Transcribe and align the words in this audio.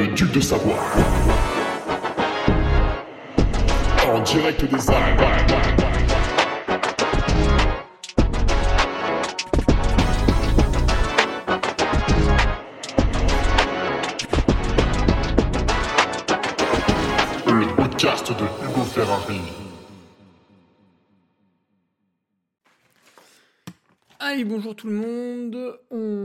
le 0.00 0.06
duc 0.14 0.32
de 0.32 0.40
Savoie. 0.40 0.78
En 4.06 4.20
direct 4.22 4.64
des 4.64 4.90
Alpes. 4.90 5.20
Le 17.46 17.76
podcast 17.76 18.32
de 18.32 18.44
Hugo 18.64 18.84
Ferrari. 18.84 19.40
Allez, 24.18 24.44
bonjour 24.44 24.74
tout 24.74 24.88
le 24.88 24.94
monde. 24.94 25.78
On... 25.90 26.19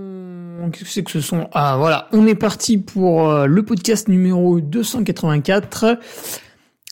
Qu'est-ce 0.76 0.84
que 0.84 0.92
c'est 0.92 1.04
que 1.04 1.12
ce 1.12 1.22
son 1.22 1.48
Ah 1.54 1.78
voilà, 1.78 2.10
on 2.12 2.28
est 2.28 2.36
parti 2.36 2.78
pour 2.78 3.30
euh, 3.30 3.46
le 3.46 3.64
podcast 3.64 4.10
numéro 4.10 4.60
284 4.60 5.98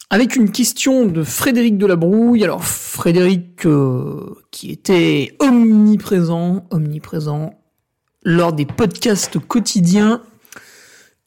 avec 0.09 0.37
une 0.37 0.51
question 0.51 1.05
de 1.05 1.21
Frédéric 1.21 1.77
Delabrouille. 1.77 2.45
Alors 2.45 2.63
Frédéric 2.63 3.65
euh, 3.65 4.35
qui 4.51 4.71
était 4.71 5.35
omniprésent, 5.39 6.65
omniprésent 6.71 7.59
lors 8.23 8.53
des 8.53 8.65
podcasts 8.65 9.37
quotidiens 9.37 10.21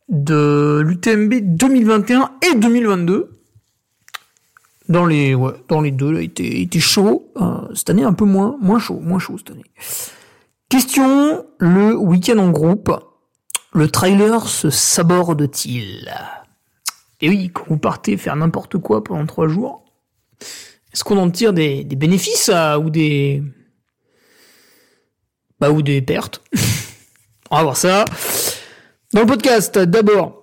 de 0.09 0.81
l'UTMB 0.83 1.35
2021 1.59 2.31
et 2.51 2.55
2022 2.57 3.39
dans 4.89 5.05
les 5.05 5.35
ouais, 5.35 5.53
dans 5.69 5.83
les 5.83 5.91
deux 5.91 6.11
là 6.11 6.23
il 6.23 6.31
était, 6.31 6.81
chaud 6.81 7.31
Euh, 7.37 7.69
cette 7.75 7.91
année 7.91 8.05
un 8.05 8.15
peu 8.15 8.25
moins 8.25 8.57
moins 8.63 8.79
chaud 8.79 9.01
moins 9.03 9.19
chaud 9.19 9.37
cette 9.37 9.51
année 9.51 9.65
question 10.69 11.47
le 11.59 11.95
week-end 11.97 12.39
en 12.39 12.51
groupe 12.51 12.93
le 13.73 13.89
trailer 13.89 14.49
se 14.49 14.71
saborde-t-il? 14.71 16.13
Et 17.21 17.29
oui 17.29 17.51
quand 17.53 17.65
vous 17.69 17.79
partez 17.79 18.17
faire 18.17 18.37
n'importe 18.37 18.79
quoi 18.79 19.05
pendant 19.05 19.27
trois 19.27 19.49
jours 19.49 19.85
est-ce 20.93 21.05
qu'on 21.05 21.19
en 21.19 21.31
tire 21.31 21.53
des, 21.53 21.85
des 21.85 21.95
bénéfices 21.95 22.49
euh, 22.49 22.79
ou 22.79 22.89
des 22.89 23.43
bah 25.61 25.71
ou 25.71 25.83
des 25.83 26.01
pertes? 26.01 26.43
On 27.51 27.57
va 27.57 27.63
voir 27.65 27.77
ça. 27.77 28.07
Dans 29.13 29.21
le 29.21 29.27
podcast 29.27 29.79
d'abord 29.79 30.43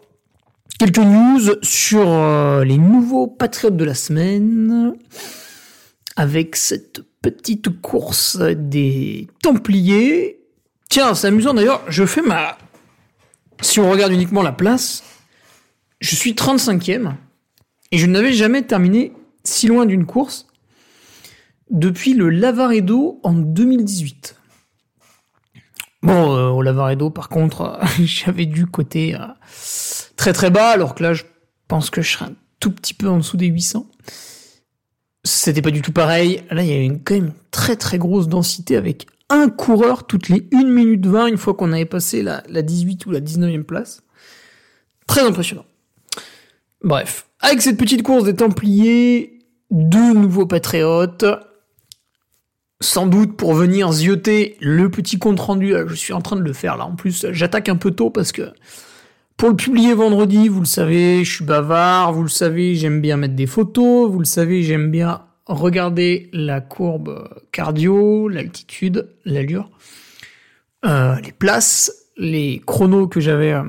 Quelques 0.78 1.00
news 1.00 1.42
sur 1.64 2.08
euh, 2.08 2.64
les 2.64 2.78
nouveaux 2.78 3.26
patriotes 3.26 3.78
de 3.78 3.84
la 3.84 3.96
semaine, 3.96 4.94
avec 6.16 6.56
cette 6.56 7.02
petite 7.22 7.82
course 7.82 8.38
des 8.40 9.28
Templiers. 9.42 10.40
Tiens, 10.90 11.16
c'est 11.16 11.28
amusant 11.28 11.54
d'ailleurs, 11.54 11.84
je 11.88 12.06
fais 12.06 12.22
ma... 12.22 12.58
Si 13.62 13.80
on 13.80 13.90
regarde 13.90 14.12
uniquement 14.12 14.42
la 14.42 14.52
place, 14.52 15.04
je 16.00 16.16
suis 16.16 16.34
35e, 16.34 17.14
et 17.92 17.98
je 17.98 18.06
n'avais 18.06 18.34
jamais 18.34 18.64
terminé 18.64 19.14
si 19.44 19.68
loin 19.68 19.86
d'une 19.86 20.06
course 20.06 20.48
depuis 21.70 22.14
le 22.14 22.30
Lavaredo 22.30 23.20
en 23.24 23.34
2018. 23.34 24.36
Bon, 26.02 26.36
euh, 26.36 26.50
au 26.50 26.62
Lavaredo, 26.62 27.10
par 27.10 27.30
contre, 27.30 27.80
j'avais 28.00 28.46
dû 28.46 28.66
côté... 28.66 29.16
euh, 29.16 29.20
très 30.24 30.34
très 30.34 30.50
bas, 30.50 30.70
alors 30.70 30.96
que 30.96 31.04
là, 31.04 31.14
je 31.14 31.24
pense 31.68 31.90
que 31.90 32.02
je 32.02 32.12
serais 32.12 32.26
un 32.26 32.36
tout 32.60 32.72
petit 32.72 32.94
peu 32.94 33.10
en 33.10 33.18
dessous 33.18 33.36
des 33.38 33.48
800. 33.48 33.86
C'était 35.24 35.62
pas 35.62 35.72
du 35.72 35.82
tout 35.82 35.94
pareil. 35.94 36.44
Là, 36.52 36.64
il 36.64 36.70
y 36.70 36.74
avait 36.74 36.86
une, 36.86 37.02
quand 37.02 37.16
même 37.16 37.34
très 37.52 37.76
très 37.76 37.98
grosse 37.98 38.28
densité 38.28 38.76
avec 38.76 39.08
un 39.30 39.50
coureur 39.50 40.06
toutes 40.06 40.30
les 40.30 40.48
1 40.54 40.64
minute 40.66 41.06
20 41.06 41.28
une 41.28 41.38
fois 41.38 41.54
qu'on 41.54 41.72
avait 41.72 41.86
passé 41.86 42.22
la, 42.22 42.44
la 42.50 42.62
18 42.62 43.06
ou 43.06 43.12
la 43.12 43.22
19e 43.22 43.64
place. 43.64 44.04
Très 45.08 45.22
impressionnant. 45.22 45.66
Bref, 46.84 47.28
avec 47.40 47.62
cette 47.62 47.78
petite 47.78 48.04
course 48.04 48.26
des 48.26 48.36
Templiers, 48.36 49.40
deux 49.72 50.14
nouveaux 50.14 50.46
patriotes, 50.46 51.26
sans 52.82 53.08
doute 53.08 53.38
pour 53.38 53.54
venir 53.54 53.92
zioter 53.92 54.58
le 54.60 54.90
petit 54.92 55.18
compte 55.18 55.40
rendu. 55.40 55.72
Là, 55.72 55.86
Je 55.88 55.96
suis 55.96 56.14
en 56.14 56.22
train 56.22 56.36
de 56.36 56.42
le 56.42 56.54
faire 56.54 56.78
là. 56.78 56.86
En 56.86 56.96
plus, 56.96 57.28
j'attaque 57.32 57.70
un 57.70 57.78
peu 57.78 57.92
tôt 57.92 58.10
parce 58.10 58.32
que 58.32 58.52
pour 59.38 59.50
le 59.50 59.56
publier 59.56 59.94
vendredi, 59.94 60.48
vous 60.48 60.60
le 60.60 60.66
savez, 60.66 61.24
je 61.24 61.36
suis 61.36 61.46
bavard, 61.46 62.14
vous 62.14 62.24
le 62.24 62.30
savez, 62.30 62.76
j'aime 62.76 63.02
bien 63.02 63.18
mettre 63.18 63.36
des 63.36 63.48
photos, 63.48 64.10
vous 64.10 64.20
le 64.20 64.26
savez, 64.26 64.64
j'aime 64.64 64.92
bien 64.92 65.22
regarder 65.46 66.30
la 66.34 66.62
courbe 66.62 67.30
cardio, 67.52 68.30
l'altitude, 68.30 69.10
l'allure, 69.26 69.70
euh, 70.86 71.16
les 71.20 71.32
places, 71.32 71.92
les 72.18 72.62
chronos 72.66 73.08
que 73.08 73.20
j'avais 73.20 73.54
euh, 73.54 73.64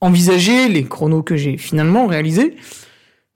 envisagés, 0.00 0.68
les 0.68 0.84
chronos 0.84 1.22
que 1.22 1.36
j'ai 1.36 1.56
finalement 1.56 2.06
réalisés, 2.06 2.56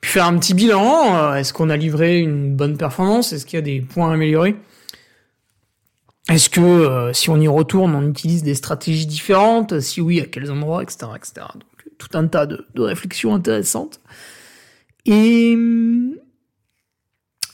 puis 0.01 0.11
faire 0.11 0.27
un 0.27 0.37
petit 0.39 0.55
bilan, 0.55 1.17
euh, 1.17 1.35
est-ce 1.37 1.53
qu'on 1.53 1.71
a 1.71 1.77
livré 1.77 2.19
une 2.19 2.55
bonne 2.55 2.77
performance, 2.77 3.33
est-ce 3.33 3.47
qu'il 3.47 3.57
y 3.57 3.63
a 3.63 3.63
des 3.63 3.81
points 3.81 4.11
à 4.11 4.15
améliorer? 4.15 4.57
Est-ce 6.29 6.49
que 6.49 6.61
euh, 6.61 7.12
si 7.12 7.29
on 7.29 7.39
y 7.39 7.49
retourne, 7.49 7.95
on 7.95 8.09
utilise 8.09 8.43
des 8.43 8.55
stratégies 8.55 9.07
différentes? 9.07 9.81
Si 9.81 10.01
oui, 10.01 10.21
à 10.21 10.27
quels 10.27 10.51
endroits, 10.51 10.83
etc., 10.83 11.07
etc. 11.17 11.47
Donc 11.55 11.65
tout 11.99 12.17
un 12.17 12.27
tas 12.27 12.47
de, 12.47 12.65
réflexions 12.77 13.35
intéressantes. 13.35 14.01
Et 15.05 15.53
hum, 15.55 16.15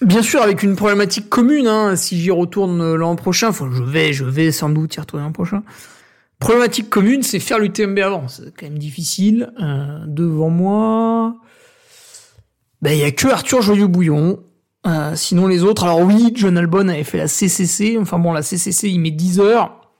bien 0.02 0.22
sûr 0.22 0.40
avec 0.40 0.62
une 0.62 0.76
problématique 0.76 1.28
commune. 1.28 1.66
Hein, 1.66 1.96
si 1.96 2.20
j'y 2.20 2.30
retourne 2.30 2.94
l'an 2.94 3.16
prochain, 3.16 3.48
enfin 3.48 3.68
je 3.72 3.82
vais, 3.82 4.12
je 4.12 4.24
vais 4.24 4.52
sans 4.52 4.68
doute 4.68 4.94
y 4.94 5.00
retourner 5.00 5.24
l'an 5.24 5.32
prochain. 5.32 5.62
Problématique 6.38 6.88
commune, 6.88 7.22
c'est 7.22 7.40
faire 7.40 7.58
l'UTMB 7.58 7.98
avant. 7.98 8.28
C'est 8.28 8.54
quand 8.56 8.66
même 8.66 8.78
difficile. 8.78 9.52
Euh, 9.60 9.98
devant 10.06 10.48
moi, 10.48 11.36
ben 12.82 12.92
il 12.92 12.98
y 12.98 13.04
a 13.04 13.10
que 13.10 13.28
Arthur 13.28 13.62
Joyeux-Bouillon. 13.62 14.42
Euh, 14.86 15.14
sinon 15.14 15.46
les 15.46 15.62
autres, 15.62 15.84
alors 15.84 16.00
oui, 16.00 16.32
John 16.34 16.56
Albon 16.56 16.88
avait 16.88 17.04
fait 17.04 17.18
la 17.18 17.28
CCC, 17.28 17.98
enfin 18.00 18.18
bon, 18.18 18.32
la 18.32 18.42
CCC 18.42 18.88
il 18.88 18.98
met 19.00 19.10
10 19.10 19.38
heures, 19.40 19.92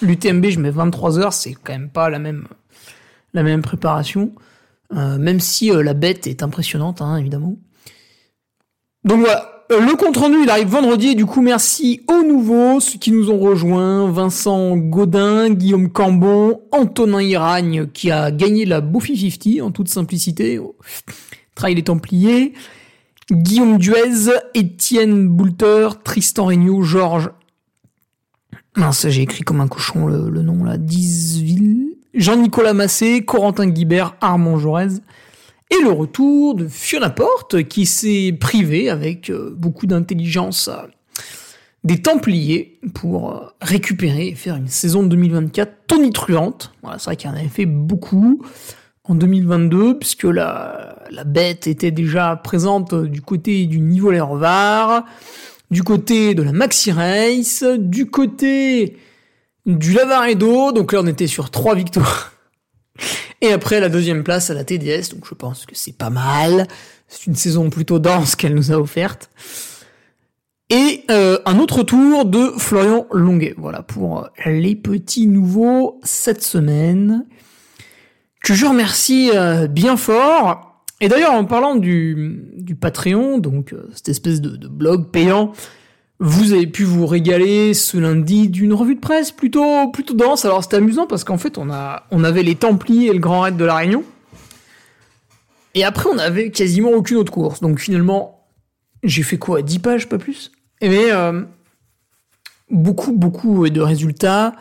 l'UTMB 0.00 0.46
je 0.46 0.58
mets 0.58 0.70
23 0.70 1.18
heures, 1.18 1.32
c'est 1.34 1.52
quand 1.52 1.72
même 1.72 1.90
pas 1.90 2.08
la 2.08 2.18
même, 2.18 2.46
la 3.34 3.42
même 3.42 3.62
préparation, 3.62 4.32
Euh, 4.92 5.18
même 5.18 5.38
si 5.38 5.70
euh, 5.70 5.84
la 5.84 5.94
bête 5.94 6.26
est 6.26 6.42
impressionnante, 6.42 7.00
hein, 7.00 7.16
évidemment. 7.16 7.54
Donc 9.04 9.20
voilà, 9.20 9.64
le 9.70 9.94
compte 9.94 10.16
rendu 10.16 10.38
il 10.42 10.50
arrive 10.50 10.66
vendredi, 10.66 11.10
et 11.10 11.14
du 11.14 11.26
coup 11.26 11.42
merci 11.42 12.00
aux 12.08 12.24
nouveaux, 12.24 12.80
ceux 12.80 12.98
qui 12.98 13.12
nous 13.12 13.30
ont 13.30 13.38
rejoints, 13.38 14.10
Vincent 14.10 14.76
Godin, 14.76 15.50
Guillaume 15.50 15.90
Cambon, 15.92 16.62
Antonin 16.72 17.22
Iragne 17.22 17.86
qui 17.86 18.10
a 18.10 18.32
gagné 18.32 18.64
la 18.64 18.80
Bouffi 18.80 19.30
50 19.30 19.62
en 19.62 19.70
toute 19.70 19.88
simplicité, 19.88 20.58
Trail 21.54 21.76
des 21.76 21.84
Templiers, 21.84 22.54
Guillaume 23.30 23.78
Duez, 23.78 24.32
Étienne 24.54 25.28
Boulter, 25.28 25.88
Tristan 26.02 26.46
Regnault, 26.46 26.82
Georges. 26.82 27.30
Mince, 28.76 29.08
j'ai 29.08 29.22
écrit 29.22 29.42
comme 29.42 29.60
un 29.60 29.68
cochon 29.68 30.06
le, 30.06 30.42
nom 30.42 30.64
là. 30.64 30.76
Disville. 30.76 31.96
Jean-Nicolas 32.12 32.72
Massé, 32.72 33.24
Corentin 33.24 33.68
Guibert, 33.68 34.16
Armand 34.20 34.58
Jorez. 34.58 35.00
Et 35.70 35.80
le 35.82 35.92
retour 35.92 36.56
de 36.56 36.66
Fiona 36.66 37.10
Porte 37.10 37.62
qui 37.64 37.86
s'est 37.86 38.36
privé 38.38 38.90
avec 38.90 39.30
euh, 39.30 39.54
beaucoup 39.56 39.86
d'intelligence 39.86 40.66
euh, 40.66 40.88
des 41.84 42.02
Templiers 42.02 42.80
pour 42.94 43.30
euh, 43.30 43.46
récupérer 43.60 44.28
et 44.28 44.34
faire 44.34 44.56
une 44.56 44.66
saison 44.66 45.04
de 45.04 45.08
2024 45.08 45.86
tonitruante. 45.86 46.72
Voilà, 46.82 46.98
c'est 46.98 47.04
vrai 47.04 47.16
qu'il 47.16 47.30
en 47.30 47.34
avait 47.34 47.46
fait 47.46 47.66
beaucoup 47.66 48.44
en 49.04 49.14
2022, 49.14 49.98
puisque 49.98 50.24
la, 50.24 50.99
la 51.10 51.24
bête 51.24 51.66
était 51.66 51.90
déjà 51.90 52.36
présente 52.36 52.94
du 52.94 53.20
côté 53.20 53.66
du 53.66 53.80
niveau 53.80 54.10
Lervar, 54.10 55.04
du 55.70 55.82
côté 55.82 56.34
de 56.34 56.42
la 56.42 56.52
Maxi 56.52 56.92
Race, 56.92 57.64
du 57.78 58.06
côté 58.06 58.96
du 59.66 59.92
Lavaredo, 59.92 60.72
donc 60.72 60.92
là 60.92 61.00
on 61.02 61.06
était 61.06 61.26
sur 61.26 61.50
trois 61.50 61.74
victoires. 61.74 62.32
Et 63.40 63.52
après 63.52 63.80
la 63.80 63.88
deuxième 63.88 64.22
place 64.22 64.50
à 64.50 64.54
la 64.54 64.64
TDS, 64.64 65.10
donc 65.14 65.26
je 65.28 65.34
pense 65.34 65.64
que 65.64 65.74
c'est 65.74 65.96
pas 65.96 66.10
mal. 66.10 66.66
C'est 67.08 67.26
une 67.26 67.34
saison 67.34 67.70
plutôt 67.70 67.98
dense 67.98 68.36
qu'elle 68.36 68.54
nous 68.54 68.70
a 68.70 68.76
offerte. 68.76 69.30
Et 70.68 71.04
euh, 71.10 71.38
un 71.46 71.58
autre 71.58 71.82
tour 71.82 72.26
de 72.26 72.52
Florian 72.58 73.06
Longuet. 73.10 73.54
Voilà 73.56 73.82
pour 73.82 74.28
les 74.44 74.76
petits 74.76 75.26
nouveaux 75.26 76.00
cette 76.04 76.42
semaine 76.42 77.26
que 78.42 78.54
je 78.54 78.66
remercie 78.66 79.30
euh, 79.34 79.66
bien 79.66 79.96
fort. 79.96 80.69
Et 81.00 81.08
d'ailleurs, 81.08 81.32
en 81.32 81.44
parlant 81.44 81.76
du, 81.76 82.76
Patreon, 82.78 83.38
donc 83.38 83.72
euh, 83.72 83.88
cette 83.94 84.10
espèce 84.10 84.40
de, 84.40 84.68
blog 84.68 85.10
payant, 85.10 85.52
vous 86.18 86.52
avez 86.52 86.66
pu 86.66 86.84
vous 86.84 87.06
régaler 87.06 87.72
ce 87.72 87.96
lundi 87.96 88.48
d'une 88.48 88.74
revue 88.74 88.94
de 88.94 89.00
presse 89.00 89.32
plutôt 89.32 89.90
plutôt 89.90 90.12
dense. 90.12 90.44
Alors 90.44 90.62
c'était 90.62 90.76
amusant 90.76 91.06
parce 91.06 91.24
qu'en 91.24 91.38
fait 91.38 91.56
on 91.56 91.70
a 91.70 92.06
on 92.10 92.24
avait 92.24 92.42
les 92.42 92.54
Templiers 92.54 93.06
et 93.06 93.12
le 93.14 93.18
Grand 93.18 93.40
Raid 93.40 93.56
de 93.56 93.64
la 93.64 93.76
Réunion. 93.76 94.04
Et 95.74 95.82
après 95.82 96.10
on 96.12 96.18
avait 96.18 96.50
quasiment 96.50 96.90
aucune 96.90 97.16
autre 97.16 97.32
course. 97.32 97.60
Donc 97.62 97.78
finalement 97.78 98.46
j'ai 99.02 99.22
fait 99.22 99.38
quoi? 99.38 99.62
10 99.62 99.78
pages 99.78 100.08
pas 100.10 100.18
plus? 100.18 100.52
Mais 100.82 101.10
euh, 101.10 101.40
beaucoup 102.70 103.12
beaucoup 103.12 103.66
de 103.70 103.80
résultats 103.80 104.54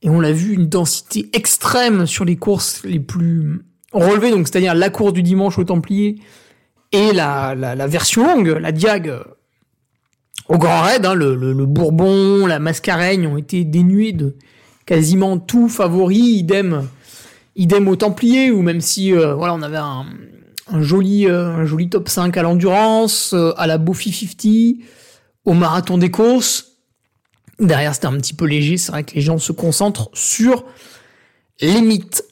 et 0.00 0.08
on 0.08 0.20
l'a 0.20 0.32
vu 0.32 0.54
une 0.54 0.68
densité 0.70 1.28
extrême 1.34 2.06
sur 2.06 2.24
les 2.24 2.36
courses 2.36 2.82
les 2.82 3.00
plus 3.00 3.60
relevés, 4.00 4.30
donc 4.30 4.48
c'est-à-dire 4.48 4.74
la 4.74 4.90
course 4.90 5.12
du 5.12 5.22
dimanche 5.22 5.58
aux 5.58 5.64
Templiers 5.64 6.16
et 6.92 7.12
la, 7.12 7.54
version 7.86 8.24
longue, 8.26 8.48
la 8.60 8.72
Diag 8.72 9.12
au 10.48 10.58
Grand 10.58 10.82
Raid, 10.82 11.04
hein, 11.06 11.14
le, 11.14 11.66
Bourbon, 11.66 12.46
la 12.46 12.58
Mascareigne 12.58 13.26
ont 13.26 13.36
été 13.36 13.64
dénués 13.64 14.12
de 14.12 14.36
quasiment 14.86 15.38
tout 15.38 15.68
favori, 15.68 16.18
idem, 16.18 16.86
idem 17.56 17.88
aux 17.88 17.96
Templiers, 17.96 18.50
ou 18.50 18.62
même 18.62 18.80
si 18.80 19.12
voilà, 19.12 19.54
on 19.54 19.62
avait 19.62 19.78
un, 19.78 20.04
joli, 20.80 21.26
un 21.26 21.64
joli 21.64 21.88
top 21.88 22.08
5 22.08 22.36
à 22.36 22.42
l'endurance, 22.42 23.34
à 23.56 23.66
la 23.66 23.78
Bofi 23.78 24.12
50, 24.12 24.84
au 25.44 25.54
marathon 25.54 25.98
des 25.98 26.10
courses. 26.10 26.74
Derrière, 27.58 27.94
c'était 27.94 28.06
un 28.06 28.16
petit 28.16 28.34
peu 28.34 28.46
léger. 28.46 28.76
C'est 28.76 28.92
vrai 28.92 29.04
que 29.04 29.14
les 29.14 29.20
gens 29.20 29.38
se 29.38 29.52
concentrent 29.52 30.10
sur 30.12 30.64
les 31.60 31.80
mythes. 31.80 32.24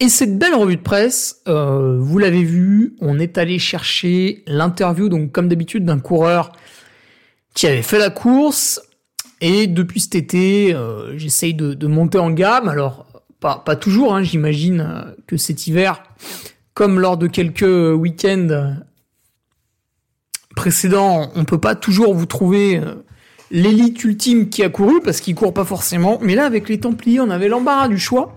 Et 0.00 0.08
cette 0.08 0.38
belle 0.38 0.54
revue 0.54 0.76
de 0.76 0.82
presse, 0.82 1.42
euh, 1.48 1.98
vous 1.98 2.18
l'avez 2.18 2.44
vu, 2.44 2.94
on 3.00 3.18
est 3.18 3.36
allé 3.36 3.58
chercher 3.58 4.44
l'interview, 4.46 5.08
donc 5.08 5.32
comme 5.32 5.48
d'habitude, 5.48 5.84
d'un 5.84 5.98
coureur 5.98 6.52
qui 7.52 7.66
avait 7.66 7.82
fait 7.82 7.98
la 7.98 8.10
course. 8.10 8.80
Et 9.40 9.66
depuis 9.66 10.00
cet 10.00 10.14
été, 10.14 10.72
euh, 10.72 11.18
j'essaye 11.18 11.54
de, 11.54 11.86
monter 11.88 12.18
en 12.18 12.30
gamme. 12.30 12.68
Alors, 12.68 13.06
pas, 13.40 13.56
pas 13.56 13.74
toujours, 13.74 14.14
hein, 14.14 14.22
j'imagine 14.22 14.80
euh, 14.80 15.02
que 15.26 15.36
cet 15.36 15.66
hiver, 15.66 16.04
comme 16.74 17.00
lors 17.00 17.16
de 17.16 17.26
quelques 17.26 17.62
week-ends 17.62 18.76
précédents, 20.54 21.32
on 21.34 21.44
peut 21.44 21.60
pas 21.60 21.74
toujours 21.74 22.14
vous 22.14 22.26
trouver 22.26 22.80
l'élite 23.50 24.04
ultime 24.04 24.48
qui 24.48 24.62
a 24.62 24.68
couru, 24.68 25.00
parce 25.02 25.20
qu'il 25.20 25.34
court 25.34 25.54
pas 25.54 25.64
forcément. 25.64 26.18
Mais 26.22 26.36
là, 26.36 26.46
avec 26.46 26.68
les 26.68 26.78
Templiers, 26.78 27.20
on 27.20 27.30
avait 27.30 27.48
l'embarras 27.48 27.88
du 27.88 27.98
choix. 27.98 28.36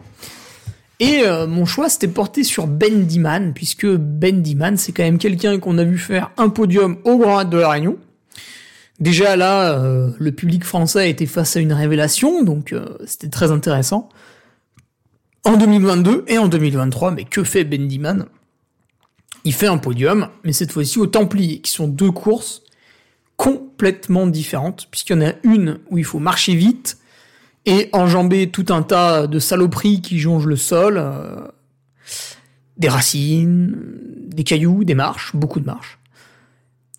Et 1.01 1.23
euh, 1.25 1.47
mon 1.47 1.65
choix 1.65 1.89
s'était 1.89 2.07
porté 2.07 2.43
sur 2.43 2.67
Ben 2.67 3.07
Diman, 3.07 3.53
puisque 3.55 3.87
Ben 3.87 4.43
Diman, 4.43 4.77
c'est 4.77 4.91
quand 4.91 5.01
même 5.01 5.17
quelqu'un 5.17 5.57
qu'on 5.57 5.79
a 5.79 5.83
vu 5.83 5.97
faire 5.97 6.29
un 6.37 6.49
podium 6.49 6.99
au 7.05 7.17
Grand 7.17 7.43
de 7.43 7.57
la 7.57 7.69
Réunion. 7.71 7.97
Déjà 8.99 9.35
là, 9.35 9.79
euh, 9.79 10.11
le 10.19 10.31
public 10.31 10.63
français 10.63 11.09
était 11.09 11.25
face 11.25 11.57
à 11.57 11.59
une 11.59 11.73
révélation, 11.73 12.43
donc 12.43 12.71
euh, 12.71 12.99
c'était 13.07 13.29
très 13.29 13.49
intéressant. 13.49 14.09
En 15.43 15.57
2022 15.57 16.25
et 16.27 16.37
en 16.37 16.47
2023, 16.47 17.09
mais 17.09 17.23
que 17.23 17.43
fait 17.43 17.63
Ben 17.63 17.87
Diman? 17.87 18.27
Il 19.43 19.53
fait 19.55 19.65
un 19.65 19.79
podium, 19.79 20.27
mais 20.43 20.53
cette 20.53 20.71
fois-ci 20.71 20.99
aux 20.99 21.07
Templiers, 21.07 21.61
qui 21.61 21.71
sont 21.71 21.87
deux 21.87 22.11
courses 22.11 22.61
complètement 23.37 24.27
différentes, 24.27 24.87
puisqu'il 24.91 25.13
y 25.13 25.17
en 25.17 25.29
a 25.29 25.33
une 25.41 25.79
où 25.89 25.97
il 25.97 26.05
faut 26.05 26.19
marcher 26.19 26.53
vite 26.53 26.99
et 27.65 27.89
enjamber 27.93 28.49
tout 28.49 28.65
un 28.69 28.81
tas 28.81 29.27
de 29.27 29.39
saloperies 29.39 30.01
qui 30.01 30.19
jongent 30.19 30.47
le 30.47 30.55
sol, 30.55 30.95
euh, 30.97 31.47
des 32.77 32.89
racines, 32.89 33.75
des 34.27 34.43
cailloux, 34.43 34.83
des 34.83 34.95
marches, 34.95 35.35
beaucoup 35.35 35.59
de 35.59 35.65
marches. 35.65 35.99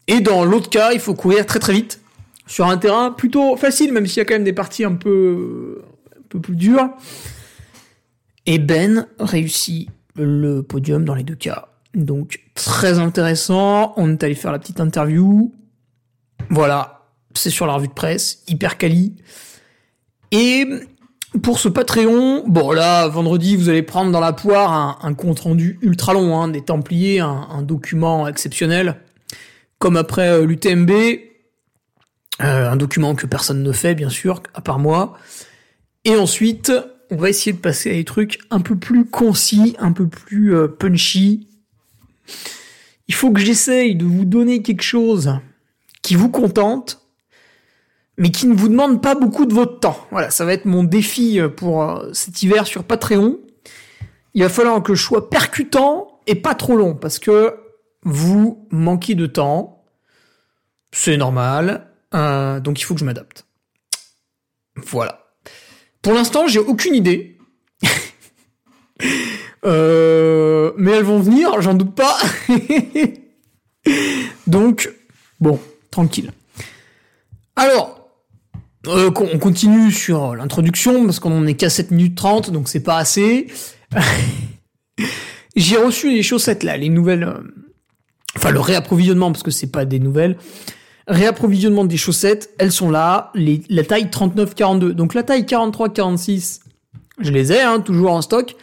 Et 0.06 0.20
dans 0.20 0.44
l'autre 0.44 0.70
cas, 0.70 0.93
il 0.93 1.00
faut 1.00 1.14
courir 1.14 1.47
très 1.47 1.59
très 1.59 1.73
vite 1.73 2.00
sur 2.47 2.67
un 2.67 2.76
terrain 2.76 3.11
plutôt 3.11 3.56
facile, 3.56 3.93
même 3.93 4.06
s'il 4.06 4.19
y 4.19 4.20
a 4.20 4.25
quand 4.25 4.35
même 4.35 4.44
des 4.44 4.53
parties 4.53 4.85
un 4.85 4.94
peu, 4.94 5.82
un 6.17 6.23
peu 6.29 6.41
plus 6.41 6.56
dures. 6.56 6.91
Et 8.47 8.59
Ben 8.59 9.06
réussit 9.19 9.88
le 10.17 10.62
podium 10.62 11.05
dans 11.05 11.14
les 11.14 11.23
deux 11.23 11.35
cas. 11.35 11.69
Donc 11.94 12.41
très 12.55 12.99
intéressant. 12.99 13.94
On 13.97 14.11
est 14.11 14.23
allé 14.23 14.35
faire 14.35 14.53
la 14.53 14.59
petite 14.59 14.81
interview. 14.81 15.53
Voilà, 16.50 17.06
c'est 17.35 17.50
sur 17.50 17.67
la 17.67 17.75
revue 17.75 17.88
de 17.88 17.93
presse, 17.93 18.43
hyper 18.49 18.79
quali. 18.79 19.17
Et 20.32 20.67
pour 21.43 21.58
ce 21.58 21.69
Patreon, 21.69 22.44
bon 22.46 22.73
là, 22.73 23.06
vendredi, 23.06 23.55
vous 23.55 23.69
allez 23.69 23.82
prendre 23.82 24.11
dans 24.11 24.20
la 24.20 24.32
poire 24.32 24.99
un, 25.05 25.14
compte 25.14 25.40
rendu 25.40 25.79
ultra 25.82 26.14
long 26.14 26.40
hein, 26.40 26.49
des 26.49 26.62
Templiers, 26.62 27.20
un, 27.20 27.62
document 27.62 28.26
exceptionnel, 28.26 28.96
comme 29.79 29.99
après 29.99 30.29
euh, 30.29 30.46
l'UTMB, 30.46 30.90
euh, 32.40 32.70
un 32.70 32.76
document 32.76 33.14
que 33.14 33.26
personne 33.26 33.62
ne 33.62 33.73
fait, 33.73 33.94
bien 33.94 34.08
sûr, 34.08 34.43
à 34.55 34.62
part 34.62 34.79
moi. 34.79 35.19
Et 36.05 36.17
ensuite, 36.17 36.73
on 37.11 37.17
va 37.17 37.28
essayer 37.28 37.52
de 37.52 37.58
passer 37.58 37.90
à 37.90 37.94
des 37.94 38.05
trucs 38.05 38.38
un 38.50 38.61
peu 38.61 38.76
plus 38.76 39.05
concis, 39.05 39.76
un 39.78 39.93
peu 39.93 40.08
plus 40.08 40.56
euh, 40.56 40.67
punchy. 40.67 41.46
Il 43.06 43.14
faut 43.14 43.32
que 43.32 43.40
j'essaye 43.40 43.96
de 43.96 44.06
vous 44.06 44.25
donner 44.25 44.62
quelque 44.62 44.82
chose 44.82 45.38
qui 46.00 46.14
vous 46.14 46.31
contente, 46.31 47.01
mais 48.19 48.31
qui 48.31 48.47
ne 48.47 48.55
vous 48.55 48.69
demande 48.69 49.03
pas 49.03 49.14
beaucoup 49.14 49.47
de 49.47 49.55
votre 49.55 49.81
temps. 49.81 50.06
Voilà, 50.11 50.31
ça 50.31 50.44
va 50.44 50.53
être 50.53 50.64
mon 50.64 50.85
défi 50.85 51.41
euh, 51.41 51.49
pour 51.49 51.82
euh, 51.82 52.11
cet 52.12 52.43
hiver 52.43 52.67
sur 52.67 52.85
Patreon. 52.85 53.38
Il 54.35 54.43
va 54.43 54.49
falloir 54.49 54.82
que 54.82 54.94
je 54.94 55.03
sois 55.03 55.31
percutant 55.31 56.20
et 56.26 56.35
pas 56.35 56.55
trop 56.55 56.76
long, 56.76 56.94
parce 56.94 57.19
que 57.19 57.56
vous 58.05 58.67
manquez 58.70 59.14
de 59.14 59.26
temps. 59.26 59.85
C'est 60.93 61.17
normal. 61.17 61.88
Euh, 62.14 62.61
donc 62.61 62.81
il 62.81 62.85
faut 62.85 62.94
que 62.94 63.00
je 63.00 63.05
m'adapte. 63.05 63.47
Voilà. 64.76 65.26
Pour 66.03 66.12
l'instant, 66.12 66.47
j'ai 66.47 66.59
aucune 66.59 66.94
idée. 66.94 67.38
mais 69.64 70.91
elles 70.91 71.05
vont 71.05 71.20
venir, 71.20 71.61
j'en 71.61 71.75
doute 71.75 71.94
pas. 71.94 72.19
donc, 74.47 74.91
bon, 75.41 75.61
tranquille. 75.91 76.32
Alors, 77.56 78.01
euh, 78.88 79.11
on 79.17 79.38
continue 79.38 79.93
sur 79.93 80.34
l'introduction 80.34 81.05
parce 81.05 81.20
qu'on 81.20 81.46
est 81.46 81.55
qu'à 81.55 81.70
7 81.70 81.93
minutes 81.93 82.17
30, 82.17 82.50
donc 82.50 82.69
c'est 82.69 82.82
pas 82.82 82.96
assez. 82.96 83.46
J'ai 85.56 85.76
reçu 85.76 86.11
les 86.11 86.23
chaussettes 86.23 86.62
là, 86.62 86.76
les 86.76 86.88
nouvelles. 86.88 87.25
Euh, 87.25 87.40
enfin, 88.37 88.50
le 88.50 88.61
réapprovisionnement 88.61 89.31
parce 89.31 89.44
que 89.44 89.50
c'est 89.50 89.70
pas 89.70 89.84
des 89.84 90.00
nouvelles. 90.00 90.37
Réapprovisionnement 91.06 91.84
des 91.84 91.96
chaussettes, 91.96 92.50
elles 92.58 92.73
sont 92.73 92.90
là, 92.90 93.31
les, 93.34 93.62
la 93.69 93.84
taille 93.84 94.06
39-42. 94.06 94.93
Donc 94.93 95.14
la 95.14 95.23
taille 95.23 95.43
43-46, 95.43 96.61
je 97.20 97.31
les 97.31 97.52
ai, 97.52 97.61
hein, 97.61 97.81
toujours 97.81 98.12
en 98.12 98.23
stock. 98.23 98.56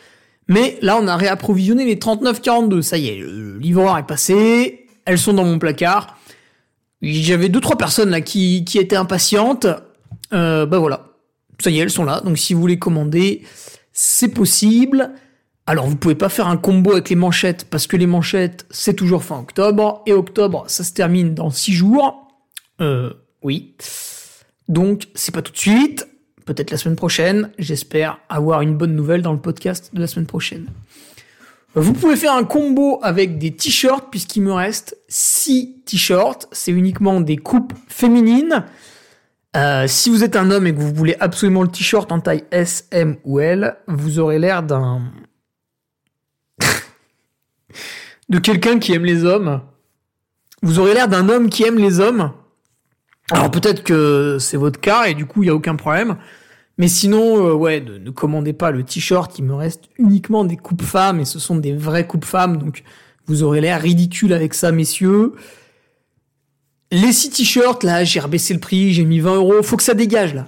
Mais 0.48 0.80
là, 0.82 0.98
on 1.02 1.08
a 1.08 1.16
réapprovisionné 1.16 1.86
les 1.86 1.96
39-42. 1.96 2.82
Ça 2.82 2.98
y 2.98 3.08
est, 3.08 3.20
le 3.20 3.58
livreur 3.58 3.98
est 3.98 4.08
passé, 4.08 4.88
elles 5.06 5.20
sont 5.20 5.34
dans 5.34 5.46
mon 5.46 5.60
placard. 5.60 6.18
J'avais 7.02 7.48
deux 7.48 7.62
trois 7.62 7.78
personnes 7.78 8.10
là 8.10 8.20
qui, 8.20 8.66
qui 8.66 8.80
étaient 8.80 8.98
impatientes. 8.98 9.68
Euh, 10.34 10.66
bah 10.66 10.80
voilà, 10.80 11.08
ça 11.60 11.70
y 11.70 11.80
est, 11.80 11.82
elles 11.82 11.90
sont 11.90 12.06
là. 12.06 12.22
Donc 12.22 12.38
si 12.38 12.54
vous 12.54 12.62
voulez 12.62 12.80
commander, 12.80 13.44
c'est 13.94 14.30
possible. 14.30 15.12
Alors 15.66 15.88
vous 15.88 15.96
pouvez 15.96 16.16
pas 16.16 16.30
faire 16.30 16.48
un 16.48 16.58
combo 16.58 16.94
avec 16.94 17.10
les 17.10 17.16
manchettes 17.16 17.66
parce 17.70 17.86
que 17.86 17.96
les 17.96 18.08
manchettes 18.08 18.66
c'est 18.72 18.96
toujours 18.96 19.24
fin 19.24 19.38
octobre 19.40 20.02
et 20.08 20.14
octobre 20.14 20.64
ça 20.68 20.84
se 20.84 20.94
termine 20.94 21.36
dans 21.36 21.52
six 21.52 21.74
jours. 21.74 22.28
Euh, 22.82 23.14
oui. 23.44 23.76
Donc 24.68 25.08
c'est 25.14 25.34
pas 25.34 25.42
tout 25.42 25.52
de 25.52 25.58
suite. 25.58 26.08
Peut-être 26.46 26.72
la 26.72 26.78
semaine 26.78 26.96
prochaine. 26.96 27.52
J'espère 27.60 28.18
avoir 28.30 28.62
une 28.62 28.76
bonne 28.76 28.96
nouvelle 28.96 29.22
dans 29.22 29.34
le 29.34 29.40
podcast 29.40 29.92
de 29.94 30.00
la 30.00 30.08
semaine 30.08 30.26
prochaine. 30.26 30.68
Vous 31.76 31.94
pouvez 31.94 32.16
faire 32.16 32.34
un 32.34 32.44
combo 32.44 33.00
avec 33.04 33.38
des 33.38 33.56
t-shirts 33.56 34.10
puisqu'il 34.10 34.42
me 34.42 34.54
reste 34.54 34.98
6 35.08 35.84
t-shirts. 35.86 36.48
C'est 36.52 36.72
uniquement 36.72 37.22
des 37.22 37.38
coupes 37.38 37.74
féminines. 37.88 38.66
Euh, 39.58 39.88
si 39.88 40.10
vous 40.10 40.24
êtes 40.24 40.36
un 40.36 40.52
homme 40.52 40.68
et 40.68 40.74
que 40.74 40.80
vous 40.80 40.94
voulez 40.94 41.16
absolument 41.20 41.64
le 41.64 41.70
t-shirt 41.70 42.12
en 42.12 42.20
taille 42.20 42.44
S, 42.52 42.88
M 42.92 43.18
ou 43.24 43.40
L, 43.40 43.78
vous 43.88 44.20
aurez 44.20 44.38
l'air 44.38 44.62
d'un... 44.62 45.02
de 48.30 48.40
quelqu'un 48.40 48.78
qui 48.80 48.94
aime 48.94 49.06
les 49.06 49.26
hommes. 49.26 49.62
Vous 50.62 50.80
aurez 50.80 50.94
l'air 50.94 51.08
d'un 51.08 51.30
homme 51.30 51.50
qui 51.50 51.64
aime 51.64 51.78
les 51.78 52.00
hommes. 52.00 52.32
Alors 53.32 53.50
peut-être 53.50 53.84
que 53.84 54.38
c'est 54.40 54.58
votre 54.58 54.80
cas 54.80 55.06
et 55.06 55.14
du 55.14 55.26
coup 55.26 55.44
il 55.44 55.48
n'y 55.48 55.52
a 55.52 55.56
aucun 55.56 55.76
problème. 55.76 56.18
Mais 56.80 56.88
sinon, 56.88 57.46
euh, 57.46 57.54
ouais, 57.54 57.82
ne, 57.82 58.10
commandez 58.10 58.54
pas 58.54 58.72
le 58.72 58.84
t-shirt. 58.84 59.38
Il 59.38 59.44
me 59.44 59.54
reste 59.54 59.90
uniquement 59.98 60.46
des 60.46 60.56
coupes 60.56 60.82
femmes 60.82 61.20
et 61.20 61.26
ce 61.26 61.38
sont 61.38 61.58
des 61.58 61.74
vraies 61.74 62.08
coupes 62.08 62.24
femmes. 62.24 62.58
Donc, 62.58 62.84
vous 63.26 63.44
aurez 63.44 63.60
l'air 63.60 63.82
ridicule 63.82 64.32
avec 64.32 64.54
ça, 64.54 64.72
messieurs. 64.72 65.34
Les 66.92 67.14
six 67.14 67.30
t-shirts, 67.30 67.84
là, 67.84 68.04
j'ai 68.04 68.20
rebaissé 68.20 68.54
le 68.54 68.60
prix, 68.60 68.94
j'ai 68.94 69.06
mis 69.06 69.20
20 69.20 69.36
euros. 69.36 69.62
Faut 69.62 69.78
que 69.78 69.84
ça 69.84 69.94
dégage, 69.94 70.34
là. 70.34 70.48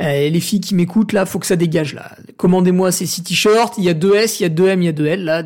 Euh, 0.00 0.28
les 0.28 0.40
filles 0.40 0.60
qui 0.60 0.74
m'écoutent, 0.74 1.12
là, 1.12 1.26
faut 1.26 1.38
que 1.38 1.46
ça 1.46 1.56
dégage, 1.56 1.94
là. 1.94 2.12
Commandez-moi 2.36 2.92
ces 2.92 3.06
six 3.06 3.22
t-shirts. 3.22 3.74
Il 3.78 3.84
y 3.84 3.88
a 3.88 3.94
deux 3.94 4.14
S, 4.14 4.40
il 4.40 4.44
y 4.44 4.46
a 4.46 4.48
deux 4.50 4.68
M, 4.68 4.82
il 4.82 4.86
y 4.86 4.88
a 4.88 4.92
deux 4.92 5.06
L, 5.06 5.24
là. 5.24 5.42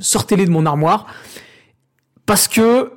Sortez-les 0.00 0.44
de 0.44 0.50
mon 0.50 0.66
armoire. 0.66 1.06
Parce 2.26 2.48
que, 2.48 2.92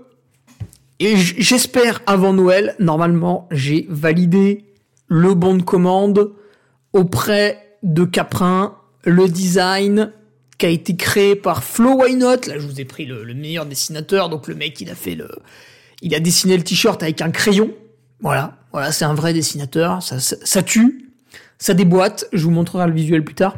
et 0.99 1.15
j'espère 1.15 2.01
avant 2.05 2.33
Noël, 2.33 2.75
normalement, 2.79 3.47
j'ai 3.51 3.85
validé 3.89 4.65
le 5.07 5.33
bon 5.33 5.55
de 5.55 5.63
commande 5.63 6.33
auprès 6.93 7.77
de 7.83 8.03
Caprin, 8.03 8.75
le 9.03 9.27
design 9.27 10.11
qui 10.57 10.65
a 10.65 10.69
été 10.69 10.95
créé 10.95 11.35
par 11.35 11.63
Flo 11.63 12.01
Why 12.01 12.15
Not. 12.15 12.47
Là, 12.47 12.59
je 12.59 12.67
vous 12.67 12.79
ai 12.79 12.85
pris 12.85 13.05
le, 13.05 13.33
meilleur 13.33 13.65
dessinateur, 13.65 14.29
donc 14.29 14.47
le 14.47 14.55
mec, 14.55 14.79
il 14.81 14.89
a 14.89 14.95
fait 14.95 15.15
le, 15.15 15.27
il 16.01 16.15
a 16.15 16.19
dessiné 16.19 16.57
le 16.57 16.63
t-shirt 16.63 17.01
avec 17.01 17.21
un 17.21 17.31
crayon. 17.31 17.71
Voilà, 18.19 18.57
voilà, 18.71 18.91
c'est 18.91 19.05
un 19.05 19.13
vrai 19.13 19.33
dessinateur. 19.33 20.01
Ça, 20.03 20.19
ça, 20.19 20.63
tue, 20.63 21.11
ça 21.57 21.73
déboîte. 21.73 22.25
Je 22.33 22.43
vous 22.43 22.51
montrerai 22.51 22.87
le 22.87 22.93
visuel 22.93 23.23
plus 23.23 23.35
tard. 23.35 23.55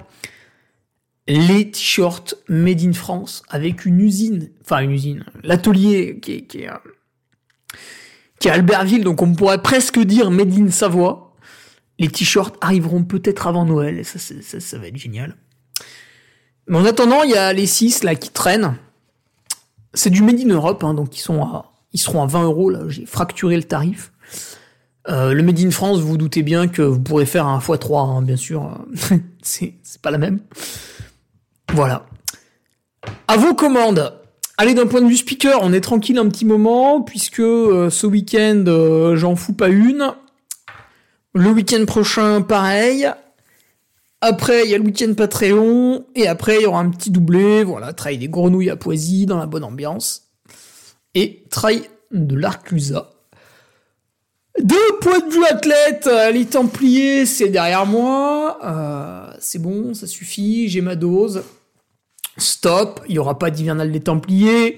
les 1.27 1.71
t-shirts 1.71 2.35
made 2.49 2.81
in 2.81 2.93
France 2.93 3.43
avec 3.49 3.85
une 3.85 3.99
usine, 4.01 4.49
enfin 4.61 4.79
une 4.79 4.91
usine, 4.91 5.25
l'atelier 5.43 6.19
qui 6.21 6.33
est, 6.33 6.41
qui 6.41 6.59
est, 6.59 6.69
euh, 6.69 6.77
qui 8.39 8.49
est 8.49 8.51
à 8.51 8.55
Albertville, 8.55 9.05
donc 9.05 9.21
on 9.21 9.33
pourrait 9.33 9.61
presque 9.61 9.99
dire 9.99 10.31
made 10.31 10.53
in 10.53 10.69
Savoie. 10.69 11.35
Les 11.99 12.09
t-shirts 12.09 12.57
arriveront 12.59 13.03
peut-être 13.03 13.47
avant 13.47 13.65
Noël, 13.65 13.99
et 13.99 14.03
ça, 14.03 14.19
ça, 14.19 14.59
ça, 14.59 14.77
va 14.79 14.87
être 14.87 14.97
génial. 14.97 15.37
Mais 16.67 16.77
en 16.77 16.85
attendant, 16.85 17.23
il 17.23 17.31
y 17.31 17.37
a 17.37 17.53
les 17.53 17.67
6 17.67 18.03
là 18.03 18.15
qui 18.15 18.29
traînent. 18.29 18.75
C'est 19.93 20.09
du 20.09 20.23
made 20.23 20.39
in 20.39 20.49
Europe, 20.49 20.83
hein, 20.83 20.93
donc 20.93 21.15
ils 21.15 21.21
sont 21.21 21.41
à, 21.43 21.72
ils 21.93 21.99
seront 21.99 22.23
à 22.23 22.27
20 22.27 22.43
euros 22.43 22.69
là. 22.69 22.81
J'ai 22.87 23.05
fracturé 23.05 23.55
le 23.55 23.63
tarif. 23.63 24.11
Euh, 25.09 25.33
le 25.33 25.43
Made 25.43 25.59
in 25.59 25.71
France, 25.71 25.99
vous, 25.99 26.17
doutez 26.17 26.43
bien 26.43 26.67
que 26.67 26.81
vous 26.81 26.99
pourrez 26.99 27.25
faire 27.25 27.45
un 27.45 27.59
x3, 27.59 28.09
hein, 28.09 28.21
bien 28.21 28.37
sûr. 28.37 28.85
c'est 29.41 29.73
pas 30.01 30.11
la 30.11 30.17
même. 30.17 30.39
Voilà. 31.73 32.05
À 33.27 33.37
vos 33.37 33.53
commandes. 33.53 34.13
Allez, 34.57 34.73
d'un 34.75 34.87
point 34.87 35.01
de 35.01 35.07
vue 35.07 35.17
speaker, 35.17 35.59
on 35.61 35.73
est 35.73 35.81
tranquille 35.81 36.17
un 36.17 36.29
petit 36.29 36.45
moment, 36.45 37.01
puisque 37.01 37.39
euh, 37.39 37.89
ce 37.89 38.07
week-end, 38.07 38.63
euh, 38.67 39.15
j'en 39.15 39.35
fous 39.35 39.53
pas 39.53 39.69
une. 39.69 40.13
Le 41.33 41.49
week-end 41.49 41.83
prochain, 41.85 42.41
pareil. 42.41 43.09
Après, 44.21 44.63
il 44.63 44.69
y 44.69 44.75
a 44.75 44.77
le 44.77 44.85
week-end 44.85 45.13
Patreon. 45.15 46.05
Et 46.15 46.27
après, 46.27 46.57
il 46.59 46.61
y 46.61 46.65
aura 46.65 46.79
un 46.79 46.89
petit 46.89 47.09
doublé. 47.09 47.63
Voilà, 47.63 47.91
trail 47.91 48.19
des 48.19 48.29
grenouilles 48.29 48.69
à 48.69 48.77
poésie, 48.77 49.25
dans 49.25 49.37
la 49.37 49.47
bonne 49.47 49.63
ambiance. 49.65 50.29
Et 51.15 51.45
trail 51.49 51.83
de 52.11 52.35
l'Arclusa. 52.35 53.11
Deux 54.59 54.97
points 55.01 55.19
de 55.19 55.33
vue 55.33 55.45
athlète, 55.45 56.09
les 56.31 56.45
Templiers, 56.45 57.25
c'est 57.25 57.49
derrière 57.49 57.85
moi. 57.85 58.59
Euh, 58.63 59.35
c'est 59.39 59.59
bon, 59.59 59.93
ça 59.93 60.07
suffit, 60.07 60.69
j'ai 60.69 60.81
ma 60.81 60.95
dose. 60.95 61.43
Stop, 62.37 63.01
il 63.07 63.13
n'y 63.13 63.19
aura 63.19 63.37
pas 63.37 63.51
d'hivernal 63.51 63.91
des 63.91 63.99
Templiers, 63.99 64.77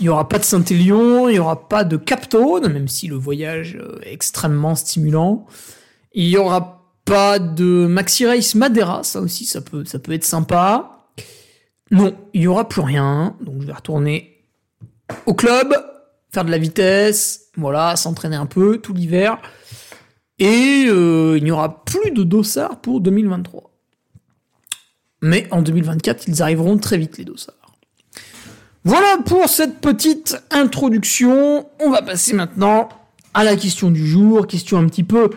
il 0.00 0.02
n'y 0.02 0.08
aura 0.08 0.28
pas 0.28 0.38
de 0.38 0.44
Saint-Élion, 0.44 1.28
il 1.28 1.32
n'y 1.32 1.38
aura 1.38 1.68
pas 1.68 1.84
de 1.84 1.96
Captone, 1.96 2.72
même 2.72 2.88
si 2.88 3.06
le 3.06 3.16
voyage 3.16 3.78
est 4.02 4.12
extrêmement 4.12 4.74
stimulant. 4.74 5.46
Il 6.12 6.28
n'y 6.28 6.38
aura 6.38 6.94
pas 7.04 7.38
de 7.38 7.86
Maxi 7.86 8.26
Race 8.26 8.54
Madeira, 8.54 9.02
ça 9.02 9.20
aussi, 9.20 9.44
ça 9.44 9.60
peut, 9.60 9.84
ça 9.84 9.98
peut 9.98 10.12
être 10.12 10.24
sympa. 10.24 11.06
Non, 11.90 12.16
il 12.32 12.40
n'y 12.40 12.46
aura 12.46 12.68
plus 12.68 12.80
rien, 12.80 13.36
donc 13.40 13.60
je 13.60 13.66
vais 13.66 13.72
retourner 13.72 14.35
au 15.26 15.34
club, 15.34 15.74
faire 16.32 16.44
de 16.44 16.50
la 16.50 16.58
vitesse, 16.58 17.46
voilà, 17.56 17.96
s'entraîner 17.96 18.36
un 18.36 18.46
peu 18.46 18.78
tout 18.78 18.94
l'hiver. 18.94 19.38
Et 20.38 20.84
euh, 20.88 21.36
il 21.38 21.44
n'y 21.44 21.50
aura 21.50 21.84
plus 21.84 22.10
de 22.10 22.22
dossards 22.22 22.80
pour 22.80 23.00
2023. 23.00 23.70
Mais 25.22 25.48
en 25.50 25.62
2024, 25.62 26.28
ils 26.28 26.42
arriveront 26.42 26.76
très 26.76 26.98
vite, 26.98 27.16
les 27.18 27.24
dossards. 27.24 27.54
Voilà 28.84 29.18
pour 29.24 29.48
cette 29.48 29.80
petite 29.80 30.40
introduction. 30.50 31.66
On 31.80 31.90
va 31.90 32.02
passer 32.02 32.34
maintenant 32.34 32.88
à 33.34 33.42
la 33.42 33.56
question 33.56 33.90
du 33.90 34.06
jour, 34.06 34.46
question 34.46 34.78
un 34.78 34.86
petit 34.86 35.02
peu 35.02 35.30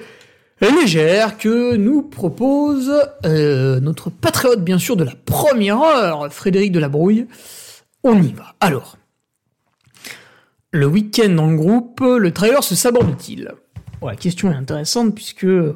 légère 0.61 1.37
que 1.37 1.75
nous 1.75 2.01
propose 2.01 2.91
euh, 3.25 3.79
notre 3.79 4.09
patriote, 4.09 4.63
bien 4.63 4.77
sûr, 4.77 4.95
de 4.95 5.03
la 5.03 5.13
première 5.25 5.81
heure, 5.81 6.31
Frédéric 6.31 6.71
Delabrouille. 6.71 7.27
On 8.03 8.21
y 8.21 8.33
va. 8.33 8.53
Alors, 8.59 8.98
le 10.71 10.85
week-end 10.85 11.35
en 11.39 11.53
groupe, 11.53 12.01
le 12.01 12.31
trailer 12.31 12.63
se 12.63 12.75
saborde-t-il 12.75 13.51
La 14.03 14.15
question 14.15 14.51
est 14.51 14.55
intéressante 14.55 15.15
puisque 15.15 15.45
euh, 15.45 15.73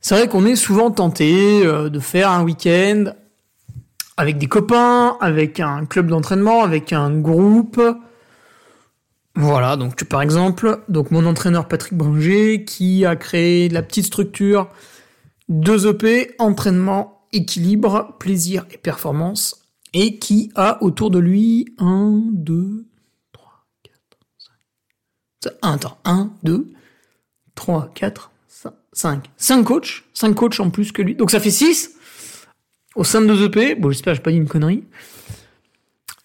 c'est 0.00 0.14
vrai 0.14 0.28
qu'on 0.28 0.44
est 0.44 0.56
souvent 0.56 0.90
tenté 0.90 1.64
euh, 1.64 1.88
de 1.88 1.98
faire 1.98 2.30
un 2.30 2.42
week-end 2.42 3.14
avec 4.18 4.36
des 4.36 4.46
copains, 4.46 5.16
avec 5.20 5.58
un 5.58 5.86
club 5.86 6.08
d'entraînement, 6.08 6.62
avec 6.62 6.92
un 6.92 7.18
groupe. 7.18 7.80
Voilà, 9.36 9.76
donc 9.76 10.04
par 10.04 10.20
exemple, 10.20 10.80
donc 10.90 11.10
mon 11.10 11.24
entraîneur 11.24 11.66
Patrick 11.66 11.94
Branger 11.94 12.64
qui 12.64 13.06
a 13.06 13.16
créé 13.16 13.70
la 13.70 13.82
petite 13.82 14.04
structure 14.04 14.68
2 15.48 15.88
EP, 15.88 16.34
entraînement, 16.38 17.26
équilibre, 17.32 18.16
plaisir 18.20 18.66
et 18.70 18.76
performance, 18.76 19.62
et 19.94 20.18
qui 20.18 20.50
a 20.56 20.82
autour 20.82 21.10
de 21.10 21.18
lui 21.18 21.74
1, 21.78 22.20
2, 22.32 22.84
un 25.62 25.78
temps, 25.78 25.98
1, 26.04 26.30
2, 26.42 26.66
3, 27.54 27.90
4, 27.94 28.30
5. 28.92 29.30
5 29.36 29.64
coachs, 29.64 30.04
5 30.14 30.34
coachs 30.34 30.60
en 30.60 30.70
plus 30.70 30.92
que 30.92 31.02
lui. 31.02 31.14
Donc 31.14 31.30
ça 31.30 31.40
fait 31.40 31.50
6 31.50 31.92
au 32.94 33.04
sein 33.04 33.20
de 33.20 33.26
deux 33.26 33.44
EP. 33.44 33.74
Bon, 33.74 33.90
j'espère 33.90 34.12
que 34.12 34.16
j'ai 34.18 34.22
pas 34.22 34.30
dit 34.30 34.36
une 34.36 34.48
connerie. 34.48 34.84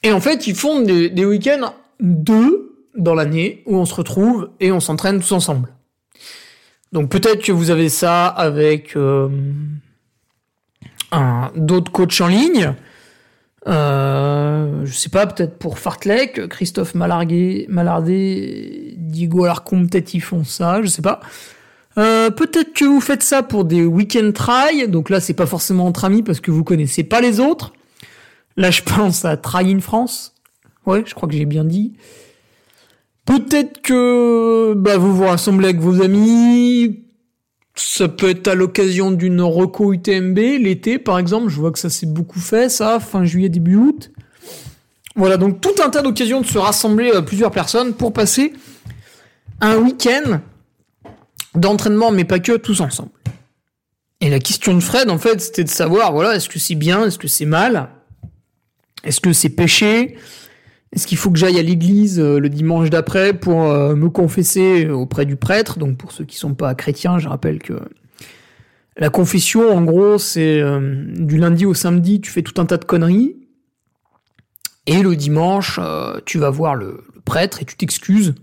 Et 0.03 0.11
en 0.11 0.19
fait, 0.19 0.47
ils 0.47 0.55
font 0.55 0.81
des, 0.81 1.25
week-ends 1.25 1.73
2 1.99 2.85
dans 2.95 3.15
l'année 3.15 3.63
où 3.65 3.77
on 3.77 3.85
se 3.85 3.93
retrouve 3.93 4.49
et 4.59 4.71
on 4.71 4.79
s'entraîne 4.79 5.19
tous 5.19 5.31
ensemble. 5.31 5.69
Donc 6.91 7.09
peut-être 7.09 7.43
que 7.43 7.51
vous 7.51 7.69
avez 7.69 7.89
ça 7.89 8.27
avec 8.27 8.95
euh, 8.95 9.29
d'autres 11.55 11.91
coachs 11.91 12.21
en 12.21 12.27
ligne. 12.27 12.73
Euh, 13.67 14.85
je 14.85 14.93
sais 14.93 15.09
pas, 15.09 15.27
peut-être 15.27 15.57
pour 15.57 15.77
Fartlek, 15.77 16.47
Christophe 16.47 16.95
Malardé, 16.95 17.67
Diego 18.97 19.43
Alarcon, 19.43 19.87
peut-être 19.87 20.13
ils 20.13 20.21
font 20.21 20.43
ça, 20.43 20.81
je 20.81 20.87
sais 20.87 21.01
pas. 21.01 21.19
Euh, 21.97 22.29
peut-être 22.29 22.73
que 22.73 22.85
vous 22.85 23.01
faites 23.01 23.23
ça 23.23 23.43
pour 23.43 23.65
des 23.65 23.83
week-end 23.83 24.31
try, 24.33 24.87
donc 24.87 25.09
là 25.09 25.19
c'est 25.19 25.33
pas 25.33 25.47
forcément 25.47 25.85
entre 25.85 26.05
amis 26.05 26.23
parce 26.23 26.39
que 26.39 26.51
vous 26.51 26.63
connaissez 26.63 27.03
pas 27.03 27.21
les 27.21 27.39
autres. 27.39 27.73
Là 28.55 28.71
je 28.71 28.83
pense 28.83 29.25
à 29.25 29.35
Try 29.35 29.73
in 29.73 29.79
France. 29.79 30.35
Ouais, 30.85 31.03
je 31.05 31.13
crois 31.15 31.27
que 31.27 31.35
j'ai 31.35 31.45
bien 31.45 31.65
dit. 31.65 31.93
Peut-être 33.25 33.81
que 33.81 34.73
bah, 34.75 34.97
vous 34.97 35.13
vous 35.13 35.25
rassemblez 35.25 35.69
avec 35.69 35.81
vos 35.81 36.01
amis, 36.01 37.06
ça 37.79 38.07
peut 38.07 38.29
être 38.29 38.47
à 38.47 38.55
l'occasion 38.55 39.11
d'une 39.11 39.41
reco 39.41 39.93
UTMB, 39.93 40.37
l'été 40.37 40.99
par 40.99 41.19
exemple, 41.19 41.49
je 41.49 41.55
vois 41.55 41.71
que 41.71 41.79
ça 41.79 41.89
s'est 41.89 42.05
beaucoup 42.05 42.39
fait, 42.39 42.69
ça, 42.69 42.99
fin 42.99 43.23
juillet, 43.23 43.49
début 43.49 43.75
août. 43.75 44.11
Voilà, 45.15 45.37
donc 45.37 45.61
tout 45.61 45.73
un 45.83 45.89
tas 45.89 46.01
d'occasions 46.01 46.41
de 46.41 46.45
se 46.45 46.57
rassembler 46.57 47.11
euh, 47.13 47.21
plusieurs 47.21 47.51
personnes 47.51 47.93
pour 47.93 48.13
passer 48.13 48.53
un 49.61 49.77
week-end 49.77 50.41
d'entraînement, 51.55 52.11
mais 52.11 52.23
pas 52.23 52.39
que, 52.39 52.57
tous 52.57 52.81
ensemble. 52.81 53.09
Et 54.21 54.29
la 54.29 54.39
question 54.39 54.73
de 54.73 54.79
Fred, 54.79 55.09
en 55.09 55.17
fait, 55.17 55.39
c'était 55.41 55.63
de 55.63 55.69
savoir, 55.69 56.11
voilà, 56.11 56.35
est-ce 56.35 56.49
que 56.49 56.59
c'est 56.59 56.75
bien, 56.75 57.05
est-ce 57.05 57.17
que 57.17 57.27
c'est 57.27 57.45
mal, 57.45 57.89
est-ce 59.03 59.19
que 59.19 59.33
c'est 59.33 59.49
péché, 59.49 60.17
est-ce 60.93 61.05
qu'il 61.05 61.17
faut 61.17 61.31
que 61.31 61.37
j'aille 61.37 61.59
à 61.59 61.63
l'église 61.63 62.19
euh, 62.19 62.39
le 62.39 62.49
dimanche 62.49 62.89
d'après 62.89 63.33
pour 63.33 63.63
euh, 63.63 63.95
me 63.95 64.09
confesser 64.09 64.87
auprès 64.87 65.25
du 65.25 65.35
prêtre? 65.35 65.79
Donc 65.79 65.97
pour 65.97 66.11
ceux 66.11 66.23
qui 66.23 66.37
sont 66.37 66.53
pas 66.53 66.73
chrétiens, 66.75 67.19
je 67.19 67.27
rappelle 67.27 67.59
que 67.59 67.73
la 68.95 69.09
confession, 69.09 69.75
en 69.75 69.83
gros, 69.83 70.17
c'est 70.17 70.59
euh, 70.61 71.05
du 71.17 71.37
lundi 71.37 71.65
au 71.65 71.73
samedi, 71.73 72.21
tu 72.21 72.31
fais 72.31 72.41
tout 72.41 72.59
un 72.59 72.65
tas 72.65 72.77
de 72.77 72.85
conneries. 72.85 73.35
Et 74.87 75.03
le 75.03 75.17
dimanche, 75.17 75.81
tu 76.25 76.39
vas 76.39 76.49
voir 76.49 76.73
le, 76.73 77.03
prêtre 77.25 77.61
et 77.61 77.65
tu 77.65 77.75
t'excuses. 77.75 78.35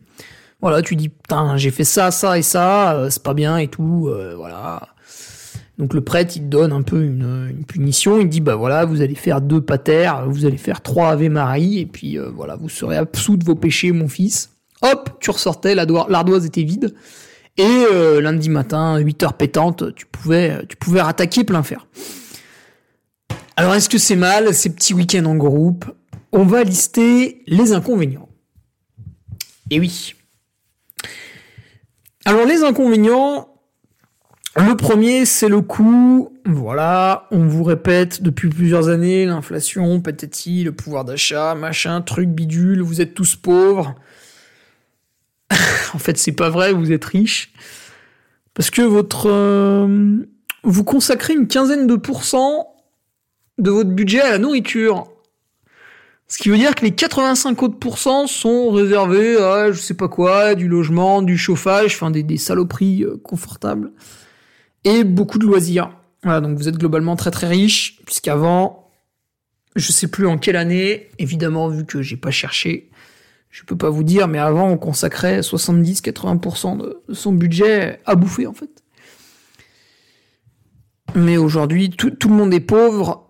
Voilà, 0.61 0.83
tu 0.83 0.95
dis 0.95 1.09
putain, 1.09 1.57
j'ai 1.57 1.71
fait 1.71 1.85
ça, 1.85 2.11
ça 2.11 2.39
et 2.39 2.43
ça, 2.43 3.07
c'est 3.09 3.23
pas 3.23 3.33
bien 3.33 3.57
et 3.57 3.69
tout. 3.69 4.13
voilà. 4.37 4.94
Donc 5.79 5.93
le 5.93 6.03
prêtre, 6.03 6.35
il 6.37 6.49
donne 6.49 6.73
un 6.73 6.83
peu 6.83 7.03
une, 7.03 7.65
punition. 7.67 8.21
Il 8.21 8.29
dit 8.29 8.41
bah 8.41 8.55
voilà, 8.55 8.85
vous 8.85 9.03
allez 9.03 9.15
faire 9.15 9.41
deux 9.41 9.61
patères, 9.61 10.29
vous 10.29 10.47
allez 10.47 10.57
faire 10.57 10.81
trois 10.81 11.11
Ave 11.11 11.29
Marie, 11.29 11.81
et 11.81 11.87
puis 11.87 12.19
euh, 12.19 12.31
voilà, 12.35 12.57
vous 12.57 12.69
serez 12.69 12.97
absous 12.97 13.37
de 13.37 13.45
vos 13.45 13.55
péchés, 13.55 13.93
mon 13.93 14.09
fils. 14.09 14.51
Hop, 14.83 15.19
tu 15.21 15.31
ressortais, 15.31 15.75
l'ardoise 15.75 16.45
était 16.45 16.63
vide. 16.63 16.95
Et 17.57 17.63
euh, 17.93 18.21
lundi 18.21 18.49
matin, 18.49 18.99
8 18.99 19.23
heures 19.23 19.35
pétantes, 19.35 19.95
tu 19.95 20.07
pouvais, 20.07 20.67
tu 20.69 20.77
pouvais 20.77 21.01
rattaquer 21.01 21.45
plein 21.45 21.63
fer. 21.63 21.87
Alors 23.57 23.75
est-ce 23.75 23.89
que 23.89 23.99
c'est 23.99 24.17
mal 24.17 24.53
ces 24.53 24.71
petits 24.71 24.95
week-ends 24.95 25.25
en 25.27 25.37
groupe? 25.37 25.85
On 26.33 26.45
va 26.45 26.65
lister 26.65 27.43
les 27.47 27.73
inconvénients. 27.73 28.29
Et 29.71 29.79
oui. 29.79 30.15
Alors 32.25 32.45
les 32.45 32.65
inconvénients, 32.65 33.54
le 34.57 34.77
premier, 34.77 35.25
c'est 35.25 35.49
le 35.49 35.61
coût. 35.61 36.33
Voilà, 36.45 37.27
on 37.31 37.47
vous 37.47 37.65
répète 37.65 38.23
depuis 38.23 38.49
plusieurs 38.49 38.89
années 38.89 39.27
l'inflation, 39.27 40.01
patati, 40.01 40.65
le 40.65 40.73
pouvoir 40.73 41.05
d'achat, 41.05 41.55
machin, 41.55 42.01
truc 42.03 42.29
bidule, 42.29 42.83
vous 42.83 43.01
êtes 43.01 43.15
tous 43.15 43.37
pauvres. 43.37 43.95
en 45.95 45.99
fait, 45.99 46.17
c'est 46.19 46.33
pas 46.33 46.51
vrai, 46.51 46.73
vous 46.73 46.93
êtes 46.93 47.05
riches. 47.05 47.53
Parce 48.55 48.71
que 48.71 48.83
votre 48.83 49.29
euh, 49.29 50.19
vous 50.63 50.85
consacrez 50.85 51.35
une 51.35 51.49
quinzaine 51.49 51.87
de 51.87 51.97
pourcents 51.97 52.75
de 53.59 53.71
votre 53.71 53.91
budget 53.91 54.21
à 54.21 54.31
la 54.31 54.39
nourriture. 54.39 55.07
Ce 56.27 56.39
qui 56.39 56.49
veut 56.49 56.57
dire 56.57 56.75
que 56.75 56.85
les 56.85 56.93
85 56.93 57.63
autres 57.63 57.79
pourcents 57.79 58.27
sont 58.27 58.71
réservés 58.71 59.37
à 59.37 59.71
je 59.71 59.79
sais 59.79 59.95
pas 59.95 60.09
quoi, 60.09 60.55
du 60.55 60.69
logement, 60.69 61.23
du 61.23 61.37
chauffage, 61.37 61.95
enfin 61.95 62.11
des, 62.11 62.37
saloperies 62.39 63.05
euh, 63.05 63.17
confortables 63.23 63.93
et 64.85 65.05
beaucoup 65.05 65.39
de 65.39 65.47
loisirs. 65.47 65.91
Voilà, 66.23 66.41
donc 66.41 66.57
vous 66.57 66.69
êtes 66.69 66.79
globalement 66.79 67.17
très 67.17 67.31
très 67.31 67.49
riche, 67.49 68.01
puisqu'avant, 68.07 68.91
je 69.77 69.93
sais 69.93 70.09
plus 70.09 70.27
en 70.27 70.39
quelle 70.39 70.57
année, 70.57 71.11
évidemment, 71.19 71.69
vu 71.69 71.85
que 71.85 72.03
j'ai 72.03 72.17
pas 72.17 72.31
cherché, 72.31 72.91
je 73.51 73.63
peux 73.63 73.77
pas 73.77 73.91
vous 73.91 74.05
dire, 74.05 74.27
mais 74.27 74.39
avant, 74.39 74.69
on 74.69 74.77
consacrait 74.77 75.41
70-80% 75.41 76.79
de 76.79 77.15
son 77.15 77.33
budget 77.33 78.01
à 78.07 78.15
bouffer, 78.15 78.47
en 78.47 78.53
fait. 78.53 78.83
Mais 81.15 81.37
aujourd'hui, 81.37 81.91
tout, 81.91 82.11
le 82.25 82.35
monde 82.35 82.53
est 82.53 82.61
pauvre 82.61 83.29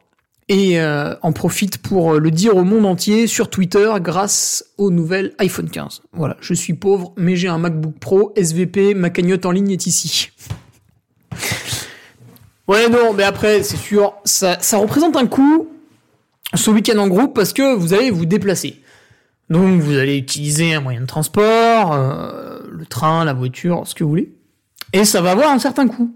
et 0.49 0.81
euh, 0.81 1.15
en 1.23 1.33
profite 1.33 1.79
pour 1.79 2.15
le 2.15 2.31
dire 2.31 2.57
au 2.57 2.65
monde 2.65 2.87
entier 2.87 3.27
sur 3.27 3.51
Twitter 3.51 3.93
grâce 4.01 4.65
aux 4.79 4.91
nouvelles 4.91 5.35
iPhone 5.39 5.69
15. 5.69 6.03
Voilà, 6.13 6.37
je 6.41 6.55
suis 6.55 6.75
pauvre, 6.75 7.13
mais 7.19 7.37
j'ai 7.37 7.49
un 7.49 7.59
MacBook 7.59 7.99
Pro 7.99 8.33
SVP, 8.37 8.95
ma 8.95 9.11
cagnotte 9.11 9.45
en 9.45 9.51
ligne 9.51 9.73
est 9.73 9.87
ici. 9.87 10.31
Ouais, 12.69 12.89
non, 12.89 13.13
mais 13.13 13.23
après, 13.23 13.63
c'est 13.63 13.77
sûr, 13.77 14.15
ça, 14.25 14.59
représente 14.75 15.17
un 15.17 15.27
coût 15.27 15.69
ce 16.55 16.71
week-end 16.71 16.99
en 16.99 17.09
groupe 17.09 17.35
parce 17.35 17.53
que 17.53 17.75
vous 17.75 17.95
allez 17.95 18.11
vous 18.11 18.27
déplacer. 18.27 18.81
Donc 19.51 19.81
vous 19.81 19.97
allez 19.99 20.17
utiliser 20.17 20.75
un 20.75 20.81
moyen 20.81 21.03
de 21.03 21.07
transport, 21.07 21.93
euh, 21.93 22.61
le 22.71 22.87
train, 22.87 23.25
la 23.25 23.35
voiture, 23.35 23.83
ce 23.87 23.95
que 23.95 24.03
vous 24.03 24.11
voulez. 24.11 24.33
Et 24.93 25.05
ça 25.05 25.21
va 25.21 25.33
avoir 25.33 25.51
un 25.51 25.59
certain 25.59 25.87
coût. 25.87 26.15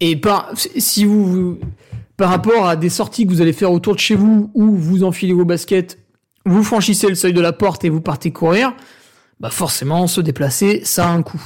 Et 0.00 0.16
par, 0.16 0.50
si 0.54 1.04
vous, 1.04 1.58
par 2.16 2.30
rapport 2.30 2.66
à 2.66 2.76
des 2.76 2.88
sorties 2.88 3.26
que 3.26 3.32
vous 3.32 3.42
allez 3.42 3.52
faire 3.52 3.72
autour 3.72 3.94
de 3.94 4.00
chez 4.00 4.14
vous, 4.14 4.50
où 4.54 4.74
vous 4.76 5.04
enfilez 5.04 5.34
vos 5.34 5.44
baskets, 5.44 5.98
vous 6.46 6.64
franchissez 6.64 7.08
le 7.08 7.14
seuil 7.14 7.34
de 7.34 7.40
la 7.40 7.52
porte 7.52 7.84
et 7.84 7.90
vous 7.90 8.00
partez 8.00 8.30
courir, 8.30 8.74
bah 9.40 9.50
forcément, 9.50 10.06
se 10.06 10.20
déplacer, 10.20 10.82
ça 10.84 11.08
a 11.08 11.12
un 11.12 11.22
coût. 11.22 11.42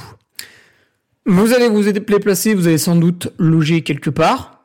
Vous 1.25 1.53
allez 1.53 1.69
vous 1.69 1.91
déplacer, 1.91 2.53
vous 2.53 2.67
allez 2.67 2.77
sans 2.77 2.95
doute 2.95 3.33
loger 3.39 3.81
quelque 3.81 4.11
part. 4.11 4.63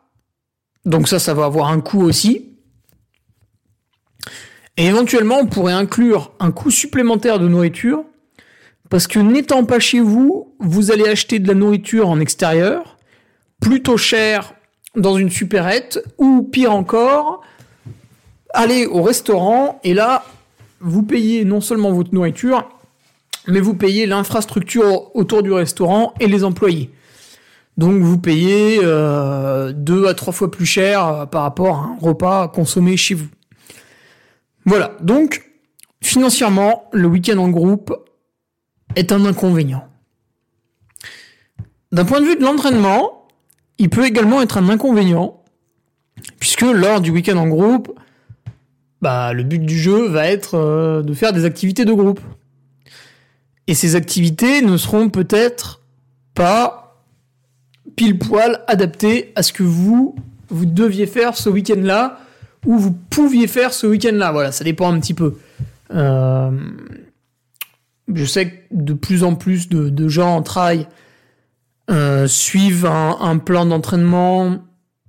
Donc 0.85 1.09
ça, 1.09 1.19
ça 1.19 1.33
va 1.33 1.47
avoir 1.47 1.69
un 1.69 1.81
coût 1.81 2.03
aussi. 2.03 2.51
Et 4.77 4.87
éventuellement, 4.87 5.39
on 5.41 5.47
pourrait 5.47 5.73
inclure 5.73 6.33
un 6.39 6.53
coût 6.53 6.71
supplémentaire 6.71 7.39
de 7.39 7.49
nourriture, 7.49 8.05
parce 8.89 9.07
que 9.07 9.19
n'étant 9.19 9.65
pas 9.65 9.79
chez 9.79 10.01
vous, 10.01 10.55
vous 10.59 10.91
allez 10.91 11.07
acheter 11.09 11.39
de 11.39 11.49
la 11.49 11.55
nourriture 11.55 12.09
en 12.09 12.21
extérieur, 12.21 12.99
plutôt 13.61 13.97
cher 13.97 14.55
dans 14.97 15.17
une 15.17 15.31
supérette, 15.31 16.03
ou 16.19 16.43
pire 16.43 16.73
encore, 16.73 17.43
aller 18.55 18.87
au 18.87 19.03
restaurant, 19.03 19.81
et 19.85 19.95
là, 19.95 20.25
vous 20.81 21.03
payez 21.03 21.45
non 21.45 21.61
seulement 21.61 21.93
votre 21.93 22.15
nourriture, 22.15 22.69
mais 23.47 23.61
vous 23.61 23.75
payez 23.75 24.07
l'infrastructure 24.07 25.15
autour 25.15 25.43
du 25.43 25.53
restaurant 25.53 26.15
et 26.21 26.27
les 26.27 26.45
employés. 26.45 26.91
Donc 27.77 28.03
vous 28.03 28.19
payez 28.19 28.81
euh, 28.83 29.73
deux 29.73 30.07
à 30.07 30.15
trois 30.15 30.33
fois 30.33 30.51
plus 30.51 30.67
cher 30.67 31.07
euh, 31.07 31.27
par 31.27 31.43
rapport 31.43 31.77
à 31.77 31.81
un 31.81 31.97
repas 31.99 32.49
consommé 32.49 32.97
chez 32.97 33.15
vous. 33.15 33.29
Voilà, 34.67 34.93
donc 35.01 35.51
financièrement, 36.03 36.89
le 36.93 37.09
week-end 37.09 37.39
en 37.39 37.49
groupe 37.49 37.95
est 38.97 39.13
un 39.13 39.25
inconvénient. 39.25 39.89
D'un 41.93 42.05
point 42.05 42.21
de 42.21 42.27
vue 42.27 42.37
de 42.37 42.43
l'entraînement, 42.43 43.27
il 43.79 43.89
peut 43.89 44.05
également 44.05 44.43
être 44.43 44.59
un 44.59 44.69
inconvénient, 44.69 45.43
puisque 46.39 46.63
lors 46.63 47.01
du 47.01 47.11
week-end 47.11 47.37
en 47.37 47.49
groupe, 47.49 47.99
bah, 49.01 49.33
le 49.33 49.43
but 49.43 49.65
du 49.65 49.79
jeu 49.79 50.09
va 50.09 50.27
être 50.29 50.57
euh, 50.57 51.03
de 51.03 51.15
faire 51.15 51.33
des 51.33 51.45
activités 51.45 51.85
de 51.85 51.93
groupe. 51.93 52.21
Et 53.71 53.75
ces 53.75 53.95
activités 53.95 54.63
ne 54.63 54.77
seront 54.77 55.11
peut-être 55.11 55.81
pas 56.35 57.01
pile 57.95 58.19
poil 58.19 58.65
adaptées 58.67 59.31
à 59.37 59.45
ce 59.45 59.53
que 59.53 59.63
vous, 59.63 60.17
vous 60.49 60.67
deviez 60.67 61.07
faire 61.07 61.37
ce 61.37 61.49
week-end-là, 61.49 62.19
ou 62.67 62.77
vous 62.77 62.91
pouviez 62.91 63.47
faire 63.47 63.73
ce 63.73 63.87
week-end-là. 63.87 64.33
Voilà, 64.33 64.51
ça 64.51 64.65
dépend 64.65 64.93
un 64.93 64.99
petit 64.99 65.15
peu. 65.15 65.37
Euh, 65.95 66.51
je 68.13 68.25
sais 68.25 68.51
que 68.51 68.57
de 68.73 68.93
plus 68.93 69.23
en 69.23 69.37
plus 69.37 69.69
de, 69.69 70.09
gens 70.09 70.35
en 70.35 70.43
trail 70.43 70.89
euh, 71.93 72.27
suivent 72.27 72.87
un, 72.87 73.39
plan 73.39 73.67
d'entraînement 73.67 74.65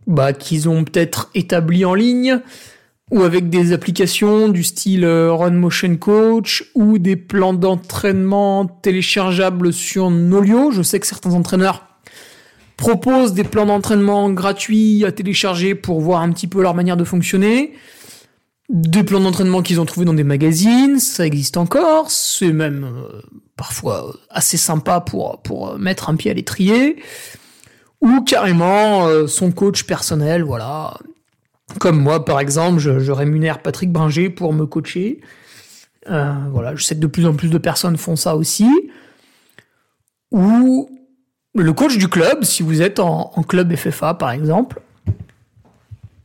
bah, 0.05 0.33
qu'ils 0.33 0.69
ont 0.69 0.83
peut-être 0.83 1.31
établi 1.33 1.83
en 1.83 1.95
ligne 1.95 2.39
ou 3.11 3.23
avec 3.23 3.49
des 3.49 3.73
applications 3.73 4.47
du 4.47 4.63
style 4.63 5.03
euh, 5.03 5.33
Run 5.33 5.51
Motion 5.51 5.97
Coach 5.97 6.63
ou 6.73 6.97
des 6.97 7.17
plans 7.17 7.53
d'entraînement 7.53 8.65
téléchargeables 8.65 9.73
sur 9.73 10.09
Nolio. 10.09 10.71
Je 10.71 10.81
sais 10.81 10.99
que 10.99 11.05
certains 11.05 11.33
entraîneurs 11.33 11.85
proposent 12.77 13.33
des 13.33 13.43
plans 13.43 13.65
d'entraînement 13.65 14.31
gratuits 14.31 15.05
à 15.05 15.11
télécharger 15.11 15.75
pour 15.75 15.99
voir 15.99 16.21
un 16.21 16.31
petit 16.31 16.47
peu 16.47 16.61
leur 16.61 16.73
manière 16.73 16.97
de 16.97 17.03
fonctionner. 17.03 17.73
Des 18.69 19.03
plans 19.03 19.19
d'entraînement 19.19 19.61
qu'ils 19.61 19.81
ont 19.81 19.85
trouvés 19.85 20.05
dans 20.05 20.13
des 20.13 20.23
magazines, 20.23 20.97
ça 20.97 21.25
existe 21.25 21.57
encore, 21.57 22.09
c'est 22.09 22.53
même 22.53 22.85
euh, 22.85 23.21
parfois 23.57 24.15
assez 24.29 24.55
sympa 24.55 25.01
pour, 25.01 25.41
pour 25.41 25.77
mettre 25.77 26.09
un 26.09 26.15
pied 26.15 26.31
à 26.31 26.33
l'étrier. 26.33 26.95
Ou 27.99 28.21
carrément 28.21 29.05
euh, 29.05 29.27
son 29.27 29.51
coach 29.51 29.83
personnel, 29.83 30.41
voilà, 30.41 30.93
comme 31.79 31.99
moi, 31.99 32.25
par 32.25 32.39
exemple, 32.39 32.79
je, 32.79 33.11
rémunère 33.11 33.61
Patrick 33.61 33.91
Bringer 33.91 34.29
pour 34.29 34.53
me 34.53 34.65
coacher. 34.65 35.21
Euh, 36.09 36.33
voilà, 36.51 36.75
je 36.75 36.83
sais 36.83 36.95
que 36.95 36.99
de 36.99 37.07
plus 37.07 37.25
en 37.25 37.33
plus 37.33 37.49
de 37.49 37.57
personnes 37.57 37.97
font 37.97 38.15
ça 38.15 38.35
aussi. 38.35 38.69
Ou 40.31 40.89
le 41.53 41.73
coach 41.73 41.97
du 41.97 42.07
club, 42.07 42.43
si 42.43 42.63
vous 42.63 42.81
êtes 42.81 42.99
en, 42.99 43.29
club 43.47 43.75
FFA, 43.75 44.13
par 44.13 44.31
exemple. 44.31 44.81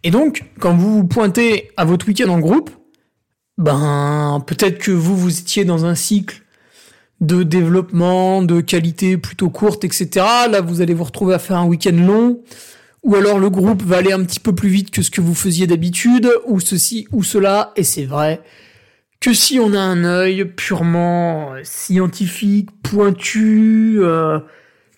Et 0.02 0.10
donc, 0.10 0.44
quand 0.60 0.74
vous 0.74 0.98
vous 0.98 1.06
pointez 1.06 1.70
à 1.76 1.84
votre 1.84 2.06
week-end 2.06 2.28
en 2.28 2.38
groupe, 2.38 2.70
ben, 3.58 4.42
peut-être 4.46 4.78
que 4.78 4.92
vous, 4.92 5.16
vous 5.16 5.40
étiez 5.40 5.64
dans 5.64 5.84
un 5.84 5.94
cycle 5.94 6.42
de 7.20 7.42
développement, 7.42 8.42
de 8.42 8.60
qualité 8.60 9.16
plutôt 9.16 9.50
courte, 9.50 9.84
etc. 9.84 10.24
Là, 10.50 10.60
vous 10.60 10.80
allez 10.80 10.94
vous 10.94 11.04
retrouver 11.04 11.34
à 11.34 11.38
faire 11.38 11.56
un 11.56 11.66
week-end 11.66 11.96
long 11.96 12.40
ou 13.06 13.14
alors 13.14 13.38
le 13.38 13.48
groupe 13.50 13.84
va 13.84 13.98
aller 13.98 14.12
un 14.12 14.22
petit 14.24 14.40
peu 14.40 14.52
plus 14.52 14.68
vite 14.68 14.90
que 14.90 15.00
ce 15.00 15.12
que 15.12 15.20
vous 15.20 15.34
faisiez 15.34 15.68
d'habitude, 15.68 16.28
ou 16.44 16.58
ceci 16.58 17.06
ou 17.12 17.22
cela, 17.22 17.72
et 17.76 17.84
c'est 17.84 18.04
vrai 18.04 18.42
que 19.20 19.32
si 19.32 19.60
on 19.60 19.72
a 19.74 19.78
un 19.78 20.04
œil 20.04 20.44
purement 20.44 21.54
scientifique, 21.62 22.68
pointu, 22.82 23.98
euh, 24.00 24.40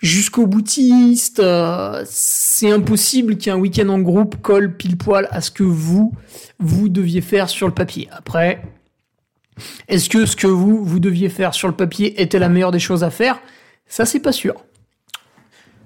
jusqu'au 0.01 0.47
boutiste, 0.47 1.41
euh, 1.41 2.03
c'est 2.07 2.71
impossible 2.71 3.37
qu'un 3.37 3.57
week-end 3.57 3.91
en 3.91 3.99
groupe 4.01 4.41
colle 4.41 4.75
pile 4.75 4.97
poil 4.97 5.29
à 5.31 5.43
ce 5.43 5.51
que 5.51 5.63
vous, 5.63 6.15
vous 6.59 6.89
deviez 6.89 7.21
faire 7.21 7.51
sur 7.51 7.69
le 7.69 7.75
papier. 7.75 8.09
Après, 8.11 8.63
est-ce 9.87 10.09
que 10.09 10.25
ce 10.25 10.35
que 10.35 10.47
vous, 10.47 10.83
vous 10.83 10.99
deviez 10.99 11.29
faire 11.29 11.53
sur 11.53 11.69
le 11.69 11.75
papier 11.75 12.23
était 12.23 12.39
la 12.39 12.49
meilleure 12.49 12.73
des 12.73 12.79
choses 12.79 13.05
à 13.05 13.11
faire? 13.11 13.39
Ça, 13.87 14.07
c'est 14.07 14.21
pas 14.21 14.33
sûr. 14.33 14.65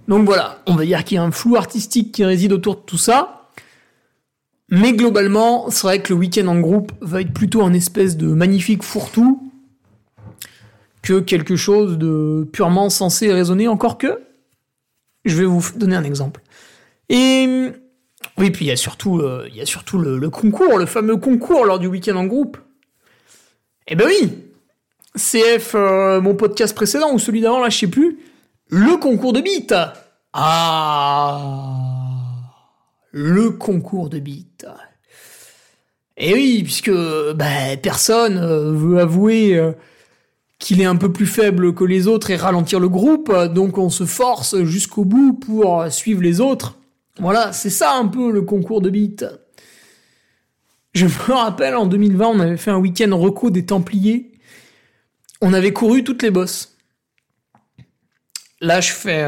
Donc 0.09 0.25
voilà, 0.25 0.63
on 0.67 0.75
va 0.75 0.85
dire 0.85 1.05
qu'il 1.05 1.17
y 1.17 1.19
a 1.19 1.23
un 1.23 1.31
flou 1.31 1.57
artistique 1.57 2.13
qui 2.13 2.25
réside 2.25 2.53
autour 2.53 2.77
de 2.77 2.81
tout 2.81 2.99
ça. 2.99 3.51
Mais 4.69 4.95
globalement, 4.95 5.71
c'est 5.71 5.87
vrai 5.87 6.01
que 6.01 6.13
le 6.13 6.19
week-end 6.19 6.47
en 6.47 6.59
groupe 6.59 6.93
va 7.01 7.21
être 7.21 7.33
plutôt 7.33 7.63
un 7.63 7.75
espèce 7.75 8.17
de 8.17 8.29
magnifique 8.29 8.83
fourre-tout 8.83 9.53
que 11.03 11.21
quelque 11.21 11.57
chose 11.57 11.99
de 11.99 12.49
purement 12.53 12.89
censé 12.89 13.27
et 13.27 13.33
raisonné, 13.33 13.69
encore 13.69 13.99
que 13.99 14.21
je 15.25 15.37
vais 15.37 15.45
vous 15.45 15.63
donner 15.77 15.97
un 15.97 16.05
exemple. 16.05 16.41
Et 17.09 17.73
oui, 18.39 18.51
puis 18.51 18.65
il 18.65 18.69
y 18.69 18.71
a 18.71 18.77
surtout, 18.77 19.19
euh, 19.19 19.49
le, 19.49 20.29
concours, 20.29 20.79
le 20.79 20.87
fameux 20.87 21.17
concours 21.17 21.65
lors 21.65 21.79
du 21.79 21.87
week-end 21.87 22.17
en 22.17 22.25
groupe. 22.25 22.57
Eh 23.89 23.95
ben 23.95 24.07
oui, 24.07 24.33
CF, 25.17 25.75
euh, 25.75 26.21
mon 26.21 26.35
podcast 26.35 26.75
précédent 26.75 27.13
ou 27.13 27.19
celui 27.19 27.41
d'avant, 27.41 27.61
là, 27.61 27.69
je 27.69 27.79
sais 27.79 27.89
plus, 27.89 28.19
le 28.73 28.97
concours 28.97 29.35
de 29.35 29.41
beat. 29.43 29.75
Ah, 30.33 31.39
le 33.11 33.51
concours 33.51 34.09
de 34.09 34.19
beat. 34.19 34.67
Et 36.17 36.31
eh 36.31 36.35
oui, 36.35 36.63
puisque 36.63 36.91
bah, 37.35 37.77
personne 37.83 38.39
euh, 38.39 38.73
veut 38.73 38.99
avouer 38.99 39.59
euh, 39.59 39.73
qu'il 40.59 40.81
est 40.81 40.87
un 40.87 40.97
peu 40.97 41.13
plus 41.13 41.27
faible 41.27 41.75
que 41.75 41.85
les 41.85 42.07
autres 42.07 42.31
et 42.31 42.37
ralentir 42.37 42.81
le 42.81 42.89
groupe, 42.89 43.31
donc 43.53 43.77
on 43.77 43.91
se 43.91 44.05
force 44.05 44.63
jusqu'au 44.63 45.05
bout 45.05 45.35
pour 45.35 45.85
suivre 45.91 46.23
les 46.23 46.41
autres. 46.41 46.79
Voilà, 47.19 47.53
c'est 47.53 47.71
ça 47.71 47.95
un 47.95 48.07
peu 48.07 48.33
le 48.33 48.41
concours 48.41 48.81
de 48.81 48.89
beat. 48.89 49.27
Je 50.95 51.05
me 51.05 51.33
rappelle 51.35 51.77
en 51.77 51.85
2020, 51.85 52.27
on 52.27 52.41
avait 52.41 52.57
fait 52.57 52.71
un 52.71 52.79
week-end 52.79 53.15
reco 53.19 53.51
des 53.51 53.67
Templiers. 53.67 54.33
On 55.43 55.53
avait 55.53 55.73
couru 55.75 56.05
toutes 56.05 56.23
les 56.23 56.31
bosses. 56.31 56.72
Là, 58.63 58.81
je 58.81 58.93
fais 58.93 59.25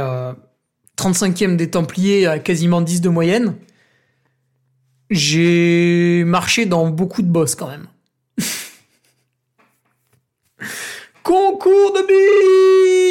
35e 0.97 1.55
euh, 1.55 1.57
des 1.57 1.69
Templiers 1.69 2.27
à 2.29 2.39
quasiment 2.39 2.81
10 2.81 3.01
de 3.01 3.09
moyenne. 3.09 3.57
J'ai 5.11 6.23
marché 6.25 6.67
dans 6.67 6.89
beaucoup 6.89 7.21
de 7.21 7.27
boss 7.27 7.57
quand 7.57 7.67
même. 7.67 7.89
Concours 11.25 11.95
de 11.95 12.07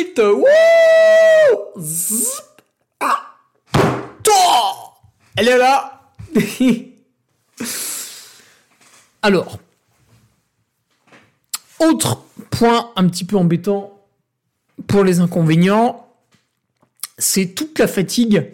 beat 0.05 0.17
Wouh 0.17 0.45
ah. 3.01 3.35
Elle 5.35 5.49
est 5.49 5.57
là 5.57 6.09
Alors, 9.21 9.59
autre 11.79 12.23
point 12.49 12.91
un 12.95 13.09
petit 13.09 13.25
peu 13.25 13.35
embêtant 13.35 13.99
pour 14.87 15.03
les 15.03 15.19
inconvénients, 15.19 16.02
c'est 17.23 17.55
toute 17.55 17.79
la 17.79 17.87
fatigue 17.87 18.51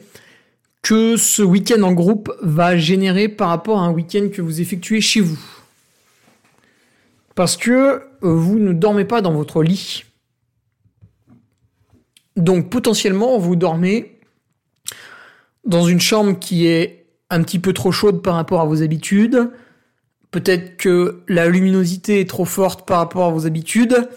que 0.82 1.18
ce 1.18 1.42
week-end 1.42 1.82
en 1.82 1.92
groupe 1.92 2.32
va 2.42 2.78
générer 2.78 3.28
par 3.28 3.50
rapport 3.50 3.80
à 3.80 3.86
un 3.86 3.92
week-end 3.92 4.30
que 4.32 4.42
vous 4.42 4.62
effectuez 4.62 5.02
chez 5.02 5.22
vous. 5.22 5.40
Parce 7.36 7.58
que 7.58 7.72
euh, 7.72 8.02
vous 8.22 8.60
ne 8.60 8.72
dormez 8.72 9.06
pas 9.06 9.22
dans 9.22 9.34
votre 9.34 9.64
lit. 9.64 10.04
Donc 12.36 12.70
potentiellement, 12.70 13.38
vous 13.38 13.56
dormez 13.56 14.20
dans 15.66 15.86
une 15.86 16.00
chambre 16.00 16.38
qui 16.40 16.68
est 16.68 17.08
un 17.30 17.42
petit 17.42 17.60
peu 17.60 17.74
trop 17.74 17.92
chaude 17.92 18.22
par 18.22 18.36
rapport 18.36 18.62
à 18.62 18.66
vos 18.66 18.82
habitudes. 18.82 19.50
Peut-être 20.32 20.78
que 20.78 21.24
la 21.28 21.50
luminosité 21.50 22.22
est 22.22 22.30
trop 22.30 22.46
forte 22.46 22.88
par 22.88 23.00
rapport 23.00 23.26
à 23.26 23.32
vos 23.32 23.48
habitudes. 23.48 24.08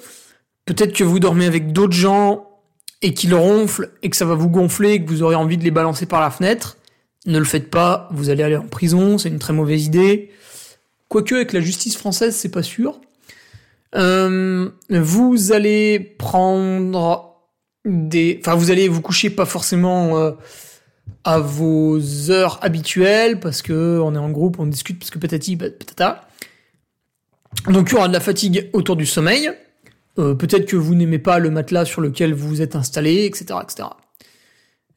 Peut-être 0.66 0.92
que 0.92 1.04
vous 1.04 1.20
dormez 1.20 1.46
avec 1.46 1.72
d'autres 1.72 1.94
gens 1.94 2.51
et 3.02 3.14
qu'ils 3.14 3.34
ronflent 3.34 3.90
et 4.02 4.10
que 4.10 4.16
ça 4.16 4.24
va 4.24 4.34
vous 4.34 4.48
gonfler 4.48 4.92
et 4.92 5.04
que 5.04 5.08
vous 5.08 5.22
aurez 5.22 5.34
envie 5.34 5.58
de 5.58 5.64
les 5.64 5.70
balancer 5.70 6.06
par 6.06 6.20
la 6.20 6.30
fenêtre. 6.30 6.76
Ne 7.26 7.38
le 7.38 7.44
faites 7.44 7.70
pas, 7.70 8.08
vous 8.12 8.30
allez 8.30 8.42
aller 8.42 8.56
en 8.56 8.66
prison, 8.66 9.18
c'est 9.18 9.28
une 9.28 9.38
très 9.38 9.52
mauvaise 9.52 9.86
idée. 9.86 10.30
Quoique 11.08 11.34
avec 11.34 11.52
la 11.52 11.60
justice 11.60 11.96
française, 11.96 12.34
c'est 12.34 12.48
pas 12.48 12.62
sûr. 12.62 13.00
Euh, 13.94 14.70
vous 14.88 15.52
allez 15.52 16.00
prendre 16.00 17.36
des, 17.84 18.38
enfin 18.40 18.54
vous 18.54 18.70
allez 18.70 18.88
vous 18.88 19.02
coucher 19.02 19.28
pas 19.28 19.44
forcément 19.44 20.18
euh, 20.18 20.30
à 21.24 21.38
vos 21.38 22.00
heures 22.30 22.58
habituelles 22.62 23.38
parce 23.40 23.60
que 23.60 24.00
on 24.02 24.14
est 24.14 24.18
en 24.18 24.30
groupe, 24.30 24.58
on 24.58 24.66
discute 24.66 24.98
parce 24.98 25.10
que 25.10 25.18
patati 25.18 25.56
patata. 25.56 26.28
Donc 27.68 27.90
il 27.90 27.94
y 27.94 27.96
aura 27.96 28.08
de 28.08 28.12
la 28.12 28.20
fatigue 28.20 28.70
autour 28.72 28.96
du 28.96 29.06
sommeil. 29.06 29.50
Euh, 30.18 30.34
peut-être 30.34 30.66
que 30.66 30.76
vous 30.76 30.94
n'aimez 30.94 31.18
pas 31.18 31.38
le 31.38 31.50
matelas 31.50 31.84
sur 31.84 32.00
lequel 32.00 32.34
vous 32.34 32.48
vous 32.48 32.62
êtes 32.62 32.76
installé, 32.76 33.24
etc., 33.24 33.60
etc. 33.62 33.88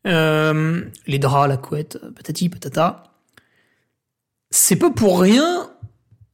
les 0.04 1.20
draps, 1.20 1.50
la 1.50 1.58
couette, 1.58 2.00
patati 2.16 2.50
patata. 2.50 3.04
C'est 4.52 4.76
pas 4.76 4.92
pour 4.92 5.20
rien 5.20 5.70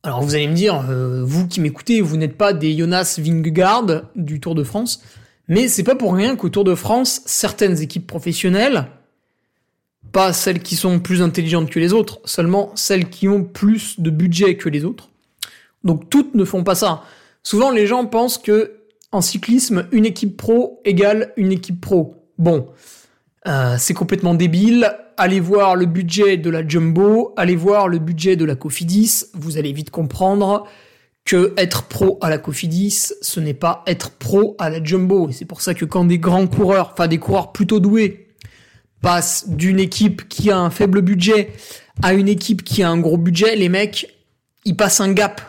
alors 0.03 0.23
vous 0.23 0.33
allez 0.33 0.47
me 0.47 0.55
dire, 0.55 0.83
euh, 0.89 1.23
vous 1.23 1.47
qui 1.47 1.61
m'écoutez, 1.61 2.01
vous 2.01 2.17
n'êtes 2.17 2.35
pas 2.35 2.53
des 2.53 2.75
Jonas 2.75 3.19
Vingegaard 3.19 3.85
du 4.15 4.39
Tour 4.39 4.55
de 4.55 4.63
France, 4.63 5.03
mais 5.47 5.67
c'est 5.67 5.83
pas 5.83 5.95
pour 5.95 6.15
rien 6.15 6.35
qu'au 6.35 6.49
Tour 6.49 6.63
de 6.63 6.73
France, 6.73 7.21
certaines 7.27 7.79
équipes 7.81 8.07
professionnelles, 8.07 8.87
pas 10.11 10.33
celles 10.33 10.61
qui 10.61 10.75
sont 10.75 10.99
plus 10.99 11.21
intelligentes 11.21 11.69
que 11.69 11.79
les 11.79 11.93
autres, 11.93 12.19
seulement 12.25 12.71
celles 12.75 13.09
qui 13.09 13.29
ont 13.29 13.43
plus 13.43 13.99
de 13.99 14.09
budget 14.09 14.57
que 14.57 14.69
les 14.69 14.85
autres. 14.85 15.09
Donc 15.83 16.09
toutes 16.09 16.33
ne 16.33 16.45
font 16.45 16.63
pas 16.63 16.75
ça. 16.75 17.03
Souvent 17.43 17.71
les 17.71 17.88
gens 17.88 18.06
pensent 18.06 18.38
que 18.38 18.82
en 19.12 19.21
cyclisme, 19.21 19.88
une 19.91 20.06
équipe 20.06 20.38
pro 20.38 20.82
égale 20.86 21.34
une 21.36 21.51
équipe 21.51 21.82
pro. 21.82 22.15
Bon, 22.38 22.67
euh, 23.47 23.75
c'est 23.77 23.93
complètement 23.93 24.34
débile. 24.34 24.95
Allez 25.17 25.39
voir 25.39 25.75
le 25.75 25.86
budget 25.86 26.38
de 26.38 26.49
la 26.49 26.67
Jumbo, 26.67 27.34
allez 27.38 27.56
voir 27.56 27.88
le 27.88 27.99
budget 27.99 28.36
de 28.36 28.45
la 28.45 28.56
Cofidis, 28.56 29.25
vous 29.34 29.58
allez 29.58 29.73
vite 29.73 29.91
comprendre 29.91 30.65
que 31.25 31.54
être 31.58 31.84
pro 31.84 32.17
à 32.21 32.30
la 32.30 32.38
Cofidis, 32.38 33.13
ce 33.21 33.39
n'est 33.39 33.54
pas 33.54 33.84
être 33.86 34.12
pro 34.12 34.56
à 34.58 34.69
la 34.69 34.84
Jumbo. 34.84 35.30
Et 35.30 35.34
c'est 35.34 35.45
pour 35.45 35.62
ça 35.62 35.73
que 35.73 35.86
quand 35.86 36.06
des 36.06 36.17
grands 36.17 36.47
coureurs, 36.47 36.91
enfin 36.93 37.08
des 37.08 37.19
coureurs 37.19 37.51
plutôt 37.51 37.80
doués, 37.80 38.27
passent 39.01 39.49
d'une 39.49 39.80
équipe 39.80 40.27
qui 40.30 40.49
a 40.49 40.58
un 40.58 40.69
faible 40.69 41.01
budget 41.01 41.51
à 42.01 42.13
une 42.13 42.27
équipe 42.27 42.63
qui 42.63 42.82
a 42.82 42.89
un 42.89 42.99
gros 42.99 43.17
budget, 43.17 43.56
les 43.56 43.69
mecs, 43.69 44.08
ils 44.65 44.75
passent 44.75 45.01
un 45.01 45.12
gap. 45.12 45.41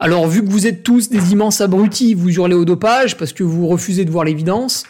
Alors 0.00 0.26
vu 0.26 0.44
que 0.44 0.50
vous 0.50 0.66
êtes 0.66 0.82
tous 0.82 1.08
des 1.08 1.32
immenses 1.32 1.60
abrutis, 1.60 2.14
vous 2.14 2.30
hurlez 2.30 2.54
au 2.54 2.64
dopage 2.64 3.16
parce 3.16 3.32
que 3.32 3.42
vous 3.42 3.68
refusez 3.68 4.04
de 4.04 4.10
voir 4.10 4.24
l'évidence, 4.24 4.84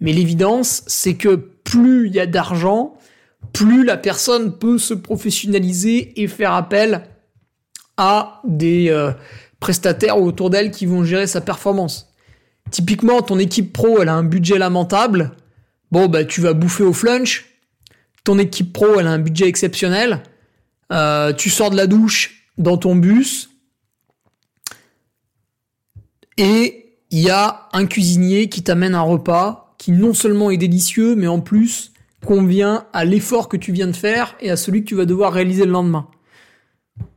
mais 0.00 0.12
l'évidence, 0.12 0.82
c'est 0.86 1.14
que 1.14 1.34
plus 1.34 2.06
il 2.06 2.14
y 2.14 2.20
a 2.20 2.26
d'argent, 2.26 2.96
plus 3.52 3.84
la 3.84 3.96
personne 3.96 4.56
peut 4.56 4.78
se 4.78 4.94
professionnaliser 4.94 6.22
et 6.22 6.28
faire 6.28 6.52
appel 6.52 7.02
à 7.96 8.40
des 8.44 8.90
euh, 8.90 9.12
prestataires 9.60 10.20
autour 10.20 10.50
d'elle 10.50 10.70
qui 10.70 10.86
vont 10.86 11.04
gérer 11.04 11.26
sa 11.26 11.40
performance. 11.40 12.12
Typiquement, 12.70 13.22
ton 13.22 13.38
équipe 13.38 13.72
pro, 13.72 14.00
elle 14.02 14.08
a 14.08 14.14
un 14.14 14.24
budget 14.24 14.58
lamentable. 14.58 15.32
Bon, 15.92 16.08
bah, 16.08 16.24
tu 16.24 16.40
vas 16.40 16.54
bouffer 16.54 16.82
au 16.82 16.92
flunch. 16.92 17.44
Ton 18.24 18.38
équipe 18.38 18.72
pro, 18.72 18.98
elle 18.98 19.06
a 19.06 19.10
un 19.10 19.18
budget 19.18 19.46
exceptionnel. 19.46 20.22
Euh, 20.92 21.32
tu 21.32 21.50
sors 21.50 21.70
de 21.70 21.76
la 21.76 21.86
douche 21.86 22.48
dans 22.58 22.76
ton 22.76 22.96
bus. 22.96 23.50
Et 26.36 26.96
il 27.10 27.20
y 27.20 27.30
a 27.30 27.68
un 27.72 27.86
cuisinier 27.86 28.48
qui 28.48 28.62
t'amène 28.62 28.94
un 28.94 29.02
repas 29.02 29.74
qui 29.78 29.92
non 29.92 30.14
seulement 30.14 30.50
est 30.50 30.56
délicieux, 30.56 31.14
mais 31.14 31.26
en 31.26 31.40
plus 31.40 31.92
convient 32.24 32.86
à 32.92 33.04
l'effort 33.04 33.48
que 33.48 33.56
tu 33.56 33.72
viens 33.72 33.86
de 33.86 33.92
faire 33.92 34.34
et 34.40 34.50
à 34.50 34.56
celui 34.56 34.82
que 34.82 34.88
tu 34.88 34.94
vas 34.94 35.04
devoir 35.04 35.32
réaliser 35.32 35.64
le 35.64 35.72
lendemain. 35.72 36.08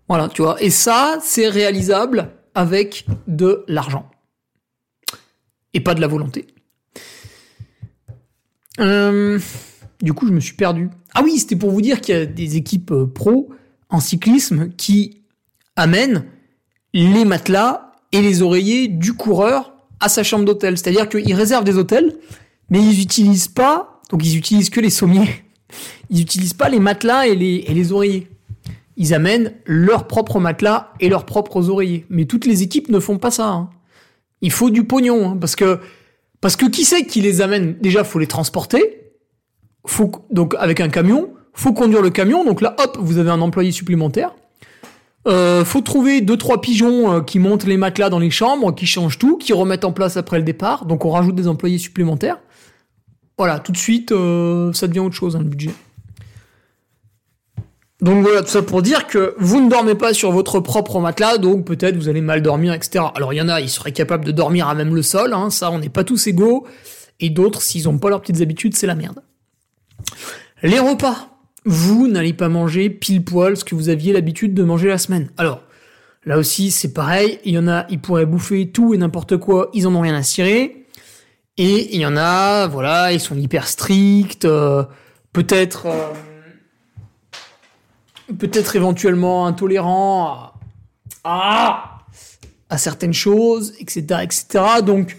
Voilà, 0.09 0.27
tu 0.27 0.41
vois. 0.41 0.61
Et 0.61 0.69
ça, 0.69 1.17
c'est 1.21 1.47
réalisable 1.47 2.31
avec 2.55 3.05
de 3.27 3.63
l'argent. 3.67 4.09
Et 5.73 5.79
pas 5.79 5.95
de 5.95 6.01
la 6.01 6.07
volonté. 6.07 6.47
Euh, 8.79 9.39
du 10.01 10.13
coup, 10.13 10.27
je 10.27 10.33
me 10.33 10.39
suis 10.39 10.55
perdu. 10.55 10.89
Ah 11.13 11.21
oui, 11.23 11.37
c'était 11.39 11.55
pour 11.55 11.71
vous 11.71 11.81
dire 11.81 12.01
qu'il 12.01 12.15
y 12.15 12.17
a 12.17 12.25
des 12.25 12.57
équipes 12.57 12.91
euh, 12.91 13.05
pro 13.05 13.49
en 13.89 13.99
cyclisme 13.99 14.69
qui 14.77 15.23
amènent 15.75 16.25
les 16.93 17.25
matelas 17.25 17.86
et 18.17 18.21
les 18.21 18.41
oreillers 18.41 18.87
du 18.87 19.13
coureur 19.13 19.73
à 19.99 20.09
sa 20.09 20.23
chambre 20.23 20.45
d'hôtel. 20.45 20.77
C'est-à-dire 20.77 21.07
qu'ils 21.07 21.35
réservent 21.35 21.63
des 21.63 21.77
hôtels 21.77 22.17
mais 22.69 22.79
ils 22.79 23.01
utilisent 23.01 23.47
pas, 23.47 24.01
donc 24.09 24.25
ils 24.25 24.37
utilisent 24.37 24.69
que 24.69 24.79
les 24.79 24.89
sommiers. 24.89 25.29
Ils 26.09 26.21
utilisent 26.21 26.53
pas 26.53 26.69
les 26.69 26.79
matelas 26.79 27.27
et 27.27 27.35
les, 27.35 27.65
et 27.67 27.73
les 27.73 27.91
oreillers. 27.91 28.29
Ils 28.95 29.13
amènent 29.13 29.53
leurs 29.65 30.07
propres 30.07 30.39
matelas 30.39 30.93
et 31.01 31.09
leurs 31.09 31.25
propres 31.25 31.69
oreillers. 31.69 32.05
Mais 32.09 32.23
toutes 32.23 32.45
les 32.45 32.63
équipes 32.63 32.87
ne 32.87 33.01
font 33.01 33.17
pas 33.17 33.31
ça. 33.31 33.49
Hein. 33.49 33.69
Il 34.39 34.53
faut 34.53 34.69
du 34.69 34.85
pognon, 34.85 35.31
hein, 35.31 35.37
parce 35.39 35.57
que 35.57 35.79
parce 36.39 36.55
que 36.55 36.65
qui 36.67 36.85
c'est 36.85 37.05
qui 37.05 37.19
les 37.19 37.41
amène? 37.41 37.75
Déjà, 37.81 38.05
faut 38.05 38.19
les 38.19 38.27
transporter. 38.27 39.11
Faut 39.85 40.09
donc 40.31 40.55
avec 40.57 40.79
un 40.79 40.87
camion, 40.87 41.31
faut 41.51 41.73
conduire 41.73 42.01
le 42.01 42.11
camion. 42.11 42.45
Donc 42.45 42.61
là, 42.61 42.73
hop, 42.79 42.97
vous 43.01 43.17
avez 43.17 43.29
un 43.29 43.41
employé 43.41 43.73
supplémentaire. 43.73 44.33
Euh, 45.27 45.65
faut 45.65 45.81
trouver 45.81 46.21
deux 46.21 46.37
trois 46.37 46.61
pigeons 46.61 47.11
euh, 47.11 47.21
qui 47.21 47.37
montent 47.37 47.65
les 47.65 47.75
matelas 47.75 48.09
dans 48.09 48.19
les 48.19 48.31
chambres, 48.31 48.73
qui 48.73 48.85
changent 48.85 49.19
tout, 49.19 49.37
qui 49.37 49.51
remettent 49.51 49.83
en 49.83 49.91
place 49.91 50.15
après 50.15 50.37
le 50.37 50.43
départ. 50.43 50.85
Donc 50.85 51.03
on 51.03 51.11
rajoute 51.11 51.35
des 51.35 51.47
employés 51.47 51.77
supplémentaires. 51.77 52.39
Voilà, 53.37 53.59
tout 53.59 53.71
de 53.71 53.77
suite, 53.77 54.11
euh, 54.11 54.71
ça 54.73 54.87
devient 54.87 54.99
autre 54.99 55.15
chose, 55.15 55.35
hein, 55.35 55.39
le 55.39 55.45
budget. 55.45 55.71
Donc 57.99 58.23
voilà, 58.23 58.41
tout 58.41 58.49
ça 58.49 58.61
pour 58.61 58.81
dire 58.81 59.07
que 59.07 59.35
vous 59.37 59.59
ne 59.59 59.69
dormez 59.69 59.95
pas 59.95 60.13
sur 60.13 60.31
votre 60.31 60.59
propre 60.59 60.99
matelas, 60.99 61.37
donc 61.37 61.65
peut-être 61.65 61.97
vous 61.97 62.09
allez 62.09 62.21
mal 62.21 62.41
dormir, 62.41 62.73
etc. 62.73 63.05
Alors 63.15 63.33
il 63.33 63.37
y 63.37 63.41
en 63.41 63.49
a, 63.49 63.59
ils 63.59 63.69
seraient 63.69 63.91
capables 63.91 64.23
de 64.23 64.31
dormir 64.31 64.67
à 64.67 64.75
même 64.75 64.95
le 64.95 65.01
sol, 65.01 65.33
hein, 65.33 65.49
ça 65.49 65.71
on 65.71 65.79
n'est 65.79 65.89
pas 65.89 66.03
tous 66.03 66.27
égaux, 66.27 66.67
et 67.19 67.31
d'autres, 67.31 67.61
s'ils 67.61 67.85
n'ont 67.85 67.97
pas 67.97 68.09
leurs 68.09 68.21
petites 68.21 68.41
habitudes, 68.41 68.75
c'est 68.75 68.87
la 68.87 68.95
merde. 68.95 69.21
Les 70.61 70.79
repas. 70.79 71.36
Vous 71.69 72.07
n'allez 72.07 72.31
pas 72.31 72.47
manger 72.47 72.89
pile 72.89 73.25
poil 73.25 73.57
ce 73.57 73.65
que 73.65 73.75
vous 73.75 73.89
aviez 73.89 74.13
l'habitude 74.13 74.53
de 74.53 74.63
manger 74.63 74.87
la 74.87 74.97
semaine. 74.97 75.29
Alors, 75.35 75.63
là 76.25 76.37
aussi 76.37 76.71
c'est 76.71 76.93
pareil, 76.93 77.39
il 77.43 77.55
y 77.55 77.57
en 77.57 77.67
a, 77.67 77.85
ils 77.89 77.99
pourraient 77.99 78.25
bouffer 78.25 78.69
tout 78.69 78.93
et 78.93 78.97
n'importe 78.97 79.35
quoi, 79.35 79.69
ils 79.73 79.85
en 79.85 79.93
ont 79.93 79.99
rien 79.99 80.15
à 80.15 80.23
cirer. 80.23 80.85
Et 81.57 81.93
il 81.93 81.99
y 81.99 82.05
en 82.05 82.15
a, 82.15 82.67
voilà, 82.67 83.11
ils 83.11 83.19
sont 83.19 83.35
hyper 83.35 83.67
stricts, 83.67 84.45
euh, 84.45 84.85
peut-être, 85.33 85.87
euh, 85.87 86.13
peut-être 88.39 88.77
éventuellement 88.77 89.45
intolérants 89.45 90.53
à, 91.25 92.05
à, 92.69 92.77
certaines 92.77 93.13
choses, 93.13 93.73
etc., 93.81 94.21
etc. 94.23 94.45
Donc, 94.85 95.17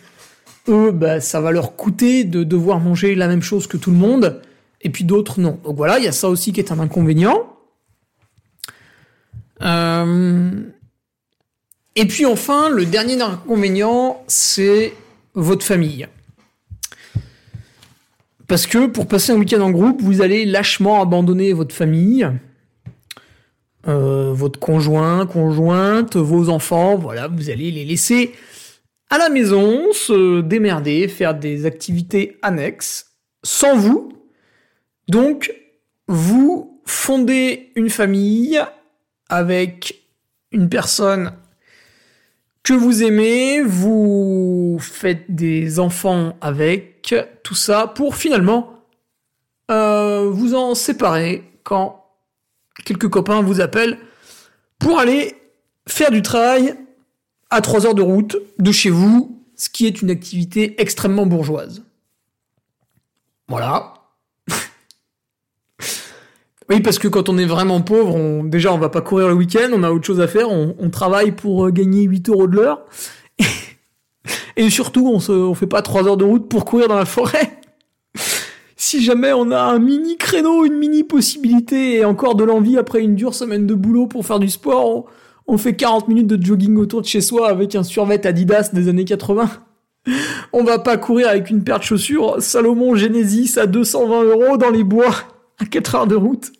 eux, 0.68 0.92
bah, 0.92 1.20
ça 1.20 1.42
va 1.42 1.50
leur 1.50 1.76
coûter 1.76 2.24
de 2.24 2.42
devoir 2.42 2.80
manger 2.80 3.14
la 3.14 3.28
même 3.28 3.42
chose 3.42 3.66
que 3.66 3.76
tout 3.76 3.90
le 3.90 3.98
monde, 3.98 4.40
et 4.80 4.90
puis 4.90 5.04
d'autres 5.04 5.40
non. 5.40 5.58
Donc 5.64 5.76
voilà, 5.76 5.98
il 5.98 6.04
y 6.04 6.08
a 6.08 6.12
ça 6.12 6.28
aussi 6.28 6.52
qui 6.52 6.60
est 6.60 6.72
un 6.72 6.78
inconvénient. 6.78 7.52
Euh, 9.62 10.50
et 11.96 12.06
puis 12.06 12.26
enfin, 12.26 12.68
le 12.68 12.84
dernier 12.84 13.20
inconvénient, 13.20 14.22
c'est 14.28 14.92
votre 15.34 15.64
famille. 15.64 16.06
Parce 18.46 18.66
que 18.66 18.86
pour 18.86 19.06
passer 19.06 19.32
un 19.32 19.36
week-end 19.36 19.60
en 19.60 19.70
groupe, 19.70 20.00
vous 20.00 20.22
allez 20.22 20.46
lâchement 20.46 21.02
abandonner 21.02 21.52
votre 21.52 21.74
famille, 21.74 22.26
euh, 23.86 24.32
votre 24.32 24.58
conjoint, 24.58 25.26
conjointe, 25.26 26.16
vos 26.16 26.48
enfants, 26.48 26.96
voilà, 26.96 27.28
vous 27.28 27.50
allez 27.50 27.70
les 27.70 27.84
laisser 27.84 28.32
à 29.10 29.18
la 29.18 29.28
maison, 29.28 29.92
se 29.92 30.40
démerder, 30.40 31.08
faire 31.08 31.34
des 31.34 31.66
activités 31.66 32.38
annexes, 32.42 33.06
sans 33.42 33.76
vous. 33.76 34.12
Donc, 35.09 35.53
vous 36.07 36.81
fondez 36.85 37.73
une 37.75 37.90
famille 37.90 38.61
avec 39.29 40.03
une 40.53 40.68
personne 40.68 41.33
que 42.62 42.73
vous 42.75 43.03
aimez, 43.03 43.62
vous 43.62 44.79
faites 44.81 45.35
des 45.35 45.79
enfants 45.79 46.37
avec, 46.40 47.14
tout 47.42 47.55
ça 47.55 47.87
pour 47.87 48.16
finalement 48.16 48.85
euh, 49.71 50.29
vous 50.31 50.55
en 50.55 50.75
séparer 50.75 51.44
quand 51.62 52.05
quelques 52.85 53.09
copains 53.09 53.40
vous 53.40 53.61
appellent 53.61 53.99
pour 54.79 54.99
aller 54.99 55.35
faire 55.88 56.11
du 56.11 56.23
travail 56.23 56.75
à 57.51 57.61
3 57.61 57.87
heures 57.87 57.94
de 57.94 58.03
route 58.03 58.37
de 58.59 58.73
chez 58.73 58.90
vous, 58.90 59.42
ce 59.57 59.71
qui 59.71 59.87
est 59.87 60.03
une 60.03 60.11
activité 60.11 60.81
extrêmement 60.81 61.27
bourgeoise. 61.27 61.85
Voilà. 63.49 63.97
Oui, 66.70 66.81
parce 66.81 66.98
que 66.98 67.09
quand 67.09 67.31
on 67.31 67.38
est 67.38 67.46
vraiment 67.46 67.81
pauvre, 67.81 68.42
déjà 68.44 68.74
on 68.74 68.78
va 68.78 68.90
pas 68.90 69.00
courir 69.00 69.28
le 69.28 69.35
week-end, 69.35 69.70
on 69.72 69.83
a 69.83 69.90
autre 69.90 70.04
chose 70.04 70.20
à 70.20 70.28
faire, 70.28 70.50
on, 70.50 70.90
travaille 70.90 71.33
pour 71.33 71.66
euh, 71.66 71.70
gagner 71.70 72.02
8 72.02 72.28
euros 72.28 72.46
de 72.46 72.57
l'heure. 72.57 72.85
Et 74.57 74.68
surtout, 74.68 75.09
on 75.09 75.18
se, 75.18 75.33
on 75.33 75.54
fait 75.54 75.66
pas 75.66 75.81
3 75.81 76.07
heures 76.07 76.16
de 76.18 76.24
route 76.24 76.46
pour 76.46 76.66
courir 76.66 76.88
dans 76.88 76.98
la 76.98 77.07
forêt. 77.07 77.59
si 78.76 79.02
jamais 79.02 79.33
on 79.33 79.50
a 79.50 79.61
un 79.61 79.78
mini 79.78 80.18
créneau, 80.18 80.66
une 80.66 80.76
mini 80.76 81.04
possibilité 81.04 81.96
et 81.96 82.04
encore 82.04 82.35
de 82.35 82.44
l'envie 82.44 82.76
après 82.76 83.00
une 83.00 83.14
dure 83.14 83.35
semaine 83.35 83.66
de 83.66 83.74
boulot 83.74 84.07
pour 84.07 84.26
faire 84.26 84.38
du 84.38 84.50
sport, 84.50 85.07
on, 85.46 85.57
fait 85.57 85.74
40 85.74 86.09
minutes 86.09 86.26
de 86.26 86.44
jogging 86.44 86.76
autour 86.76 87.00
de 87.00 87.07
chez 87.07 87.22
soi 87.22 87.48
avec 87.48 87.76
un 87.76 87.83
survêt 87.83 88.26
Adidas 88.26 88.70
des 88.74 88.88
années 88.88 89.07
80. 89.07 89.48
On 90.52 90.64
va 90.64 90.78
pas 90.78 90.98
courir 90.98 91.28
avec 91.28 91.48
une 91.48 91.64
paire 91.64 91.78
de 91.78 91.85
chaussures 91.85 92.37
Salomon 92.40 92.94
Genesis 92.94 93.59
à 93.59 93.66
220 93.66 94.24
euros 94.24 94.57
dans 94.59 94.70
les 94.70 94.85
bois 94.85 95.14
à 95.59 95.64
4 95.64 95.94
heures 95.94 96.07
de 96.07 96.14
route. 96.14 96.52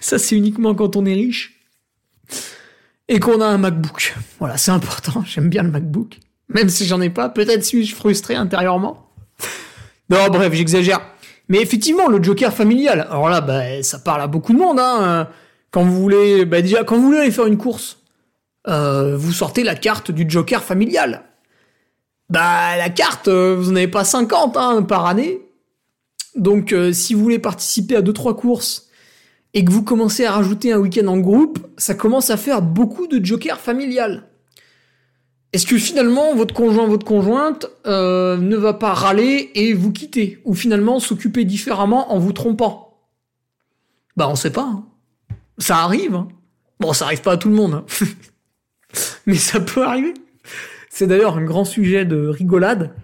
Ça, 0.00 0.18
c'est 0.18 0.36
uniquement 0.36 0.74
quand 0.74 0.96
on 0.96 1.04
est 1.04 1.14
riche. 1.14 1.60
Et 3.08 3.20
qu'on 3.20 3.40
a 3.40 3.46
un 3.46 3.58
MacBook. 3.58 4.14
Voilà, 4.38 4.56
c'est 4.56 4.72
important. 4.72 5.22
J'aime 5.26 5.48
bien 5.48 5.62
le 5.62 5.70
MacBook. 5.70 6.18
Même 6.48 6.68
si 6.68 6.86
j'en 6.86 7.00
ai 7.00 7.10
pas, 7.10 7.28
peut-être 7.28 7.64
suis-je 7.64 7.94
frustré 7.94 8.34
intérieurement. 8.34 9.10
Non, 10.10 10.28
bref, 10.28 10.52
j'exagère. 10.52 11.00
Mais 11.48 11.60
effectivement, 11.60 12.08
le 12.08 12.22
Joker 12.22 12.52
familial. 12.52 13.06
Alors 13.10 13.28
là, 13.28 13.40
bah, 13.40 13.82
ça 13.82 13.98
parle 13.98 14.20
à 14.20 14.26
beaucoup 14.26 14.52
de 14.52 14.58
monde. 14.58 14.78
Hein. 14.78 15.28
Quand 15.70 15.82
vous 15.82 16.00
voulez, 16.00 16.44
bah, 16.44 16.62
déjà, 16.62 16.84
quand 16.84 16.96
vous 16.96 17.06
voulez 17.06 17.18
aller 17.18 17.30
faire 17.30 17.46
une 17.46 17.58
course, 17.58 17.98
euh, 18.68 19.16
vous 19.16 19.32
sortez 19.32 19.62
la 19.62 19.74
carte 19.74 20.10
du 20.10 20.24
Joker 20.28 20.62
familial. 20.62 21.24
Bah, 22.28 22.76
la 22.76 22.90
carte, 22.90 23.28
euh, 23.28 23.56
vous 23.56 23.70
n'en 23.70 23.76
avez 23.76 23.88
pas 23.88 24.04
50 24.04 24.56
hein, 24.56 24.82
par 24.82 25.06
année. 25.06 25.40
Donc, 26.34 26.72
euh, 26.72 26.92
si 26.92 27.14
vous 27.14 27.22
voulez 27.22 27.38
participer 27.38 27.96
à 27.96 28.02
deux 28.02 28.12
trois 28.12 28.36
courses 28.36 28.85
et 29.56 29.64
que 29.64 29.72
vous 29.72 29.82
commencez 29.82 30.26
à 30.26 30.32
rajouter 30.32 30.70
un 30.74 30.78
week-end 30.78 31.06
en 31.06 31.16
groupe, 31.16 31.66
ça 31.78 31.94
commence 31.94 32.28
à 32.28 32.36
faire 32.36 32.60
beaucoup 32.60 33.06
de 33.06 33.24
Joker 33.24 33.58
familial. 33.58 34.28
Est-ce 35.54 35.66
que 35.66 35.78
finalement 35.78 36.34
votre 36.34 36.52
conjoint, 36.52 36.86
votre 36.86 37.06
conjointe 37.06 37.66
euh, 37.86 38.36
ne 38.36 38.54
va 38.54 38.74
pas 38.74 38.92
râler 38.92 39.50
et 39.54 39.72
vous 39.72 39.92
quitter? 39.92 40.42
Ou 40.44 40.52
finalement 40.52 41.00
s'occuper 41.00 41.46
différemment 41.46 42.12
en 42.12 42.18
vous 42.18 42.34
trompant? 42.34 43.00
Bah 44.14 44.28
on 44.28 44.34
sait 44.34 44.52
pas. 44.52 44.66
Hein. 44.66 44.84
Ça 45.56 45.78
arrive. 45.78 46.14
Hein. 46.14 46.28
Bon, 46.78 46.92
ça 46.92 47.06
arrive 47.06 47.22
pas 47.22 47.32
à 47.32 47.36
tout 47.38 47.48
le 47.48 47.54
monde. 47.54 47.72
Hein. 47.72 47.86
Mais 49.26 49.36
ça 49.36 49.58
peut 49.58 49.84
arriver. 49.84 50.12
C'est 50.90 51.06
d'ailleurs 51.06 51.38
un 51.38 51.44
grand 51.44 51.64
sujet 51.64 52.04
de 52.04 52.28
rigolade 52.28 52.94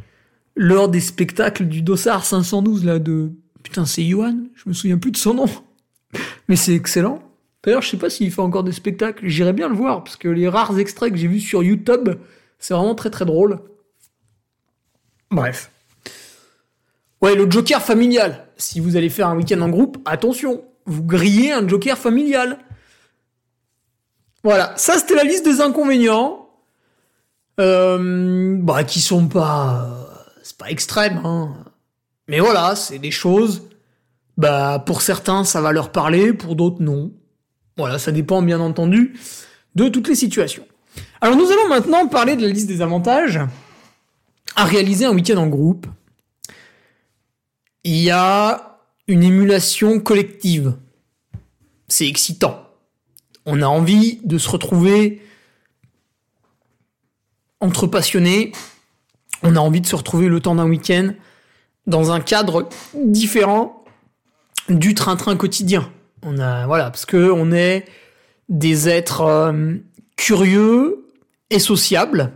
lors 0.55 0.91
des 0.91 1.01
spectacles 1.01 1.65
du 1.65 1.81
Dossard 1.81 2.27
512 2.27 2.85
là 2.85 2.99
de... 2.99 3.31
Putain, 3.63 3.87
c'est 3.87 4.05
Johan 4.05 4.37
Je 4.55 4.69
me 4.69 4.75
souviens 4.75 4.99
plus 4.99 5.13
de 5.13 5.17
son 5.17 5.33
nom. 5.33 5.47
Mais 6.49 6.57
c'est 6.57 6.75
excellent. 6.75 7.23
D'ailleurs, 7.63 7.83
je 7.83 7.91
sais 7.91 7.97
pas 7.97 8.11
s'il 8.11 8.33
fait 8.33 8.41
encore 8.41 8.65
des 8.65 8.73
spectacles. 8.73 9.29
J'irais 9.29 9.53
bien 9.53 9.69
le 9.69 9.75
voir, 9.75 10.03
parce 10.03 10.17
que 10.17 10.29
les 10.29 10.49
rares 10.49 10.79
extraits 10.79 11.13
que 11.13 11.19
j'ai 11.19 11.29
vus 11.29 11.41
sur 11.41 11.63
YouTube, 11.63 12.11
c'est 12.59 12.75
vraiment 12.75 12.95
très 12.95 13.11
très 13.11 13.25
drôle. 13.25 13.61
Bref. 15.31 15.71
Ouais, 17.21 17.35
le 17.35 17.49
Joker 17.51 17.81
familial. 17.81 18.47
Si 18.57 18.81
vous 18.81 18.97
allez 18.97 19.09
faire 19.09 19.29
un 19.29 19.37
week-end 19.37 19.61
en 19.61 19.69
groupe, 19.69 19.99
attention, 20.05 20.65
vous 20.87 21.05
grillez 21.05 21.53
un 21.53 21.67
Joker 21.67 21.97
familial. 21.97 22.59
Voilà, 24.43 24.75
ça 24.77 24.99
c'était 24.99 25.15
la 25.15 25.23
liste 25.23 25.45
des 25.45 25.61
inconvénients. 25.61 26.49
Euh, 27.61 28.57
bah, 28.59 28.83
qui 28.83 29.01
sont 29.01 29.29
pas. 29.29 30.09
C'est 30.43 30.57
pas 30.57 30.71
extrême, 30.71 31.21
hein. 31.25 31.55
Mais 32.27 32.41
voilà, 32.41 32.75
c'est 32.75 32.99
des 32.99 33.11
choses. 33.11 33.69
Bah, 34.37 34.83
pour 34.85 35.03
certains, 35.03 35.45
ça 35.45 35.61
va 35.61 35.73
leur 35.73 35.93
parler, 35.93 36.33
pour 36.33 36.57
d'autres, 36.57 36.83
non. 36.83 37.13
Voilà, 37.77 37.99
ça 37.99 38.13
dépend 38.13 38.43
bien 38.43 38.61
entendu 38.61 39.15
de 39.75 39.89
toutes 39.89 40.09
les 40.09 40.15
situations. 40.15 40.67
Alors 41.21 41.37
nous 41.37 41.51
allons 41.51 41.69
maintenant 41.69 42.07
parler 42.07 42.37
de 42.37 42.43
la 42.43 42.49
liste 42.49 42.67
des 42.67 42.83
avantages 42.83 43.41
à 44.57 44.65
réaliser 44.65 45.05
un 45.05 45.15
week-end 45.15 45.39
en 45.39 45.47
groupe. 45.47 45.87
Il 47.85 47.97
y 47.97 48.11
a 48.11 48.79
une 49.09 49.23
émulation 49.23 50.01
collective. 50.01 50.75
C'est 51.89 52.07
excitant. 52.07 52.69
On 53.47 53.63
a 53.63 53.67
envie 53.67 54.21
de 54.25 54.39
se 54.39 54.49
retrouver 54.49 55.23
entre 57.61 57.87
passionnés. 57.87 58.53
On 59.43 59.57
a 59.57 59.61
envie 59.61 59.81
de 59.81 59.87
se 59.87 59.97
retrouver 59.97 60.29
le 60.29 60.41
temps 60.41 60.55
d'un 60.55 60.69
week-end 60.69 61.15
dans 61.87 62.13
un 62.13 62.21
cadre 62.21 62.69
différent 62.95 63.82
du 64.69 64.95
train-train 64.95 65.37
quotidien. 65.37 65.91
On 66.23 66.39
a 66.39 66.67
voilà 66.67 66.85
parce 66.85 67.07
que 67.07 67.31
on 67.31 67.53
est 67.53 67.85
des 68.49 68.89
êtres 68.89 69.23
euh, 69.23 69.75
curieux 70.17 71.07
et 71.51 71.59
sociables. 71.59 72.33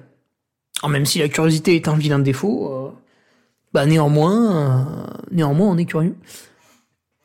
même 0.88 1.06
si 1.06 1.18
la 1.18 1.28
curiosité 1.28 1.76
est 1.76 1.88
un 1.88 1.96
vilain 1.96 2.18
défaut, 2.18 2.72
euh, 2.72 2.90
bah 3.72 3.86
néanmoins, 3.86 4.56
euh, 4.56 5.06
néanmoins 5.30 5.68
on 5.68 5.78
est 5.78 5.84
curieux 5.84 6.16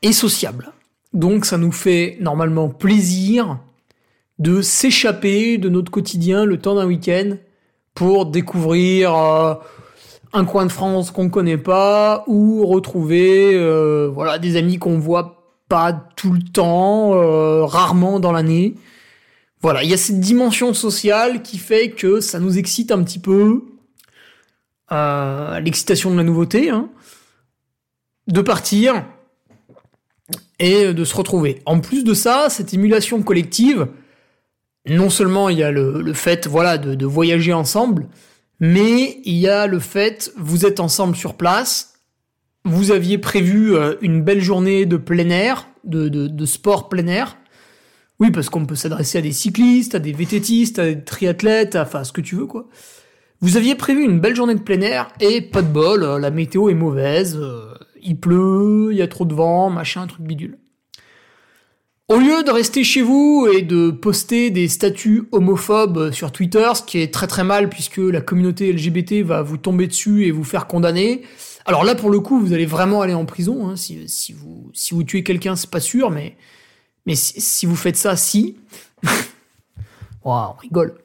et 0.02 0.14
sociable. 0.14 0.72
Donc 1.14 1.46
ça 1.46 1.58
nous 1.58 1.72
fait 1.72 2.18
normalement 2.20 2.70
plaisir 2.70 3.60
de 4.40 4.62
s'échapper 4.62 5.58
de 5.58 5.70
notre 5.70 5.92
quotidien 5.92 6.46
le 6.46 6.58
temps 6.58 6.76
d'un 6.76 6.86
week-end 6.86 7.38
pour 7.94 8.26
découvrir 8.26 9.60
un 10.34 10.46
coin 10.46 10.66
de 10.66 10.72
France 10.72 11.12
qu'on 11.12 11.30
connaît 11.30 11.58
pas 11.58 12.24
ou 12.28 12.66
retrouver 12.66 13.58
voilà 14.14 14.40
des 14.40 14.56
amis 14.56 14.78
qu'on 14.78 14.98
voit 14.98 15.42
pas 15.72 15.94
tout 16.18 16.34
le 16.34 16.42
temps, 16.42 17.14
euh, 17.14 17.64
rarement 17.64 18.20
dans 18.20 18.34
l'année. 18.34 18.76
Voilà, 19.62 19.86
il 19.86 19.90
y 19.90 19.94
a 19.94 19.98
cette 19.98 20.20
dimension 20.20 20.74
sociale 20.74 21.44
qui 21.44 21.58
fait 21.58 21.92
que 21.92 22.20
ça 22.20 22.42
nous 22.42 22.58
excite 22.58 22.92
un 22.92 23.02
petit 23.04 23.20
peu. 23.20 23.64
Euh, 24.92 25.62
l'excitation 25.62 26.12
de 26.12 26.18
la 26.18 26.24
nouveauté, 26.24 26.70
hein, 26.70 26.90
de 28.28 28.42
partir 28.42 29.06
et 30.60 30.94
de 30.94 31.06
se 31.06 31.16
retrouver. 31.16 31.62
En 31.66 31.80
plus 31.80 32.04
de 32.04 32.14
ça, 32.14 32.50
cette 32.50 32.74
émulation 32.74 33.24
collective, 33.24 33.88
non 34.90 35.10
seulement 35.10 35.48
il 35.48 35.58
y 35.58 35.64
a 35.64 35.72
le, 35.72 36.14
fait 36.14 36.48
voilà 36.48 36.78
de, 36.78 37.06
voyager 37.06 37.54
ensemble, 37.54 38.10
mais 38.62 39.20
il 39.26 39.36
y 39.36 39.50
a 39.50 39.68
le 39.68 39.80
fait 39.80 40.32
vous 40.38 40.66
êtes 40.66 40.80
ensemble 40.80 41.18
sur 41.18 41.34
place, 41.34 41.96
vous 42.64 42.92
aviez 42.92 43.18
prévu 43.18 43.76
euh, 43.76 43.96
une 44.02 44.22
belle 44.22 44.40
journée 44.40 44.86
de 44.86 44.98
plein 44.98 45.30
air, 45.30 45.68
de, 45.84 46.08
de, 46.08 46.46
sport 46.46 46.88
plein 46.88 47.08
air. 47.08 47.38
Oui, 48.20 48.30
parce 48.30 48.50
qu'on 48.50 48.68
peut 48.68 48.76
s'adresser 48.76 49.18
à 49.18 49.22
des 49.22 49.32
cyclistes, 49.32 49.96
à 49.96 50.00
des 50.00 50.12
vététistes, 50.12 50.78
à 50.78 50.86
des 50.86 51.04
triathlètes, 51.04 51.76
enfin 51.76 52.04
ce 52.04 52.14
que 52.14 52.22
tu 52.22 52.36
veux 52.36 52.46
quoi. 52.46 52.70
Vous 53.40 53.58
aviez 53.58 53.74
prévu 53.74 54.04
une 54.04 54.20
belle 54.20 54.36
journée 54.36 54.54
de 54.54 54.62
plein 54.62 54.82
air 54.82 55.08
et 55.20 55.42
pas 55.42 55.64
de 55.64 55.68
bol, 55.68 56.04
euh, 56.04 56.20
la 56.20 56.30
météo 56.30 56.70
est 56.70 56.76
mauvaise, 56.76 57.36
euh, 57.42 57.74
il 58.04 58.20
pleut, 58.20 58.90
il 58.92 58.98
y 58.98 59.02
a 59.02 59.08
trop 59.08 59.26
de 59.26 59.34
vent, 59.34 59.72
machin, 59.72 60.06
truc 60.06 60.22
bidule. 60.22 60.60
Au 62.12 62.18
lieu 62.18 62.44
de 62.44 62.52
rester 62.52 62.84
chez 62.84 63.02
vous 63.02 63.48
et 63.50 63.62
de 63.62 63.90
poster 63.90 64.50
des 64.50 64.68
statuts 64.68 65.30
homophobes 65.32 66.12
sur 66.12 66.34
Twitter, 66.34 66.70
ce 66.76 66.82
qui 66.82 67.00
est 67.00 67.14
très 67.14 67.26
très 67.26 67.46
mal 67.46 67.70
puisque 67.70 68.00
la 68.00 68.20
communauté 68.20 68.74
LGBT 68.74 69.24
va 69.24 69.42
vous 69.42 69.56
tomber 69.56 69.88
dessus 69.88 70.26
et 70.26 70.32
vous 70.32 70.44
faire 70.44 70.68
condamner, 70.68 71.22
alors 71.66 71.86
là, 71.86 71.96
pour 71.96 72.10
le 72.10 72.20
coup, 72.20 72.38
vous 72.42 72.52
allez 72.52 72.66
vraiment 72.66 73.02
aller 73.02 73.14
en 73.14 73.24
prison. 73.24 73.70
Hein, 73.70 73.76
si, 73.78 74.34
vous, 74.34 75.04
tuez 75.04 75.24
quelqu'un, 75.24 75.56
c'est 75.56 75.70
pas 75.70 75.80
sûr, 75.80 76.12
mais, 76.12 76.36
si, 77.16 77.66
vous 77.66 77.78
faites 77.78 77.96
ça, 77.96 78.18
si. 78.18 78.58
wow, 80.26 80.34
on 80.34 80.54
rigole. 80.62 80.96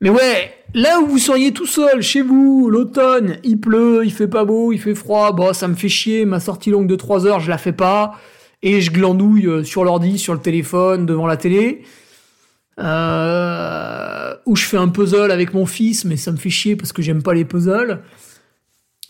Mais 0.00 0.10
ouais, 0.10 0.54
là 0.74 1.00
où 1.00 1.06
vous 1.06 1.18
seriez 1.18 1.52
tout 1.52 1.66
seul, 1.66 2.02
chez 2.02 2.20
vous, 2.22 2.68
l'automne, 2.68 3.38
il 3.44 3.60
pleut, 3.60 4.02
il 4.04 4.12
fait 4.12 4.26
pas 4.26 4.44
beau, 4.44 4.72
il 4.72 4.80
fait 4.80 4.96
froid, 4.96 5.30
bon, 5.30 5.52
ça 5.52 5.68
me 5.68 5.74
fait 5.74 5.88
chier, 5.88 6.24
ma 6.24 6.40
sortie 6.40 6.70
longue 6.70 6.88
de 6.88 6.96
3 6.96 7.26
heures, 7.26 7.40
je 7.40 7.48
la 7.48 7.58
fais 7.58 7.72
pas, 7.72 8.18
et 8.64 8.80
je 8.80 8.90
glandouille 8.90 9.46
euh, 9.46 9.62
sur 9.62 9.84
l'ordi, 9.84 10.18
sur 10.18 10.34
le 10.34 10.40
téléphone, 10.40 11.06
devant 11.06 11.28
la 11.28 11.36
télé. 11.36 11.82
Euh, 12.80 14.34
ou 14.46 14.56
je 14.56 14.64
fais 14.64 14.78
un 14.78 14.88
puzzle 14.88 15.30
avec 15.30 15.54
mon 15.54 15.66
fils, 15.66 16.04
mais 16.04 16.16
ça 16.16 16.32
me 16.32 16.36
fait 16.36 16.50
chier 16.50 16.74
parce 16.74 16.92
que 16.92 17.02
j'aime 17.02 17.22
pas 17.22 17.34
les 17.34 17.44
puzzles 17.44 18.02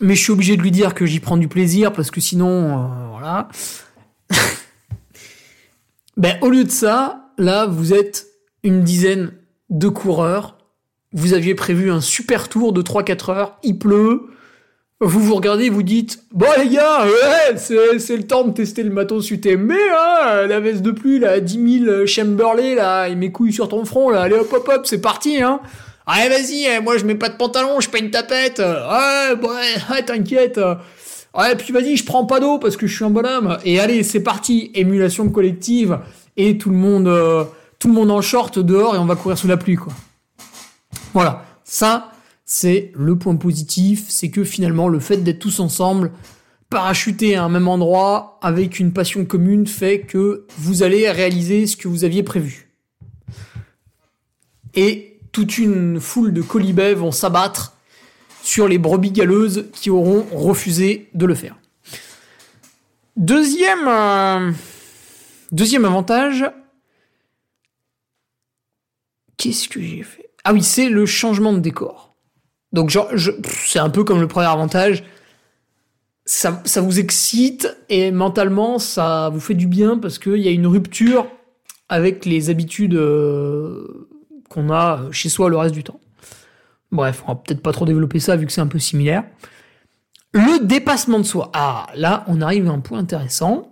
mais 0.01 0.15
je 0.15 0.21
suis 0.21 0.31
obligé 0.31 0.57
de 0.57 0.61
lui 0.61 0.71
dire 0.71 0.93
que 0.93 1.05
j'y 1.05 1.19
prends 1.19 1.37
du 1.37 1.47
plaisir 1.47 1.93
parce 1.93 2.11
que 2.11 2.21
sinon, 2.21 2.83
euh, 2.83 3.07
voilà. 3.11 3.49
Ben, 6.17 6.37
au 6.41 6.49
lieu 6.49 6.63
de 6.63 6.71
ça, 6.71 7.33
là, 7.37 7.65
vous 7.65 7.93
êtes 7.93 8.27
une 8.63 8.83
dizaine 8.83 9.33
de 9.69 9.89
coureurs. 9.89 10.57
Vous 11.11 11.33
aviez 11.33 11.55
prévu 11.55 11.91
un 11.91 11.99
super 11.99 12.47
tour 12.47 12.71
de 12.71 12.81
3-4 12.81 13.31
heures. 13.31 13.59
Il 13.63 13.77
pleut. 13.77 14.29
Vous 15.01 15.19
vous 15.19 15.35
regardez, 15.35 15.69
vous 15.69 15.83
dites, 15.83 16.23
bon 16.31 16.45
les 16.57 16.69
gars, 16.69 17.03
ouais, 17.03 17.57
c'est, 17.57 18.15
le 18.15 18.23
temps 18.23 18.45
de 18.45 18.53
tester 18.53 18.81
le 18.81 18.91
matos 18.91 19.29
UTMB, 19.29 19.71
hein, 19.71 20.47
la 20.47 20.61
veste 20.61 20.83
de 20.83 20.91
pluie, 20.91 21.19
là, 21.19 21.41
10 21.41 21.83
000 21.85 22.05
Chamberlain, 22.05 22.75
là, 22.75 23.07
et 23.09 23.15
mes 23.15 23.29
couilles 23.29 23.51
sur 23.51 23.67
ton 23.67 23.83
front, 23.83 24.09
là, 24.09 24.21
allez 24.21 24.35
hop 24.35 24.53
hop 24.53 24.71
hop, 24.73 24.85
c'est 24.85 25.01
parti, 25.01 25.41
hein. 25.41 25.59
Allez 26.07 26.29
vas-y, 26.29 26.65
eh, 26.65 26.79
moi 26.79 26.97
je 26.97 27.03
mets 27.03 27.15
pas 27.15 27.27
de 27.27 27.35
pantalon, 27.35 27.81
je 27.81 27.89
pas 27.89 27.97
une 27.97 28.09
tapette, 28.09 28.59
ouais, 28.59 29.35
ouais, 29.91 30.03
t'inquiète. 30.05 30.61
Ouais, 31.37 31.53
puis 31.57 31.73
vas-y, 31.73 31.97
je 31.97 32.05
prends 32.05 32.25
pas 32.25 32.39
d'eau 32.39 32.59
parce 32.59 32.77
que 32.77 32.87
je 32.87 32.95
suis 32.95 33.03
un 33.03 33.09
bonhomme. 33.09 33.57
Et 33.65 33.81
allez, 33.81 34.03
c'est 34.03 34.21
parti, 34.21 34.71
émulation 34.73 35.29
collective, 35.29 35.99
et 36.37 36.57
tout 36.57 36.69
le 36.69 36.77
monde, 36.77 37.07
euh, 37.09 37.43
tout 37.79 37.89
le 37.89 37.93
monde 37.93 38.11
en 38.11 38.21
short 38.21 38.59
dehors, 38.59 38.95
et 38.95 38.97
on 38.97 39.05
va 39.05 39.15
courir 39.15 39.37
sous 39.37 39.47
la 39.47 39.57
pluie, 39.57 39.75
quoi. 39.75 39.91
Voilà, 41.13 41.43
ça, 41.65 42.11
c'est 42.45 42.91
le 42.95 43.17
point 43.17 43.35
positif, 43.35 44.05
c'est 44.07 44.29
que 44.29 44.43
finalement 44.43 44.87
le 44.87 44.99
fait 44.99 45.17
d'être 45.17 45.39
tous 45.39 45.59
ensemble, 45.59 46.11
parachutés 46.69 47.35
à 47.35 47.43
un 47.43 47.49
même 47.49 47.67
endroit, 47.67 48.39
avec 48.41 48.79
une 48.79 48.93
passion 48.93 49.25
commune, 49.25 49.67
fait 49.67 50.01
que 50.01 50.45
vous 50.57 50.83
allez 50.83 51.09
réaliser 51.09 51.67
ce 51.67 51.75
que 51.75 51.87
vous 51.87 52.03
aviez 52.03 52.23
prévu. 52.23 52.69
Et 54.75 55.19
toute 55.31 55.57
une 55.57 55.99
foule 55.99 56.33
de 56.33 56.41
colibets 56.41 56.93
vont 56.93 57.11
s'abattre 57.11 57.73
sur 58.43 58.67
les 58.67 58.77
brebis 58.77 59.11
galeuses 59.11 59.65
qui 59.73 59.89
auront 59.89 60.25
refusé 60.31 61.09
de 61.13 61.25
le 61.25 61.33
faire. 61.33 61.57
Deuxième, 63.17 63.87
euh, 63.87 64.51
deuxième 65.51 65.85
avantage, 65.85 66.45
qu'est-ce 69.37 69.67
que 69.67 69.81
j'ai 69.81 70.03
fait? 70.03 70.29
Ah 70.43 70.53
oui, 70.53 70.61
c'est 70.61 70.89
le 70.89 71.05
changement 71.05 71.53
de 71.53 71.59
décor. 71.59 72.04
Donc 72.75 72.89
genre, 72.89 73.09
c'est 73.65 73.79
un 73.79 73.89
peu 73.89 74.03
comme 74.03 74.19
le 74.19 74.27
premier 74.27 74.47
avantage. 74.47 75.05
Ça, 76.25 76.61
vous 76.81 76.99
excite 76.99 77.73
et 77.87 78.11
mentalement 78.11 78.79
ça 78.79 79.29
vous 79.31 79.39
fait 79.39 79.53
du 79.53 79.65
bien 79.65 79.97
parce 79.97 80.19
qu'il 80.19 80.37
y 80.37 80.47
a 80.49 80.51
une 80.51 80.67
rupture 80.67 81.27
avec 81.87 82.25
les 82.25 82.49
habitudes 82.49 82.95
euh, 82.95 84.09
qu'on 84.49 84.71
a 84.71 85.03
chez 85.11 85.29
soi 85.29 85.49
le 85.49 85.55
reste 85.55 85.73
du 85.73 85.83
temps. 85.83 86.01
Bref, 86.91 87.23
on 87.25 87.31
va 87.31 87.35
peut-être 87.35 87.61
pas 87.61 87.71
trop 87.71 87.85
développer 87.85 88.19
ça 88.19 88.35
vu 88.35 88.45
que 88.45 88.51
c'est 88.51 88.61
un 88.61 88.67
peu 88.67 88.79
similaire. 88.79 89.23
Le 90.33 90.65
dépassement 90.65 91.19
de 91.19 91.23
soi. 91.23 91.51
Ah, 91.53 91.87
là, 91.95 92.25
on 92.27 92.41
arrive 92.41 92.67
à 92.67 92.71
un 92.71 92.81
point 92.81 92.99
intéressant. 92.99 93.71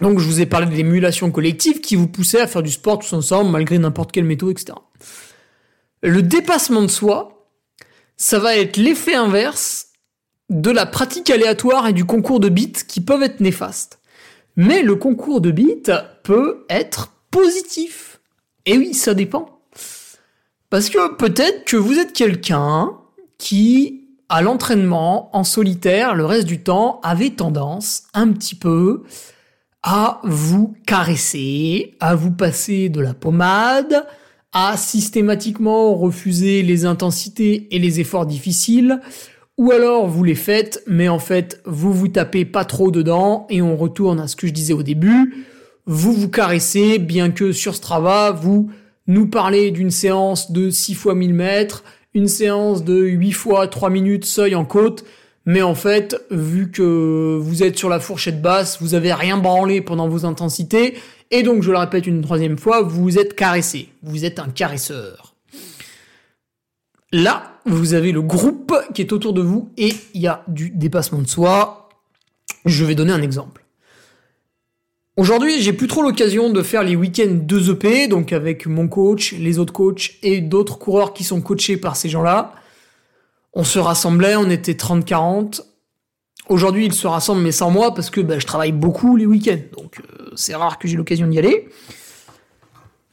Donc, 0.00 0.20
je 0.20 0.24
vous 0.26 0.40
ai 0.40 0.46
parlé 0.46 0.66
de 0.66 0.74
l'émulation 0.74 1.32
collective 1.32 1.80
qui 1.80 1.96
vous 1.96 2.06
poussait 2.06 2.40
à 2.40 2.46
faire 2.46 2.62
du 2.62 2.70
sport 2.70 3.00
tous 3.00 3.12
ensemble 3.12 3.50
malgré 3.50 3.76
n'importe 3.78 4.12
quelle 4.12 4.24
méthode, 4.24 4.50
etc. 4.50 4.78
Le 6.02 6.22
dépassement 6.22 6.82
de 6.82 6.88
soi, 6.88 7.33
ça 8.16 8.38
va 8.38 8.56
être 8.56 8.76
l'effet 8.76 9.14
inverse 9.14 9.88
de 10.50 10.70
la 10.70 10.86
pratique 10.86 11.30
aléatoire 11.30 11.86
et 11.86 11.92
du 11.92 12.04
concours 12.04 12.40
de 12.40 12.48
bits 12.48 12.72
qui 12.86 13.00
peuvent 13.00 13.22
être 13.22 13.40
néfastes. 13.40 13.98
Mais 14.56 14.82
le 14.82 14.94
concours 14.96 15.40
de 15.40 15.50
bits 15.50 15.90
peut 16.22 16.64
être 16.68 17.12
positif. 17.30 18.20
Et 18.66 18.78
oui, 18.78 18.94
ça 18.94 19.14
dépend. 19.14 19.60
Parce 20.70 20.90
que 20.90 21.14
peut-être 21.14 21.64
que 21.64 21.76
vous 21.76 21.98
êtes 21.98 22.12
quelqu'un 22.12 22.92
qui, 23.38 24.08
à 24.28 24.42
l'entraînement, 24.42 25.34
en 25.36 25.44
solitaire, 25.44 26.14
le 26.14 26.24
reste 26.24 26.46
du 26.46 26.62
temps, 26.62 27.00
avait 27.02 27.30
tendance 27.30 28.04
un 28.14 28.32
petit 28.32 28.54
peu 28.54 29.02
à 29.82 30.20
vous 30.24 30.74
caresser, 30.86 31.96
à 32.00 32.14
vous 32.14 32.30
passer 32.30 32.88
de 32.88 33.00
la 33.00 33.12
pommade, 33.12 34.06
à 34.54 34.76
systématiquement 34.76 35.94
refuser 35.94 36.62
les 36.62 36.84
intensités 36.84 37.66
et 37.74 37.78
les 37.80 38.00
efforts 38.00 38.24
difficiles, 38.24 39.00
ou 39.58 39.72
alors 39.72 40.06
vous 40.06 40.24
les 40.24 40.36
faites, 40.36 40.82
mais 40.86 41.08
en 41.08 41.18
fait 41.18 41.60
vous 41.66 41.92
vous 41.92 42.08
tapez 42.08 42.44
pas 42.44 42.64
trop 42.64 42.90
dedans 42.90 43.46
et 43.50 43.60
on 43.60 43.76
retourne 43.76 44.20
à 44.20 44.28
ce 44.28 44.36
que 44.36 44.46
je 44.46 44.52
disais 44.52 44.72
au 44.72 44.82
début, 44.82 45.44
vous 45.86 46.12
vous 46.12 46.28
caressez, 46.28 46.98
bien 46.98 47.30
que 47.30 47.52
sur 47.52 47.74
Strava 47.74 48.30
vous 48.30 48.70
nous 49.06 49.26
parlez 49.26 49.70
d'une 49.70 49.90
séance 49.90 50.50
de 50.50 50.70
6 50.70 50.94
fois 50.94 51.14
1000 51.14 51.34
mètres, 51.34 51.84
une 52.14 52.28
séance 52.28 52.84
de 52.84 52.96
8 52.96 53.32
fois 53.32 53.66
3 53.66 53.90
minutes 53.90 54.24
seuil 54.24 54.54
en 54.54 54.64
côte, 54.64 55.04
mais 55.46 55.62
en 55.62 55.74
fait, 55.74 56.16
vu 56.30 56.70
que 56.70 57.38
vous 57.38 57.62
êtes 57.62 57.76
sur 57.76 57.90
la 57.90 58.00
fourchette 58.00 58.40
basse, 58.40 58.78
vous 58.80 58.94
avez 58.94 59.12
rien 59.12 59.36
branlé 59.36 59.82
pendant 59.82 60.08
vos 60.08 60.24
intensités, 60.24 60.94
et 61.30 61.42
donc, 61.42 61.62
je 61.62 61.70
le 61.70 61.78
répète 61.78 62.06
une 62.06 62.22
troisième 62.22 62.58
fois, 62.58 62.82
vous 62.82 63.18
êtes 63.18 63.34
caressé. 63.34 63.88
Vous 64.02 64.24
êtes 64.24 64.38
un 64.38 64.48
caresseur. 64.48 65.34
Là, 67.12 67.58
vous 67.64 67.94
avez 67.94 68.12
le 68.12 68.22
groupe 68.22 68.74
qui 68.92 69.02
est 69.02 69.12
autour 69.12 69.32
de 69.32 69.40
vous 69.40 69.70
et 69.76 69.94
il 70.14 70.20
y 70.20 70.26
a 70.26 70.42
du 70.48 70.70
dépassement 70.70 71.20
de 71.20 71.28
soi. 71.28 71.88
Je 72.64 72.84
vais 72.84 72.94
donner 72.94 73.12
un 73.12 73.22
exemple. 73.22 73.64
Aujourd'hui, 75.16 75.62
j'ai 75.62 75.72
plus 75.72 75.86
trop 75.86 76.02
l'occasion 76.02 76.50
de 76.50 76.60
faire 76.60 76.82
les 76.82 76.96
week-ends 76.96 77.30
2 77.30 77.70
EP, 77.70 78.08
donc 78.08 78.32
avec 78.32 78.66
mon 78.66 78.88
coach, 78.88 79.32
les 79.32 79.60
autres 79.60 79.72
coachs 79.72 80.14
et 80.24 80.40
d'autres 80.40 80.76
coureurs 80.76 81.14
qui 81.14 81.22
sont 81.22 81.40
coachés 81.40 81.76
par 81.76 81.94
ces 81.94 82.08
gens-là. 82.08 82.52
On 83.52 83.62
se 83.62 83.78
rassemblait, 83.78 84.34
on 84.34 84.50
était 84.50 84.72
30-40. 84.72 85.62
Aujourd'hui, 86.48 86.86
ils 86.86 86.92
se 86.92 87.06
rassemblent, 87.06 87.42
mais 87.42 87.52
sans 87.52 87.70
moi, 87.70 87.94
parce 87.94 88.10
que 88.10 88.20
bah, 88.20 88.38
je 88.38 88.46
travaille 88.46 88.72
beaucoup 88.72 89.16
les 89.16 89.26
week-ends. 89.26 89.62
Donc, 89.76 89.98
euh, 90.00 90.30
c'est 90.36 90.54
rare 90.54 90.78
que 90.78 90.86
j'ai 90.86 90.96
l'occasion 90.96 91.26
d'y 91.26 91.38
aller. 91.38 91.68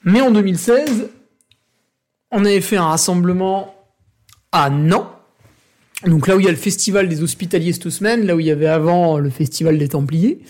Mais 0.03 0.21
en 0.21 0.31
2016, 0.31 1.09
on 2.31 2.43
avait 2.43 2.61
fait 2.61 2.77
un 2.77 2.87
rassemblement 2.87 3.75
à 4.51 4.69
Nantes. 4.69 5.07
Donc 6.05 6.27
là 6.27 6.35
où 6.35 6.39
il 6.39 6.45
y 6.45 6.49
a 6.49 6.51
le 6.51 6.57
festival 6.57 7.07
des 7.07 7.21
hospitaliers 7.21 7.73
cette 7.73 7.89
semaine, 7.89 8.25
là 8.25 8.35
où 8.35 8.39
il 8.39 8.47
y 8.47 8.51
avait 8.51 8.67
avant 8.67 9.19
le 9.19 9.29
festival 9.29 9.77
des 9.77 9.89
Templiers. 9.89 10.41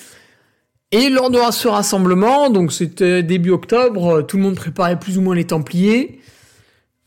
Et 0.91 1.09
lors 1.09 1.29
de 1.29 1.39
ce 1.51 1.67
rassemblement, 1.67 2.49
donc 2.49 2.71
c'était 2.71 3.21
début 3.21 3.51
octobre, 3.51 4.21
tout 4.21 4.37
le 4.37 4.43
monde 4.43 4.55
préparait 4.55 4.99
plus 4.99 5.17
ou 5.17 5.21
moins 5.21 5.35
les 5.35 5.45
Templiers. 5.45 6.19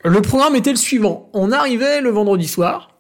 Le 0.04 0.20
programme 0.20 0.56
était 0.56 0.70
le 0.70 0.76
suivant. 0.76 1.30
On 1.32 1.52
arrivait 1.52 2.02
le 2.02 2.10
vendredi 2.10 2.46
soir 2.46 2.93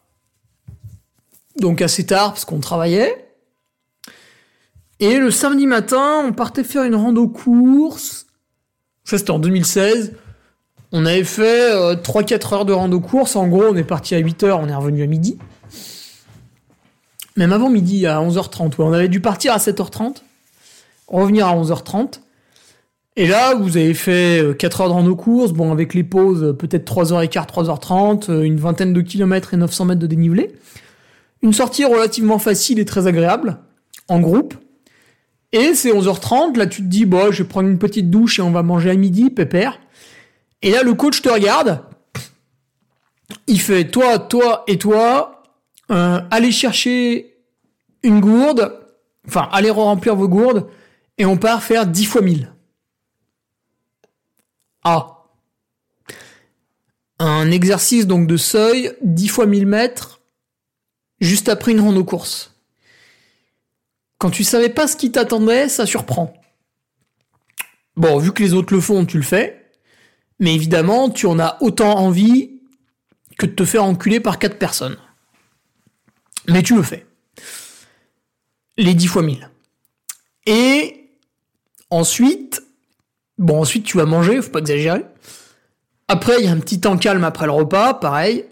donc 1.60 1.82
assez 1.82 2.04
tard 2.04 2.32
parce 2.32 2.44
qu'on 2.44 2.60
travaillait. 2.60 3.24
Et 5.00 5.18
le 5.18 5.30
samedi 5.30 5.66
matin, 5.66 6.22
on 6.24 6.32
partait 6.32 6.64
faire 6.64 6.84
une 6.84 6.94
rando 6.94 7.28
course. 7.28 8.26
Ça, 9.04 9.18
c'était 9.18 9.32
en 9.32 9.38
2016. 9.38 10.14
On 10.92 11.04
avait 11.06 11.24
fait 11.24 11.72
3-4 11.96 12.32
euh, 12.32 12.54
heures 12.54 12.64
de 12.64 12.72
rando 12.72 13.00
course. 13.00 13.36
En 13.36 13.48
gros, 13.48 13.64
on 13.64 13.76
est 13.76 13.84
parti 13.84 14.14
à 14.14 14.18
8 14.18 14.44
heures, 14.44 14.60
on 14.60 14.68
est 14.68 14.74
revenu 14.74 15.02
à 15.02 15.06
midi. 15.06 15.38
Même 17.36 17.52
avant 17.52 17.68
midi, 17.68 18.06
à 18.06 18.20
11h30. 18.20 18.74
on 18.78 18.92
avait 18.92 19.08
dû 19.08 19.20
partir 19.20 19.52
à 19.52 19.58
7h30, 19.58 20.22
revenir 21.08 21.48
à 21.48 21.56
11h30. 21.56 22.20
Et 23.16 23.26
là, 23.26 23.54
vous 23.54 23.76
avez 23.76 23.94
fait 23.94 24.56
4 24.56 24.80
euh, 24.80 24.84
heures 24.84 24.88
de 24.88 24.94
rando 24.94 25.16
course, 25.16 25.52
bon, 25.52 25.72
avec 25.72 25.94
les 25.94 26.04
pauses, 26.04 26.56
peut-être 26.58 26.90
3h15, 26.92 27.46
3h30, 27.46 28.30
euh, 28.30 28.42
une 28.42 28.58
vingtaine 28.58 28.92
de 28.92 29.00
kilomètres 29.00 29.54
et 29.54 29.56
900 29.56 29.84
mètres 29.86 30.00
de 30.00 30.06
dénivelé. 30.06 30.52
Une 31.44 31.52
sortie 31.52 31.84
relativement 31.84 32.38
facile 32.38 32.78
et 32.78 32.86
très 32.86 33.06
agréable, 33.06 33.58
en 34.08 34.18
groupe. 34.18 34.54
Et 35.52 35.74
c'est 35.74 35.92
11h30, 35.92 36.56
là 36.56 36.66
tu 36.66 36.80
te 36.80 36.86
dis, 36.86 37.04
bon, 37.04 37.30
je 37.30 37.42
vais 37.42 37.48
prendre 37.48 37.68
une 37.68 37.78
petite 37.78 38.08
douche 38.08 38.38
et 38.38 38.42
on 38.42 38.50
va 38.50 38.62
manger 38.62 38.88
à 38.88 38.94
midi, 38.94 39.28
pépère. 39.28 39.78
Et 40.62 40.70
là, 40.70 40.82
le 40.82 40.94
coach 40.94 41.20
te 41.20 41.28
regarde. 41.28 41.84
Il 43.46 43.60
fait, 43.60 43.90
toi, 43.90 44.18
toi 44.18 44.64
et 44.66 44.78
toi, 44.78 45.42
euh, 45.90 46.18
allez 46.30 46.50
chercher 46.50 47.36
une 48.02 48.20
gourde, 48.20 48.80
enfin, 49.28 49.46
allez 49.52 49.68
remplir 49.68 50.16
vos 50.16 50.28
gourdes, 50.28 50.66
et 51.18 51.26
on 51.26 51.36
part 51.36 51.62
faire 51.62 51.86
10 51.86 52.06
fois 52.06 52.22
1000. 52.22 52.54
Ah. 54.82 55.24
Un 57.18 57.50
exercice 57.50 58.06
donc 58.06 58.26
de 58.26 58.38
seuil, 58.38 58.92
10 59.02 59.28
fois 59.28 59.44
1000 59.44 59.66
mètres, 59.66 60.22
juste 61.20 61.48
après 61.48 61.72
une 61.72 61.80
rando 61.80 62.04
course. 62.04 62.54
Quand 64.18 64.30
tu 64.30 64.44
savais 64.44 64.68
pas 64.68 64.86
ce 64.86 64.96
qui 64.96 65.12
t'attendait, 65.12 65.68
ça 65.68 65.86
surprend. 65.86 66.34
Bon, 67.96 68.18
vu 68.18 68.32
que 68.32 68.42
les 68.42 68.54
autres 68.54 68.74
le 68.74 68.80
font, 68.80 69.04
tu 69.04 69.16
le 69.16 69.22
fais. 69.22 69.70
Mais 70.40 70.54
évidemment, 70.54 71.10
tu 71.10 71.26
en 71.26 71.38
as 71.38 71.58
autant 71.60 71.96
envie 71.98 72.60
que 73.38 73.46
de 73.46 73.52
te 73.52 73.64
faire 73.64 73.84
enculer 73.84 74.20
par 74.20 74.38
quatre 74.38 74.58
personnes. 74.58 74.96
Mais 76.48 76.62
tu 76.62 76.74
le 76.74 76.82
fais. 76.82 77.06
Les 78.76 78.94
10 78.94 79.06
fois 79.06 79.22
1000. 79.22 79.48
Et 80.46 81.10
ensuite, 81.90 82.62
bon, 83.38 83.60
ensuite 83.60 83.84
tu 83.84 83.96
vas 83.96 84.06
manger, 84.06 84.42
faut 84.42 84.50
pas 84.50 84.58
exagérer. 84.58 85.04
Après, 86.08 86.38
il 86.38 86.44
y 86.44 86.48
a 86.48 86.52
un 86.52 86.60
petit 86.60 86.80
temps 86.80 86.98
calme 86.98 87.24
après 87.24 87.46
le 87.46 87.52
repas, 87.52 87.94
pareil. 87.94 88.44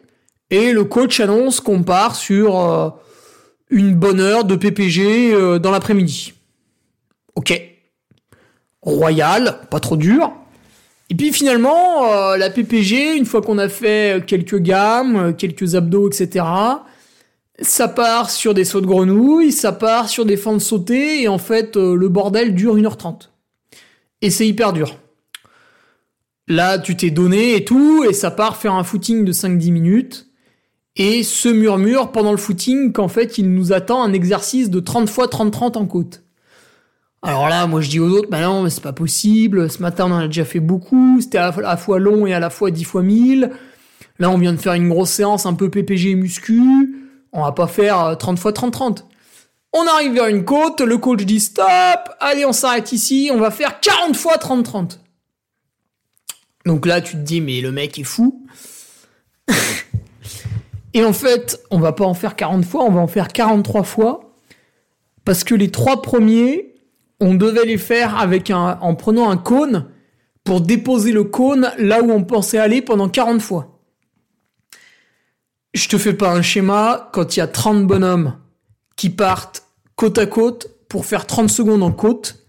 Et 0.53 0.75
le 0.75 0.85
coach 0.85 1.19
annonce 1.19 1.61
qu'on 1.61 1.83
part 1.83 2.15
sur 2.15 2.61
euh, 2.61 2.91
une 3.71 3.95
bonne 3.95 4.21
heure 4.21 4.45
de 4.45 4.55
PPG 4.55 5.33
euh, 5.33 5.59
dans 5.59 5.71
l'après-midi. 5.71 6.35
Ok. 7.35 7.59
royal, 8.83 9.61
pas 9.71 9.81
trop 9.81 9.97
dur. 9.97 10.31
Et 11.09 11.15
puis 11.15 11.33
finalement, 11.33 12.05
euh, 12.05 12.37
la 12.37 12.51
PPG, 12.51 13.17
une 13.17 13.25
fois 13.25 13.41
qu'on 13.41 13.57
a 13.57 13.71
fait 13.71 14.27
quelques 14.27 14.59
gammes, 14.59 15.35
quelques 15.37 15.75
abdos, 15.75 16.11
etc., 16.11 16.45
ça 17.59 17.89
part 17.89 18.29
sur 18.29 18.53
des 18.53 18.67
sauts 18.67 18.83
de 18.83 18.87
grenouille, 18.87 19.53
ça 19.53 19.73
part 19.73 20.11
sur 20.11 20.27
des 20.27 20.37
fentes 20.37 20.61
sautées, 20.61 21.23
et 21.23 21.29
en 21.29 21.39
fait, 21.39 21.77
le 21.77 22.09
bordel 22.09 22.55
dure 22.55 22.77
1h30. 22.77 23.31
Et 24.21 24.29
c'est 24.29 24.47
hyper 24.47 24.75
dur. 24.75 24.99
Là, 26.47 26.79
tu 26.79 26.95
t'es 26.95 27.11
donné 27.11 27.55
et 27.55 27.65
tout, 27.65 28.05
et 28.05 28.13
ça 28.13 28.31
part 28.31 28.57
faire 28.59 28.75
un 28.75 28.85
footing 28.85 29.25
de 29.25 29.33
5-10 29.33 29.71
minutes, 29.71 30.32
et 30.97 31.23
se 31.23 31.49
murmure 31.49 32.13
pendant 32.13 32.33
le 32.33 32.37
footing 32.37 32.93
qu'en 32.93 33.09
fait, 33.09 33.39
il 33.39 33.53
nous 33.53 33.73
attend 33.73 34.03
un 34.03 34.13
exercice 34.13 34.71
de 34.71 34.81
30 34.81 35.09
fois 35.09 35.27
30-30 35.27 35.79
en 35.79 35.87
côte. 35.87 36.23
Alors 37.23 37.49
là, 37.49 37.67
moi 37.69 37.81
je 37.81 37.89
dis 37.89 38.01
aux 38.01 38.09
autres, 38.09 38.29
bah 38.29 38.41
non, 38.43 38.65
mais 38.65 38.71
c'est 38.71 38.83
pas 38.83 38.93
possible, 38.93 39.71
ce 39.71 39.81
matin 39.81 40.07
on 40.09 40.13
en 40.13 40.19
a 40.19 40.27
déjà 40.27 40.45
fait 40.45 40.61
beaucoup, 40.61 41.21
c'était 41.21 41.39
à 41.39 41.55
la 41.57 41.77
fois 41.77 42.01
long 42.01 42.27
et 42.27 42.35
à 42.35 42.41
la 42.41 42.51
fois 42.51 42.73
10 42.73 42.85
fois 42.85 43.03
1000. 43.03 43.51
Là, 44.19 44.31
on 44.31 44.39
vient 44.39 44.53
de 44.53 44.59
faire 44.59 44.75
une 44.75 44.89
grosse 44.89 45.11
séance 45.11 45.47
un 45.47 45.55
peu 45.55 45.71
PPG 45.71 46.17
muscu, 46.17 46.61
on 47.33 47.43
va 47.43 47.53
pas 47.53 47.69
faire 47.69 48.17
30 48.19 48.37
euh, 48.37 48.41
fois 48.41 48.51
30-30. 48.51 49.05
On 49.73 49.87
arrive 49.87 50.15
vers 50.15 50.27
une 50.27 50.45
côte, 50.45 50.81
le 50.81 50.99
coach 50.99 51.25
dit 51.25 51.41
stop, 51.41 51.67
allez 52.19 52.45
on 52.45 52.53
s'arrête 52.53 52.91
ici, 52.93 53.31
on 53.33 53.39
va 53.39 53.53
faire 53.53 53.81
40 53.81 54.17
fois 54.17 54.37
30-30. 54.37 54.99
Donc 56.67 56.87
là, 56.87 57.01
tu 57.01 57.13
te 57.13 57.23
dis, 57.23 57.41
mais 57.41 57.61
le 57.61 57.73
mec 57.73 57.99
est 57.99 58.05
fou. 58.05 58.47
et 60.95 61.05
en 61.05 61.13
fait, 61.13 61.61
on 61.71 61.79
va 61.79 61.93
pas 61.93 62.05
en 62.05 62.15
faire 62.15 62.37
40 62.37 62.65
fois, 62.65 62.85
on 62.85 62.91
va 62.91 63.01
en 63.01 63.07
faire 63.07 63.29
43 63.29 63.83
fois. 63.83 64.35
Parce 65.25 65.45
que 65.45 65.55
les 65.55 65.71
trois 65.71 66.03
premiers, 66.03 66.75
on 67.21 67.35
devait 67.35 67.65
les 67.65 67.79
faire 67.79 68.19
avec 68.19 68.51
un, 68.51 68.79
en 68.81 68.95
prenant 68.95 69.31
un 69.31 69.37
cône 69.37 69.87
pour 70.45 70.61
déposer 70.61 71.13
le 71.13 71.25
cône 71.25 71.71
là 71.79 72.03
où 72.03 72.11
on 72.11 72.25
pensait 72.25 72.59
aller 72.59 72.83
pendant 72.83 73.09
40 73.09 73.41
fois. 73.41 73.79
Je 75.73 75.89
te 75.89 75.97
fais 75.97 76.13
pas 76.13 76.33
un 76.33 76.43
schéma 76.43 77.11
quand 77.13 77.37
il 77.37 77.39
y 77.39 77.43
a 77.43 77.47
30 77.47 77.87
bonhommes 77.87 78.37
qui 78.97 79.09
partent 79.09 79.63
côte 79.97 80.19
à 80.19 80.27
côte 80.27 80.69
pour 80.89 81.07
faire 81.07 81.27
30 81.27 81.49
secondes 81.49 81.83
en 81.83 81.93
côte. 81.93 82.45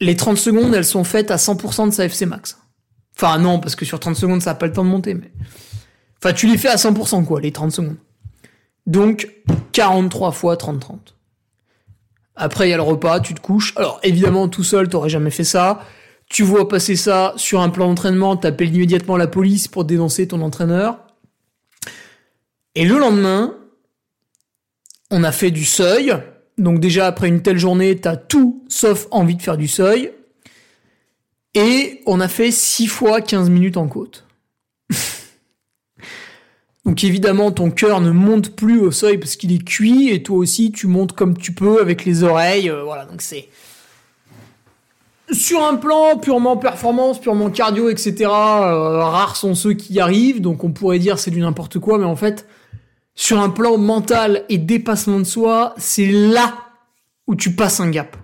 Les 0.00 0.16
30 0.16 0.36
secondes, 0.36 0.74
elles 0.74 0.84
sont 0.84 1.04
faites 1.04 1.30
à 1.30 1.36
100% 1.36 1.88
de 1.88 1.90
sa 1.92 2.06
FC 2.06 2.26
max. 2.26 2.58
Enfin 3.16 3.38
non, 3.38 3.60
parce 3.60 3.76
que 3.76 3.84
sur 3.84 4.00
30 4.00 4.16
secondes, 4.16 4.42
ça 4.42 4.50
n'a 4.50 4.54
pas 4.54 4.66
le 4.66 4.72
temps 4.72 4.84
de 4.84 4.90
monter, 4.90 5.14
mais... 5.14 5.30
Enfin, 6.18 6.32
tu 6.32 6.46
les 6.46 6.58
fais 6.58 6.68
à 6.68 6.76
100% 6.76 7.24
quoi, 7.24 7.40
les 7.40 7.52
30 7.52 7.72
secondes. 7.72 7.96
Donc, 8.86 9.28
43 9.72 10.32
fois 10.32 10.54
30-30. 10.56 10.98
Après, 12.36 12.68
il 12.68 12.70
y 12.70 12.74
a 12.74 12.76
le 12.76 12.82
repas, 12.82 13.20
tu 13.20 13.34
te 13.34 13.40
couches. 13.40 13.72
Alors, 13.76 13.98
évidemment, 14.02 14.48
tout 14.48 14.64
seul, 14.64 14.88
t'aurais 14.88 15.08
jamais 15.08 15.30
fait 15.30 15.44
ça. 15.44 15.80
Tu 16.28 16.42
vois 16.42 16.68
passer 16.68 16.96
ça 16.96 17.32
sur 17.36 17.60
un 17.60 17.70
plan 17.70 17.88
d'entraînement, 17.88 18.36
t'appelles 18.36 18.74
immédiatement 18.74 19.16
la 19.16 19.26
police 19.26 19.68
pour 19.68 19.84
dénoncer 19.84 20.28
ton 20.28 20.42
entraîneur. 20.42 20.98
Et 22.74 22.84
le 22.84 22.98
lendemain, 22.98 23.54
on 25.10 25.24
a 25.24 25.32
fait 25.32 25.50
du 25.50 25.64
seuil. 25.64 26.14
Donc 26.58 26.80
déjà, 26.80 27.06
après 27.06 27.28
une 27.28 27.42
telle 27.42 27.58
journée, 27.58 27.96
t'as 27.98 28.16
tout 28.16 28.64
sauf 28.68 29.06
envie 29.10 29.36
de 29.36 29.42
faire 29.42 29.56
du 29.56 29.68
seuil. 29.68 30.12
Et 31.54 32.02
on 32.06 32.20
a 32.20 32.28
fait 32.28 32.50
6 32.50 32.86
fois 32.86 33.20
15 33.22 33.48
minutes 33.48 33.78
en 33.78 33.88
côte. 33.88 34.26
Donc 36.86 37.02
évidemment, 37.02 37.50
ton 37.50 37.72
cœur 37.72 38.00
ne 38.00 38.12
monte 38.12 38.54
plus 38.54 38.78
au 38.78 38.92
seuil 38.92 39.18
parce 39.18 39.34
qu'il 39.34 39.52
est 39.52 39.64
cuit, 39.64 40.10
et 40.10 40.22
toi 40.22 40.36
aussi, 40.36 40.70
tu 40.70 40.86
montes 40.86 41.12
comme 41.12 41.36
tu 41.36 41.52
peux 41.52 41.80
avec 41.80 42.04
les 42.04 42.22
oreilles. 42.22 42.70
Euh, 42.70 42.84
voilà, 42.84 43.04
donc 43.06 43.22
c'est 43.22 43.48
sur 45.32 45.64
un 45.64 45.74
plan 45.74 46.16
purement 46.16 46.56
performance, 46.56 47.20
purement 47.20 47.50
cardio, 47.50 47.90
etc. 47.90 48.14
Euh, 48.20 49.04
rares 49.04 49.34
sont 49.34 49.56
ceux 49.56 49.72
qui 49.72 49.94
y 49.94 50.00
arrivent, 50.00 50.40
donc 50.40 50.62
on 50.62 50.70
pourrait 50.70 51.00
dire 51.00 51.18
c'est 51.18 51.32
du 51.32 51.40
n'importe 51.40 51.80
quoi, 51.80 51.98
mais 51.98 52.04
en 52.04 52.14
fait, 52.14 52.46
sur 53.16 53.40
un 53.40 53.50
plan 53.50 53.78
mental 53.78 54.44
et 54.48 54.58
dépassement 54.58 55.18
de 55.18 55.24
soi, 55.24 55.74
c'est 55.78 56.06
là 56.06 56.54
où 57.26 57.34
tu 57.34 57.50
passes 57.56 57.80
un 57.80 57.90
gap. 57.90 58.16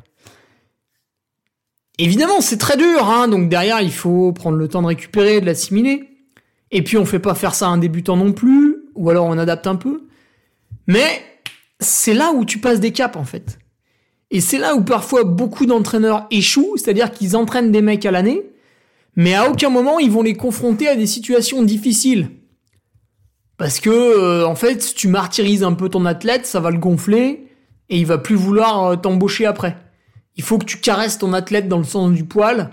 Évidemment, 1.99 2.41
c'est 2.41 2.59
très 2.59 2.77
dur, 2.77 3.11
hein, 3.11 3.27
donc 3.27 3.49
derrière, 3.49 3.81
il 3.81 3.93
faut 3.93 4.31
prendre 4.31 4.57
le 4.57 4.69
temps 4.69 4.83
de 4.83 4.87
récupérer, 4.87 5.41
de 5.41 5.47
l'assimiler. 5.47 6.12
Et 6.73 6.83
puis 6.83 6.97
on 6.97 7.05
fait 7.05 7.19
pas 7.19 7.35
faire 7.35 7.55
ça 7.55 7.67
à 7.67 7.71
un 7.71 7.79
débutant 7.79 8.17
non 8.17 8.33
plus, 8.33 8.79
ou 8.95 9.11
alors 9.11 9.27
on 9.27 9.39
adapte 9.39 9.67
un 9.67 9.77
peu. 9.77 10.09
Mais 10.89 11.23
c'est 11.79 12.15
là 12.15 12.33
où 12.33 12.45
tu 12.45 12.59
passes 12.59 12.81
des 12.81 12.93
caps 12.93 13.17
en 13.17 13.25
fait. 13.25 13.59
Et 14.31 14.41
c'est 14.41 14.59
là 14.59 14.75
où 14.75 14.83
parfois 14.83 15.25
beaucoup 15.25 15.67
d'entraîneurs 15.67 16.27
échouent, 16.31 16.77
c'est-à-dire 16.77 17.13
qu'ils 17.13 17.37
entraînent 17.37 17.71
des 17.71 17.83
mecs 17.83 18.07
à 18.07 18.11
l'année, 18.11 18.43
mais 19.15 19.35
à 19.35 19.49
aucun 19.49 19.69
moment 19.69 19.99
ils 19.99 20.11
vont 20.11 20.23
les 20.23 20.35
confronter 20.35 20.89
à 20.89 20.97
des 20.97 21.07
situations 21.07 21.63
difficiles. 21.63 22.31
Parce 23.59 23.79
que 23.79 23.91
euh, 23.91 24.47
en 24.47 24.55
fait, 24.55 24.95
tu 24.97 25.07
martyrises 25.07 25.63
un 25.63 25.75
peu 25.75 25.91
ton 25.91 26.07
athlète, 26.07 26.47
ça 26.47 26.59
va 26.59 26.71
le 26.71 26.79
gonfler 26.79 27.47
et 27.91 27.99
il 27.99 28.07
va 28.07 28.17
plus 28.17 28.35
vouloir 28.35 28.85
euh, 28.85 28.97
t'embaucher 28.97 29.45
après. 29.45 29.77
Il 30.37 30.43
faut 30.43 30.57
que 30.57 30.65
tu 30.65 30.79
caresses 30.79 31.19
ton 31.19 31.35
athlète 31.35 31.69
dans 31.69 31.79
le 31.79 31.85
sens 31.85 32.11
du 32.13 32.25
poil 32.25 32.71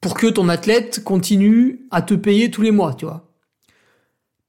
pour 0.00 0.14
que 0.14 0.26
ton 0.26 0.48
athlète 0.48 1.04
continue 1.04 1.86
à 1.92 2.02
te 2.02 2.14
payer 2.14 2.50
tous 2.50 2.62
les 2.62 2.72
mois, 2.72 2.94
tu 2.94 3.06
vois. 3.06 3.25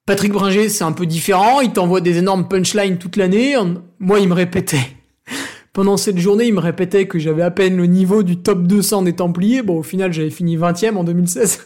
Patrick 0.07 0.31
Bringer, 0.31 0.69
c'est 0.69 0.85
un 0.85 0.93
peu 0.93 1.05
différent. 1.05 1.59
Il 1.59 1.73
t'envoie 1.73 1.99
des 1.99 2.17
énormes 2.17 2.47
punchlines 2.47 2.97
toute 2.97 3.17
l'année. 3.17 3.57
Moi, 3.99 4.21
il 4.21 4.29
me 4.29 4.33
répétait. 4.33 4.95
Pendant 5.73 5.97
cette 5.97 6.17
journée, 6.17 6.45
il 6.45 6.53
me 6.53 6.61
répétait 6.61 7.09
que 7.09 7.19
j'avais 7.19 7.41
à 7.41 7.51
peine 7.51 7.75
le 7.75 7.87
niveau 7.87 8.23
du 8.23 8.37
top 8.37 8.63
200 8.63 9.01
des 9.01 9.13
Templiers. 9.13 9.63
Bon, 9.63 9.79
au 9.79 9.83
final, 9.83 10.13
j'avais 10.13 10.29
fini 10.29 10.55
20ème 10.55 10.95
en 10.95 11.03
2016. 11.03 11.59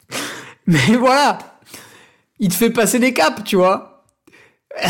Mais 0.68 0.96
voilà. 0.96 1.38
Il 2.38 2.50
te 2.50 2.54
fait 2.54 2.70
passer 2.70 3.00
des 3.00 3.12
caps, 3.12 3.42
tu 3.42 3.56
vois. 3.56 4.06
tu 4.80 4.88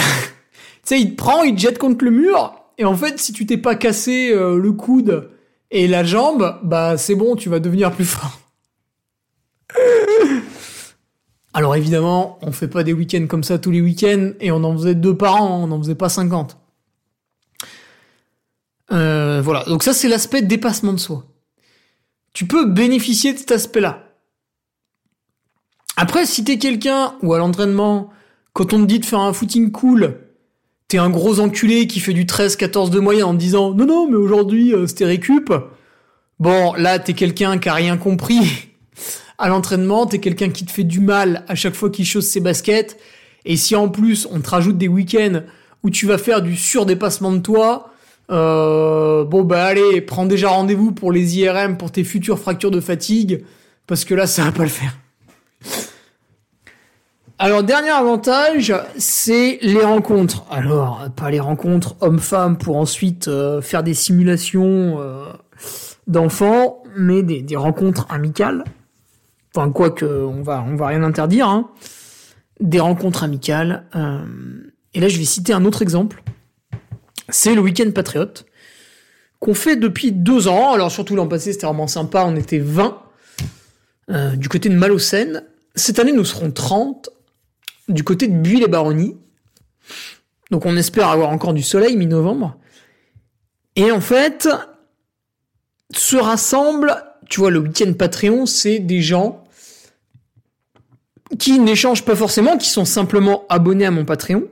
sais, 0.85 1.01
il 1.01 1.13
te 1.13 1.17
prend, 1.17 1.45
il 1.45 1.55
te 1.55 1.61
jette 1.63 1.79
contre 1.79 2.05
le 2.05 2.11
mur. 2.11 2.55
Et 2.77 2.85
en 2.85 2.95
fait, 2.95 3.19
si 3.19 3.33
tu 3.33 3.47
t'es 3.47 3.57
pas 3.57 3.75
cassé 3.75 4.33
euh, 4.33 4.59
le 4.59 4.73
coude 4.73 5.31
et 5.71 5.89
la 5.89 6.05
jambe, 6.05 6.59
bah, 6.63 6.99
c'est 6.99 7.15
bon, 7.15 7.37
tu 7.37 7.49
vas 7.49 7.59
devenir 7.59 7.91
plus 7.91 8.05
fort. 8.05 8.39
Alors 11.55 11.77
évidemment, 11.77 12.39
on 12.43 12.53
fait 12.53 12.69
pas 12.69 12.83
des 12.83 12.93
week-ends 12.93 13.27
comme 13.29 13.45
ça 13.45 13.59
tous 13.59 13.71
les 13.71 13.81
week-ends 13.81 14.33
et 14.41 14.51
on 14.51 14.65
en 14.65 14.77
faisait 14.77 14.95
deux 14.95 15.17
par 15.17 15.43
an, 15.43 15.63
on 15.63 15.67
n'en 15.67 15.79
faisait 15.79 15.95
pas 15.95 16.09
50. 16.09 16.57
Euh, 18.93 19.41
voilà, 19.43 19.65
donc 19.65 19.83
ça 19.83 19.93
c'est 19.93 20.09
l'aspect 20.09 20.43
dépassement 20.43 20.93
de 20.93 20.99
soi. 20.99 21.25
Tu 22.33 22.47
peux 22.47 22.67
bénéficier 22.67 23.33
de 23.35 23.39
cet 23.39 23.53
aspect-là. 23.53 24.05
Après, 25.97 26.25
si 26.25 26.43
t'es 26.43 26.57
quelqu'un, 26.59 27.17
ou 27.23 27.35
à 27.35 27.39
l'entraînement, 27.39 28.11
quand 28.55 28.73
on 28.73 28.81
te 28.81 28.87
dit 28.87 28.99
de 28.99 29.05
faire 29.05 29.21
un 29.21 29.35
footing 29.35 29.71
cool, 29.71 30.21
t'es 30.89 30.97
un 30.99 31.11
gros 31.11 31.41
enculé 31.41 31.87
qui 31.87 32.01
fait 32.01 32.15
du 32.15 32.25
13-14 32.25 32.91
de 32.91 32.99
moyenne 32.99 33.25
en 33.25 33.33
te 33.35 33.39
disant 33.39 33.73
non 33.73 33.87
non 33.87 34.09
mais 34.09 34.17
aujourd'hui 34.17 34.75
euh, 34.75 34.87
c'était 34.87 35.05
récup. 35.05 35.53
Bon, 36.39 36.73
là 36.75 36.99
t'es 36.99 37.13
quelqu'un 37.13 37.59
qui 37.59 37.69
a 37.69 37.75
rien 37.75 37.99
compris 37.99 38.71
à 39.43 39.49
l'entraînement, 39.49 40.07
t'es 40.07 40.21
quelqu'un 40.21 40.51
qui 40.51 40.65
te 40.65 40.71
fait 40.71 40.85
du 40.85 41.01
mal 41.01 41.45
à 41.49 41.57
chaque 41.57 41.75
fois 41.75 41.91
qu'il 41.91 42.07
chausse 42.07 42.29
ses 42.29 42.39
baskets. 42.39 42.97
Et 43.45 43.57
si 43.57 43.75
en 43.75 43.89
plus 43.89 44.29
on 44.31 44.41
te 44.41 44.49
rajoute 44.49 44.79
des 44.79 44.87
week-ends 44.87 45.41
où 45.83 45.91
tu 45.91 46.07
vas 46.07 46.17
faire 46.17 46.43
du 46.43 46.55
surdépassement 46.55 47.33
de 47.33 47.41
toi, 47.41 47.91
euh, 48.31 49.25
bon 49.25 49.43
bah 49.43 49.65
allez, 49.65 50.01
prends 50.01 50.27
déjà 50.27 50.51
rendez-vous 50.51 50.93
pour 50.93 51.11
les 51.11 51.41
IRM 51.41 51.77
pour 51.77 51.91
tes 51.91 52.05
futures 52.05 52.39
fractures 52.39 52.71
de 52.71 52.79
fatigue, 52.79 53.45
parce 53.89 54.05
que 54.05 54.15
là 54.15 54.29
ça 54.29 54.45
va 54.45 54.53
pas 54.53 54.63
le 54.63 54.69
faire. 54.69 54.97
Alors 57.41 57.65
dernier 57.65 57.91
avantage, 57.91 58.73
c'est 58.97 59.59
les 59.61 59.83
rencontres. 59.83 60.45
Alors 60.53 61.09
pas 61.17 61.33
les 61.33 61.41
rencontres 61.41 61.97
hommes-femmes 62.01 62.59
pour 62.59 62.77
ensuite 62.77 63.27
euh, 63.27 63.61
faire 63.61 63.83
des 63.83 63.95
simulations 63.95 65.01
euh, 65.01 65.25
d'enfants, 66.07 66.85
mais 66.97 67.25
des, 67.25 67.43
des 67.43 67.57
rencontres 67.57 68.07
amicales 68.09 68.63
enfin 69.55 69.71
quoi 69.71 69.91
que 69.91 70.05
on 70.05 70.43
va 70.43 70.65
on 70.67 70.77
va 70.77 70.89
rien 70.89 71.03
interdire, 71.03 71.49
hein, 71.49 71.71
des 72.61 72.81
rencontres 72.81 73.25
amicales. 73.25 73.85
Euh, 73.95 74.25
et 74.95 75.01
là, 75.01 75.09
je 75.09 75.19
vais 75.19 75.25
citer 75.25 75.53
un 75.53 75.65
autre 75.65 75.83
exemple. 75.83 76.23
C'est 77.29 77.55
le 77.55 77.61
week-end 77.61 77.91
patriote 77.93 78.47
qu'on 79.41 79.55
fait 79.55 79.77
depuis 79.77 80.13
deux 80.13 80.49
ans. 80.49 80.73
Alors 80.73 80.91
surtout 80.91 81.17
l'an 81.17 81.27
passé, 81.27 81.53
c'était 81.53 81.67
vraiment 81.67 81.89
sympa. 81.89 82.25
On 82.27 82.37
était 82.37 82.61
20 82.61 83.03
euh, 84.11 84.37
du 84.37 84.49
côté 84.49 84.69
de 84.69 84.77
Malocène. 84.77 85.45
Cette 85.75 85.99
année, 85.99 86.13
nous 86.13 86.25
serons 86.25 86.51
30 86.51 87.11
du 87.89 88.05
côté 88.05 88.29
de 88.29 88.35
Buis-les-Baronnies. 88.35 89.17
Donc 90.51 90.67
on 90.67 90.77
espère 90.77 91.09
avoir 91.09 91.31
encore 91.31 91.55
du 91.55 91.63
soleil 91.63 91.97
mi-novembre. 91.97 92.57
Et 93.75 93.91
en 93.91 94.01
fait, 94.01 94.49
se 95.91 96.17
rassemblent, 96.17 96.95
tu 97.29 97.41
vois, 97.41 97.51
le 97.51 97.59
week-end 97.59 97.93
Patreon, 97.95 98.47
c'est 98.47 98.79
des 98.79 99.01
gens 99.01 99.42
qui 101.39 101.59
n'échangent 101.59 102.05
pas 102.05 102.17
forcément, 102.17 102.57
qui 102.57 102.69
sont 102.69 102.85
simplement 102.85 103.45
abonnés 103.49 103.87
à 103.87 103.91
mon 103.91 104.05
Patreon. 104.05 104.45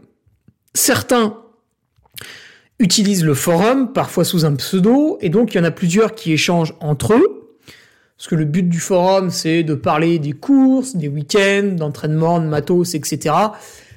Certains 0.75 1.37
utilisent 2.79 3.25
le 3.25 3.35
forum, 3.35 3.93
parfois 3.93 4.25
sous 4.25 4.45
un 4.45 4.55
pseudo, 4.55 5.19
et 5.21 5.29
donc 5.29 5.53
il 5.55 5.59
y 5.59 5.61
en 5.61 5.65
a 5.65 5.71
plusieurs 5.71 6.15
qui 6.15 6.33
échangent 6.33 6.75
entre 6.81 7.15
eux. 7.15 7.59
Parce 8.17 8.29
que 8.29 8.35
le 8.35 8.45
but 8.45 8.69
du 8.69 8.81
forum, 8.81 9.31
c'est 9.31 9.63
de 9.63 9.75
parler 9.75 10.19
des 10.19 10.33
courses, 10.33 10.95
des 10.95 11.09
week-ends, 11.09 11.75
d'entraînement, 11.75 12.39
de 12.39 12.47
matos, 12.47 12.95
etc. 12.95 13.35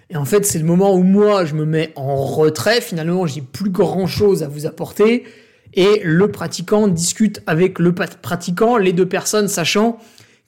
Et 0.09 0.15
en 0.15 0.23
fait, 0.23 0.45
c'est 0.45 0.59
le 0.59 0.65
moment 0.65 0.95
où 0.95 1.03
moi, 1.03 1.43
je 1.43 1.55
me 1.55 1.65
mets 1.65 1.91
en 1.95 2.15
retrait. 2.23 2.79
Finalement, 2.79 3.25
j'ai 3.25 3.41
plus 3.41 3.69
grand 3.69 4.07
chose 4.07 4.43
à 4.43 4.47
vous 4.47 4.65
apporter. 4.65 5.25
Et 5.73 6.01
le 6.03 6.31
pratiquant 6.31 6.87
discute 6.87 7.41
avec 7.47 7.79
le 7.79 7.93
pratiquant, 7.93 8.77
les 8.77 8.93
deux 8.93 9.07
personnes 9.07 9.47
sachant 9.47 9.97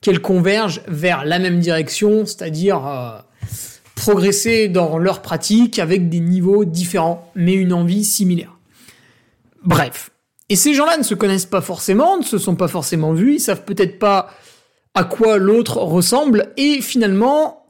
qu'elles 0.00 0.20
convergent 0.20 0.82
vers 0.86 1.24
la 1.24 1.38
même 1.38 1.58
direction, 1.58 2.26
c'est-à-dire 2.26 2.86
euh, 2.86 3.18
progresser 3.94 4.68
dans 4.68 4.98
leur 4.98 5.22
pratique 5.22 5.78
avec 5.78 6.08
des 6.08 6.20
niveaux 6.20 6.64
différents, 6.64 7.30
mais 7.34 7.54
une 7.54 7.72
envie 7.72 8.04
similaire. 8.04 8.56
Bref. 9.64 10.10
Et 10.48 10.54
ces 10.54 10.74
gens-là 10.74 10.96
ne 10.96 11.02
se 11.02 11.14
connaissent 11.14 11.46
pas 11.46 11.60
forcément, 11.60 12.18
ne 12.18 12.22
se 12.22 12.38
sont 12.38 12.54
pas 12.54 12.68
forcément 12.68 13.12
vus, 13.12 13.34
ils 13.34 13.40
savent 13.40 13.64
peut-être 13.64 13.98
pas 13.98 14.30
à 14.94 15.02
quoi 15.04 15.38
l'autre 15.38 15.78
ressemble, 15.78 16.52
et 16.56 16.80
finalement, 16.80 17.66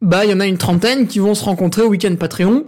bah, 0.00 0.24
il 0.24 0.30
y 0.32 0.34
en 0.34 0.40
a 0.40 0.46
une 0.46 0.58
trentaine 0.58 1.06
qui 1.06 1.20
vont 1.20 1.34
se 1.34 1.44
rencontrer 1.44 1.82
au 1.82 1.88
week-end 1.88 2.14
Patreon. 2.16 2.64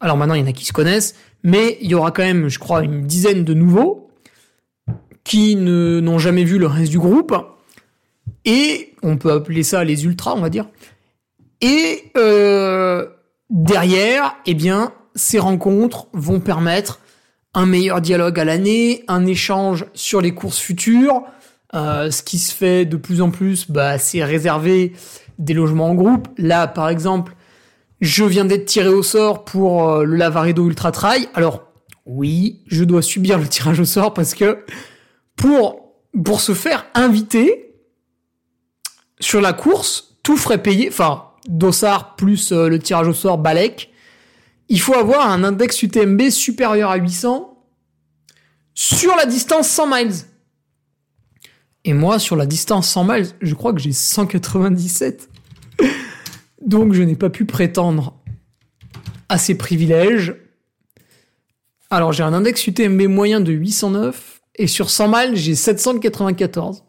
Alors 0.00 0.16
maintenant, 0.16 0.34
il 0.34 0.40
y 0.40 0.44
en 0.44 0.46
a 0.46 0.52
qui 0.52 0.64
se 0.64 0.72
connaissent, 0.72 1.16
mais 1.42 1.76
il 1.82 1.90
y 1.90 1.94
aura 1.94 2.12
quand 2.12 2.22
même, 2.22 2.48
je 2.48 2.58
crois, 2.58 2.82
une 2.82 3.06
dizaine 3.06 3.44
de 3.44 3.52
nouveaux 3.52 4.10
qui 5.22 5.56
ne, 5.56 6.00
n'ont 6.00 6.18
jamais 6.18 6.44
vu 6.44 6.58
le 6.58 6.66
reste 6.66 6.90
du 6.90 6.98
groupe. 6.98 7.34
Et 8.48 8.94
on 9.02 9.18
peut 9.18 9.30
appeler 9.30 9.62
ça 9.62 9.84
les 9.84 10.06
ultras, 10.06 10.32
on 10.34 10.40
va 10.40 10.48
dire. 10.48 10.64
Et 11.60 12.10
euh, 12.16 13.06
derrière, 13.50 14.36
eh 14.46 14.54
bien, 14.54 14.94
ces 15.14 15.38
rencontres 15.38 16.06
vont 16.14 16.40
permettre 16.40 16.98
un 17.52 17.66
meilleur 17.66 18.00
dialogue 18.00 18.40
à 18.40 18.46
l'année, 18.46 19.04
un 19.06 19.26
échange 19.26 19.84
sur 19.92 20.22
les 20.22 20.32
courses 20.32 20.58
futures. 20.58 21.24
Euh, 21.74 22.10
ce 22.10 22.22
qui 22.22 22.38
se 22.38 22.54
fait 22.54 22.86
de 22.86 22.96
plus 22.96 23.20
en 23.20 23.30
plus, 23.30 23.70
bah, 23.70 23.98
c'est 23.98 24.24
réserver 24.24 24.94
des 25.38 25.52
logements 25.52 25.90
en 25.90 25.94
groupe. 25.94 26.28
Là, 26.38 26.68
par 26.68 26.88
exemple, 26.88 27.34
je 28.00 28.24
viens 28.24 28.46
d'être 28.46 28.64
tiré 28.64 28.88
au 28.88 29.02
sort 29.02 29.44
pour 29.44 29.90
euh, 29.90 30.04
le 30.04 30.16
Lavaredo 30.16 30.66
Ultra 30.66 30.90
Trail. 30.90 31.28
Alors, 31.34 31.64
oui, 32.06 32.62
je 32.66 32.84
dois 32.84 33.02
subir 33.02 33.38
le 33.38 33.46
tirage 33.46 33.78
au 33.78 33.84
sort 33.84 34.14
parce 34.14 34.34
que 34.34 34.64
pour, 35.36 35.92
pour 36.24 36.40
se 36.40 36.54
faire 36.54 36.86
inviter 36.94 37.67
sur 39.20 39.40
la 39.40 39.52
course, 39.52 40.16
tout 40.22 40.36
frais 40.36 40.62
payé, 40.62 40.88
enfin, 40.88 41.24
Dossard 41.48 42.16
plus 42.16 42.52
euh, 42.52 42.68
le 42.68 42.78
tirage 42.78 43.08
au 43.08 43.14
sort 43.14 43.38
Balek, 43.38 43.90
il 44.68 44.80
faut 44.80 44.94
avoir 44.94 45.30
un 45.30 45.44
index 45.44 45.82
UTMB 45.82 46.28
supérieur 46.30 46.90
à 46.90 46.96
800 46.96 47.58
sur 48.74 49.16
la 49.16 49.26
distance 49.26 49.68
100 49.68 49.86
miles. 49.86 50.14
Et 51.84 51.94
moi, 51.94 52.18
sur 52.18 52.36
la 52.36 52.44
distance 52.46 52.88
100 52.90 53.04
miles, 53.04 53.26
je 53.40 53.54
crois 53.54 53.72
que 53.72 53.80
j'ai 53.80 53.92
197. 53.92 55.30
Donc, 56.62 56.92
je 56.92 57.02
n'ai 57.02 57.16
pas 57.16 57.30
pu 57.30 57.44
prétendre 57.46 58.14
à 59.28 59.38
ces 59.38 59.56
privilèges. 59.56 60.36
Alors, 61.90 62.12
j'ai 62.12 62.22
un 62.22 62.34
index 62.34 62.66
UTMB 62.66 63.08
moyen 63.08 63.40
de 63.40 63.52
809 63.52 64.42
et 64.56 64.66
sur 64.66 64.90
100 64.90 65.08
miles, 65.08 65.36
j'ai 65.36 65.54
794. 65.54 66.82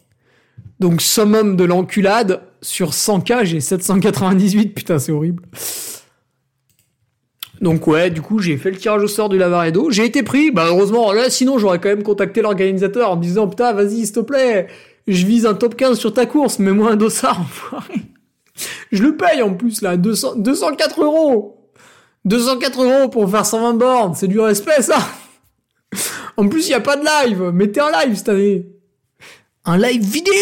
Donc, 0.79 1.01
summum 1.01 1.55
de 1.55 1.63
l'enculade, 1.63 2.41
sur 2.61 2.91
100K, 2.91 3.45
j'ai 3.45 3.59
798. 3.59 4.73
Putain, 4.73 4.99
c'est 4.99 5.11
horrible. 5.11 5.43
Donc 7.61 7.87
ouais, 7.87 8.09
du 8.09 8.21
coup, 8.21 8.39
j'ai 8.39 8.57
fait 8.57 8.71
le 8.71 8.77
tirage 8.77 9.03
au 9.03 9.07
sort 9.07 9.29
du 9.29 9.37
Lavaredo. 9.37 9.91
J'ai 9.91 10.05
été 10.05 10.23
pris. 10.23 10.51
Bah 10.51 10.65
heureusement, 10.67 11.11
là, 11.11 11.29
sinon 11.29 11.57
j'aurais 11.57 11.79
quand 11.79 11.89
même 11.89 12.03
contacté 12.03 12.41
l'organisateur 12.41 13.11
en 13.11 13.15
disant 13.17 13.47
putain, 13.47 13.73
vas-y, 13.73 14.05
s'il 14.05 14.13
te 14.13 14.19
plaît, 14.21 14.67
je 15.07 15.25
vise 15.25 15.45
un 15.45 15.53
top 15.53 15.75
15 15.75 15.97
sur 15.97 16.13
ta 16.13 16.25
course, 16.25 16.59
mets-moi 16.59 16.91
un 16.91 16.95
dossard, 16.95 17.41
enfoiré. 17.41 17.95
Je 18.91 19.03
le 19.03 19.15
paye 19.15 19.41
en 19.41 19.53
plus 19.53 19.81
là, 19.81 19.95
200, 19.95 20.35
204 20.37 21.03
euros. 21.03 21.71
204 22.25 22.83
euros 22.83 23.09
pour 23.09 23.29
faire 23.29 23.45
120 23.45 23.73
bornes, 23.75 24.15
c'est 24.15 24.27
du 24.27 24.39
respect 24.39 24.81
ça. 24.81 24.99
En 26.37 26.47
plus, 26.47 26.67
il 26.67 26.71
y 26.71 26.73
a 26.73 26.79
pas 26.79 26.95
de 26.95 27.03
live. 27.03 27.51
Mettez 27.53 27.81
un 27.81 27.91
live 27.91 28.15
cette 28.15 28.29
année. 28.29 28.65
Un 29.71 29.77
live 29.77 30.03
vidéo 30.03 30.33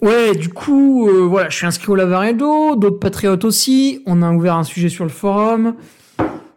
Ouais, 0.00 0.34
du 0.34 0.48
coup, 0.48 1.08
euh, 1.08 1.20
voilà, 1.20 1.50
je 1.50 1.56
suis 1.56 1.66
inscrit 1.66 1.92
au 1.92 1.94
Lavaredo, 1.94 2.74
d'autres 2.74 2.98
patriotes 2.98 3.44
aussi. 3.44 4.02
On 4.06 4.22
a 4.22 4.32
ouvert 4.32 4.56
un 4.56 4.64
sujet 4.64 4.88
sur 4.88 5.04
le 5.04 5.10
forum. 5.10 5.76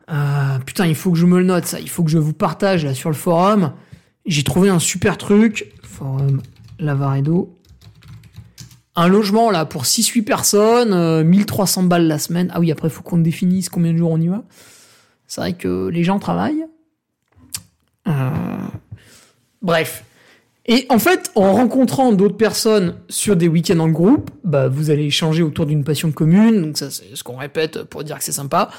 Euh, 0.10 0.58
putain, 0.66 0.88
il 0.88 0.96
faut 0.96 1.12
que 1.12 1.20
je 1.20 1.28
me 1.28 1.38
le 1.38 1.46
note, 1.46 1.66
ça. 1.66 1.80
Il 1.80 1.88
faut 1.88 2.04
que 2.04 2.10
je 2.10 2.18
vous 2.18 2.34
partage 2.34 2.84
là 2.84 2.96
sur 2.96 3.12
le 3.12 3.16
forum. 3.16 3.74
J'ai 4.26 4.42
trouvé 4.42 4.70
un 4.70 4.80
super 4.80 5.20
truc. 5.20 5.72
Forum 5.84 6.42
Lavaredo. 6.80 7.54
Un 8.96 9.08
logement 9.08 9.52
là 9.52 9.66
pour 9.66 9.84
6-8 9.84 10.24
personnes, 10.24 11.22
1300 11.22 11.84
euh, 11.84 11.86
balles 11.86 12.08
la 12.08 12.18
semaine. 12.18 12.50
Ah 12.56 12.60
oui, 12.60 12.72
après, 12.72 12.90
faut 12.90 13.04
qu'on 13.04 13.20
définisse 13.20 13.70
combien 13.70 13.94
de 13.94 13.98
jours 13.98 14.10
on 14.10 14.20
y 14.20 14.30
va. 14.30 14.42
C'est 15.28 15.42
vrai 15.42 15.54
que 15.54 15.90
les 15.90 16.04
gens 16.04 16.18
travaillent. 16.18 16.66
Bref. 19.62 20.04
Et 20.68 20.88
en 20.90 20.98
fait, 20.98 21.32
en 21.36 21.54
rencontrant 21.54 22.12
d'autres 22.12 22.38
personnes 22.38 22.96
sur 23.08 23.36
des 23.36 23.48
week-ends 23.48 23.80
en 23.80 23.90
groupe, 23.90 24.32
bah, 24.44 24.68
vous 24.68 24.90
allez 24.90 25.06
échanger 25.06 25.44
autour 25.44 25.68
d'une 25.68 25.84
passion 25.84 26.12
commune. 26.12 26.62
Donc 26.62 26.78
ça, 26.78 26.90
c'est 26.90 27.16
ce 27.16 27.24
qu'on 27.24 27.38
répète 27.38 27.84
pour 27.84 28.04
dire 28.04 28.18
que 28.18 28.24
c'est 28.24 28.32
sympa. 28.32 28.70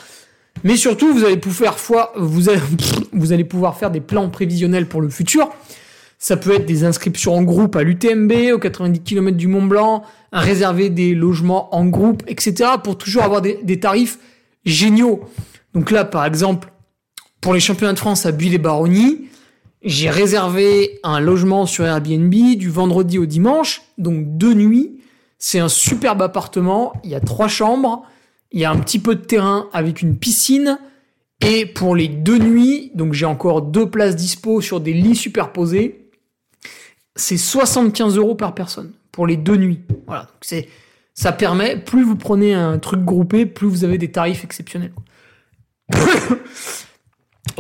Mais 0.65 0.77
surtout, 0.77 1.13
vous 1.13 1.25
allez 1.25 1.37
pouvoir 1.37 1.79
foi, 1.79 2.13
vous 2.17 2.47
vous 3.13 3.33
allez 3.33 3.45
pouvoir 3.45 3.77
faire 3.77 3.91
des 3.91 4.01
plans 4.01 4.29
prévisionnels 4.31 4.89
pour 4.89 5.01
le 5.01 5.09
futur. 5.09 5.51
Ça 6.19 6.37
peut 6.37 6.55
être 6.55 6.67
des 6.67 6.85
inscriptions 6.85 7.35
en 7.35 7.43
groupe 7.43 7.77
à 7.77 7.83
l'UTMB, 7.83 8.33
aux 8.55 8.59
90 8.59 9.01
km 9.01 9.37
du 9.37 9.49
Mont 9.49 9.67
Blanc, 9.67 10.03
réserver 10.33 10.89
des 10.89 11.15
logements 11.15 11.75
en 11.75 11.85
groupe, 11.87 12.23
etc. 12.27 12.71
pour 12.83 12.97
toujours 12.97 13.23
avoir 13.23 13.43
des, 13.43 13.61
des 13.63 13.79
tarifs 13.79 14.19
géniaux. 14.65 15.21
Donc 15.75 15.91
là, 15.91 16.05
par 16.05 16.25
exemple, 16.25 16.69
pour 17.41 17.55
les 17.55 17.61
championnats 17.61 17.93
de 17.93 17.99
France 17.99 18.27
à 18.27 18.33
Buis-les-Baronnies, 18.33 19.29
j'ai 19.83 20.11
réservé 20.11 20.99
un 21.05 21.21
logement 21.21 21.65
sur 21.67 21.85
Airbnb 21.85 22.35
du 22.57 22.69
vendredi 22.69 23.19
au 23.19 23.27
dimanche, 23.27 23.83
donc 23.99 24.37
deux 24.37 24.55
nuits. 24.55 25.01
C'est 25.39 25.59
un 25.59 25.69
superbe 25.69 26.23
appartement, 26.23 26.93
il 27.05 27.11
y 27.11 27.15
a 27.15 27.21
trois 27.21 27.49
chambres, 27.49 28.05
il 28.51 28.61
y 28.61 28.65
a 28.65 28.71
un 28.71 28.79
petit 28.79 28.99
peu 28.99 29.15
de 29.15 29.21
terrain 29.21 29.69
avec 29.73 30.03
une 30.03 30.17
piscine. 30.17 30.79
Et 31.41 31.67
pour 31.67 31.95
les 31.95 32.09
deux 32.09 32.39
nuits, 32.39 32.91
donc 32.95 33.13
j'ai 33.13 33.27
encore 33.27 33.63
deux 33.63 33.89
places 33.89 34.17
dispo 34.17 34.61
sur 34.61 34.81
des 34.81 34.95
lits 34.95 35.15
superposés, 35.15 36.11
c'est 37.15 37.37
75 37.37 38.17
euros 38.17 38.35
par 38.35 38.55
personne 38.55 38.93
pour 39.13 39.27
les 39.27 39.37
deux 39.37 39.57
nuits. 39.57 39.81
Voilà, 40.07 40.29
c'est 40.41 40.69
ça 41.15 41.33
permet, 41.33 41.79
plus 41.79 42.03
vous 42.03 42.17
prenez 42.17 42.55
un 42.55 42.79
truc 42.79 43.05
groupé, 43.05 43.47
plus 43.47 43.69
vous 43.69 43.85
avez 43.85 43.99
des 43.99 44.11
tarifs 44.11 44.45
exceptionnels. 44.45 44.93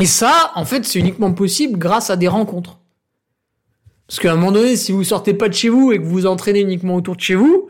Et 0.00 0.06
ça, 0.06 0.52
en 0.54 0.64
fait, 0.64 0.84
c'est 0.84 0.98
uniquement 0.98 1.32
possible 1.32 1.78
grâce 1.78 2.10
à 2.10 2.16
des 2.16 2.28
rencontres. 2.28 2.78
Parce 4.06 4.20
qu'à 4.20 4.32
un 4.32 4.36
moment 4.36 4.52
donné, 4.52 4.76
si 4.76 4.92
vous 4.92 5.04
sortez 5.04 5.34
pas 5.34 5.48
de 5.48 5.54
chez 5.54 5.68
vous 5.68 5.92
et 5.92 5.98
que 5.98 6.04
vous 6.04 6.26
entraînez 6.26 6.60
uniquement 6.60 6.94
autour 6.94 7.16
de 7.16 7.20
chez 7.20 7.34
vous, 7.34 7.68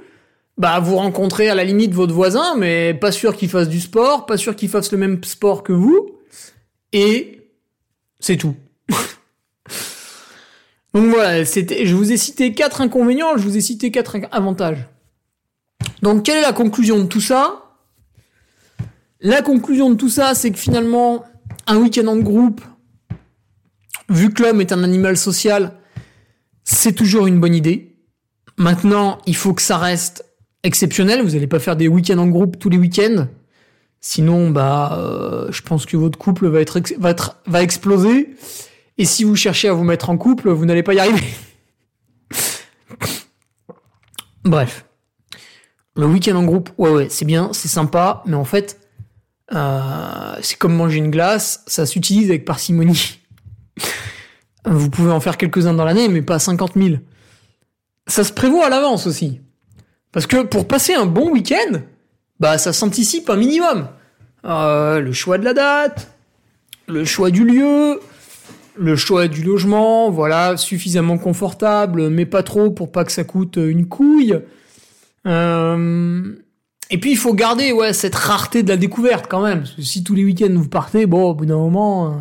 bah 0.59 0.81
vous 0.81 0.97
rencontrez 0.97 1.49
à 1.49 1.55
la 1.55 1.65
limite 1.65 1.93
votre 1.93 2.15
voisin, 2.15 2.57
mais 2.57 2.95
pas 2.95 3.13
sûr 3.13 3.37
qu'il 3.37 3.49
fasse 3.49 3.69
du 3.69 3.81
sport, 3.81 4.27
pas 4.27 4.37
sûr 4.37 4.57
qu'il 4.57 4.69
fasse 4.69 4.93
le 4.93 4.99
même 4.99 5.23
sport 5.25 5.63
que 5.63 5.73
vous, 5.73 6.11
et 6.93 7.51
c'est 8.21 8.37
tout. 8.37 8.55
Donc 10.95 11.11
voilà, 11.11 11.45
c'était, 11.45 11.87
je 11.87 11.95
vous 11.95 12.13
ai 12.13 12.17
cité 12.17 12.53
quatre 12.53 12.81
inconvénients, 12.81 13.37
je 13.37 13.43
vous 13.43 13.57
ai 13.57 13.61
cité 13.61 13.91
quatre 13.91 14.17
avantages. 14.31 14.87
Donc 16.03 16.25
quelle 16.25 16.39
est 16.39 16.43
la 16.43 16.53
conclusion 16.53 16.99
de 16.99 17.07
tout 17.07 17.21
ça? 17.21 17.63
La 19.21 19.43
conclusion 19.43 19.91
de 19.91 19.95
tout 19.95 20.11
ça, 20.11 20.35
c'est 20.35 20.51
que 20.51 20.59
finalement, 20.59 21.25
un 21.67 21.79
week-end 21.79 22.07
en 22.07 22.17
groupe, 22.17 22.61
vu 24.09 24.33
que 24.33 24.43
l'homme 24.43 24.61
est 24.61 24.73
un 24.73 24.83
animal 24.83 25.17
social, 25.17 25.79
c'est 26.65 26.93
toujours 26.93 27.27
une 27.27 27.41
bonne 27.41 27.55
idée. 27.55 27.97
Maintenant, 28.57 29.19
il 29.27 29.37
faut 29.37 29.55
que 29.55 29.63
ça 29.63 29.79
reste 29.79 30.25
exceptionnel. 30.63 31.23
Vous 31.23 31.31
n'allez 31.31 31.47
pas 31.47 31.59
faire 31.59 31.77
des 31.77 31.89
week-ends 31.89 32.19
en 32.19 32.29
groupe 32.29 32.59
tous 32.59 32.69
les 32.69 32.79
week-ends. 32.79 33.29
Sinon, 34.01 34.51
bah, 34.51 34.99
euh, 34.99 35.51
je 35.51 35.63
pense 35.63 35.87
que 35.87 35.97
votre 35.97 36.19
couple 36.19 36.49
va 36.49 36.61
être, 36.61 36.81
va 37.47 37.63
exploser. 37.63 38.35
Et 38.99 39.05
si 39.05 39.25
vous 39.25 39.37
cherchez 39.37 39.69
à 39.69 39.73
vous 39.73 39.85
mettre 39.85 40.11
en 40.11 40.17
couple, 40.17 40.51
vous 40.51 40.65
n'allez 40.65 40.83
pas 40.83 40.95
y 40.95 41.01
arriver. 41.01 41.27
Bref. 44.45 44.87
Le 45.97 46.07
week-end 46.07 46.37
en 46.37 46.45
groupe, 46.45 46.71
ouais, 46.79 46.91
ouais, 46.91 47.07
c'est 47.09 47.25
bien, 47.25 47.51
c'est 47.53 47.69
sympa, 47.69 48.23
mais 48.27 48.37
en 48.37 48.45
fait, 48.45 48.79
c'est 49.51 50.59
comme 50.59 50.75
manger 50.75 50.99
une 50.99 51.11
glace, 51.11 51.63
ça 51.67 51.87
s'utilise 51.87 52.31
avec 52.31 52.45
parcimonie. 52.45 53.21
Vous 54.65 54.91
pouvez 54.91 55.13
en 55.13 55.21
faire 55.21 55.37
quelques-uns 55.37 55.75
dans 55.75 55.85
l'année, 55.85 56.09
mais 56.09 56.23
pas 56.23 56.39
50 56.39 56.73
000. 56.75 56.97
Ça 58.09 58.25
se 58.25 58.33
prévoit 58.33 58.67
à 58.67 58.69
l'avance 58.69 59.07
aussi. 59.07 59.41
Parce 60.13 60.27
que 60.27 60.43
pour 60.43 60.67
passer 60.67 60.95
un 60.95 61.07
bon 61.07 61.31
week-end, 61.31 61.81
bah 62.41 62.59
ça 62.59 62.73
s'anticipe 62.73 63.31
un 63.31 63.37
minimum. 63.37 63.89
Euh, 64.45 65.01
le 65.01 65.13
choix 65.13 65.39
de 65.39 65.45
la 65.45 65.55
date, 65.55 66.11
le 66.89 67.05
choix 67.05 67.31
du 67.31 67.45
lieu, 67.45 68.01
le 68.77 68.97
choix 68.97 69.29
du 69.29 69.43
logement, 69.43 70.11
voilà, 70.11 70.57
suffisamment 70.57 71.19
confortable, 71.19 72.09
mais 72.09 72.27
pas 72.27 72.43
trop 72.43 72.71
pour 72.71 72.93
pas 72.93 73.05
que 73.05 73.13
ça 73.13 73.25
coûte 73.25 73.57
une 73.57 73.87
couille. 73.87 74.39
Euh, 75.27 76.35
et 76.91 76.99
puis 76.99 77.11
il 77.13 77.17
faut 77.17 77.35
garder 77.35 77.73
ouais 77.73 77.93
cette 77.93 78.15
rareté 78.15 78.63
de 78.63 78.69
la 78.69 78.77
découverte 78.77 79.27
quand 79.29 79.43
même. 79.43 79.61
Parce 79.61 79.73
que 79.73 79.83
si 79.83 80.05
tous 80.05 80.15
les 80.15 80.25
week-ends 80.25 80.55
vous 80.55 80.69
partez, 80.69 81.07
bon, 81.07 81.31
au 81.31 81.35
bout 81.35 81.47
d'un 81.47 81.57
moment. 81.57 82.07
euh, 82.07 82.19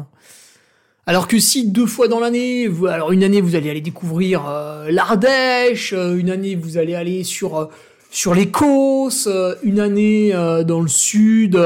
Alors 1.08 1.28
que 1.28 1.38
si 1.40 1.70
deux 1.70 1.86
fois 1.86 2.08
dans 2.08 2.20
l'année, 2.20 2.68
alors 2.90 3.12
une 3.12 3.24
année 3.24 3.42
vous 3.42 3.56
allez 3.56 3.70
aller 3.70 3.82
découvrir 3.82 4.48
euh, 4.48 4.90
l'Ardèche, 4.90 5.94
euh, 5.94 6.18
une 6.18 6.32
année 6.32 6.56
vous 6.56 6.78
allez 6.78 6.96
aller 6.96 7.24
sur 7.24 7.58
euh, 7.58 7.66
sur 8.10 8.34
les 8.34 8.50
Causses, 8.50 9.28
euh, 9.28 9.56
une 9.62 9.80
année 9.80 10.32
dans 10.66 10.82
le 10.82 10.88
sud, 10.88 11.60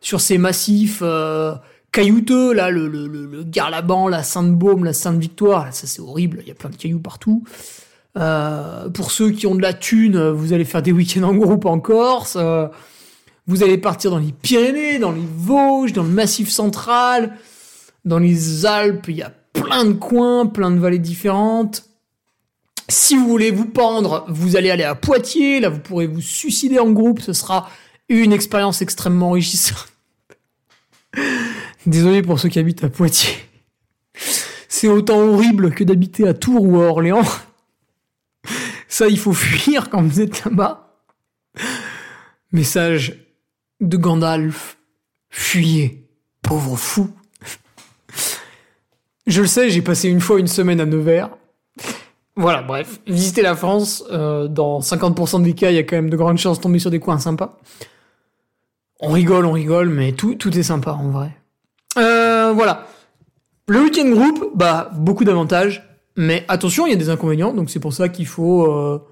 sur 0.00 0.20
ces 0.20 0.38
massifs 0.38 1.02
caillouteux 1.90 2.52
là, 2.52 2.70
le 2.70 2.86
le 2.86 3.08
le, 3.08 3.26
le 3.26 3.42
Garlaban, 3.44 4.06
la 4.06 4.22
Sainte-Baume, 4.22 4.84
la 4.84 4.92
Sainte-Victoire, 4.92 5.72
ça 5.74 5.86
c'est 5.86 6.02
horrible, 6.02 6.40
il 6.42 6.48
y 6.48 6.50
a 6.50 6.54
plein 6.54 6.68
de 6.70 6.76
cailloux 6.76 7.00
partout. 7.00 7.42
Euh, 8.16 8.88
pour 8.88 9.10
ceux 9.10 9.30
qui 9.30 9.46
ont 9.46 9.54
de 9.54 9.62
la 9.62 9.74
thune, 9.74 10.30
vous 10.30 10.52
allez 10.52 10.64
faire 10.64 10.82
des 10.82 10.92
week-ends 10.92 11.24
en 11.24 11.34
groupe 11.34 11.66
en 11.66 11.78
Corse. 11.80 12.36
euh, 12.36 12.68
vous 13.46 13.62
allez 13.62 13.78
partir 13.78 14.10
dans 14.10 14.18
les 14.18 14.32
Pyrénées, 14.32 14.98
dans 14.98 15.12
les 15.12 15.26
Vosges, 15.36 15.92
dans 15.92 16.02
le 16.02 16.08
Massif 16.08 16.48
central, 16.50 17.36
dans 18.04 18.18
les 18.18 18.66
Alpes. 18.66 19.06
Il 19.08 19.16
y 19.16 19.22
a 19.22 19.32
plein 19.52 19.84
de 19.84 19.92
coins, 19.92 20.46
plein 20.46 20.70
de 20.70 20.78
vallées 20.78 20.98
différentes. 20.98 21.84
Si 22.88 23.16
vous 23.16 23.28
voulez 23.28 23.50
vous 23.50 23.66
pendre, 23.66 24.24
vous 24.28 24.56
allez 24.56 24.70
aller 24.70 24.82
à 24.82 24.94
Poitiers. 24.94 25.60
Là, 25.60 25.68
vous 25.68 25.78
pourrez 25.78 26.06
vous 26.06 26.20
suicider 26.20 26.78
en 26.78 26.90
groupe. 26.90 27.20
Ce 27.20 27.32
sera 27.32 27.68
une 28.08 28.32
expérience 28.32 28.82
extrêmement 28.82 29.30
enrichissante. 29.30 29.92
Désolé 31.86 32.22
pour 32.22 32.40
ceux 32.40 32.48
qui 32.48 32.58
habitent 32.58 32.84
à 32.84 32.88
Poitiers. 32.88 33.36
C'est 34.68 34.88
autant 34.88 35.20
horrible 35.20 35.70
que 35.70 35.84
d'habiter 35.84 36.26
à 36.26 36.34
Tours 36.34 36.62
ou 36.62 36.80
à 36.80 36.86
Orléans. 36.86 37.22
Ça, 38.96 39.08
il 39.08 39.18
faut 39.18 39.32
fuir 39.34 39.90
quand 39.90 40.02
vous 40.02 40.22
êtes 40.22 40.42
là-bas. 40.46 40.96
Message 42.50 43.26
de 43.82 43.98
Gandalf. 43.98 44.78
Fuyez, 45.28 46.08
pauvre 46.40 46.76
fou. 46.76 47.10
Je 49.26 49.42
le 49.42 49.46
sais, 49.46 49.68
j'ai 49.68 49.82
passé 49.82 50.08
une 50.08 50.22
fois 50.22 50.40
une 50.40 50.46
semaine 50.46 50.80
à 50.80 50.86
Nevers. 50.86 51.28
Voilà, 52.36 52.62
bref. 52.62 53.00
Visiter 53.06 53.42
la 53.42 53.54
France, 53.54 54.02
euh, 54.12 54.48
dans 54.48 54.80
50% 54.80 55.42
des 55.42 55.52
cas, 55.52 55.70
il 55.70 55.74
y 55.74 55.78
a 55.78 55.82
quand 55.82 55.96
même 55.96 56.08
de 56.08 56.16
grandes 56.16 56.38
chances 56.38 56.56
de 56.56 56.62
tomber 56.62 56.78
sur 56.78 56.90
des 56.90 56.98
coins 56.98 57.18
sympas. 57.18 57.58
On 59.00 59.10
rigole, 59.12 59.44
on 59.44 59.52
rigole, 59.52 59.90
mais 59.90 60.12
tout, 60.12 60.56
est 60.56 60.62
sympa 60.62 60.92
en 60.92 61.10
vrai. 61.10 61.36
Euh, 61.98 62.50
voilà. 62.54 62.86
Le 63.68 63.78
week-end 63.78 64.08
groupe, 64.08 64.52
bah, 64.54 64.90
beaucoup 64.94 65.24
d'avantages. 65.24 65.85
Mais 66.16 66.44
attention, 66.48 66.86
il 66.86 66.90
y 66.90 66.94
a 66.94 66.98
des 66.98 67.10
inconvénients, 67.10 67.52
donc 67.52 67.70
c'est 67.70 67.80
pour 67.80 67.92
ça 67.92 68.08
qu'il 68.08 68.26
faut 68.26 68.66
euh, 68.66 69.02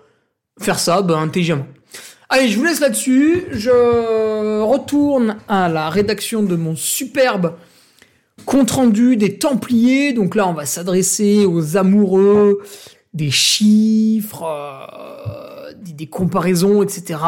faire 0.58 0.78
ça 0.78 1.02
bah, 1.02 1.18
intelligemment. 1.18 1.66
Allez, 2.30 2.48
je 2.48 2.58
vous 2.58 2.64
laisse 2.64 2.80
là-dessus. 2.80 3.44
Je 3.52 4.60
retourne 4.62 5.36
à 5.46 5.68
la 5.68 5.90
rédaction 5.90 6.42
de 6.42 6.56
mon 6.56 6.74
superbe 6.74 7.54
compte 8.46 8.70
rendu 8.70 9.16
des 9.16 9.38
Templiers. 9.38 10.12
Donc 10.12 10.34
là, 10.34 10.48
on 10.48 10.54
va 10.54 10.66
s'adresser 10.66 11.46
aux 11.46 11.76
amoureux 11.76 12.60
des 13.12 13.30
chiffres, 13.30 14.44
euh, 14.44 15.72
des 15.76 16.06
comparaisons, 16.06 16.82
etc. 16.82 17.20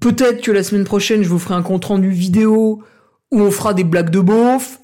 Peut-être 0.00 0.42
que 0.42 0.50
la 0.50 0.62
semaine 0.62 0.84
prochaine, 0.84 1.22
je 1.22 1.28
vous 1.28 1.38
ferai 1.38 1.54
un 1.54 1.62
compte 1.62 1.84
rendu 1.84 2.10
vidéo 2.10 2.82
où 3.30 3.40
on 3.40 3.50
fera 3.50 3.74
des 3.74 3.84
blagues 3.84 4.10
de 4.10 4.20
beauf, 4.20 4.80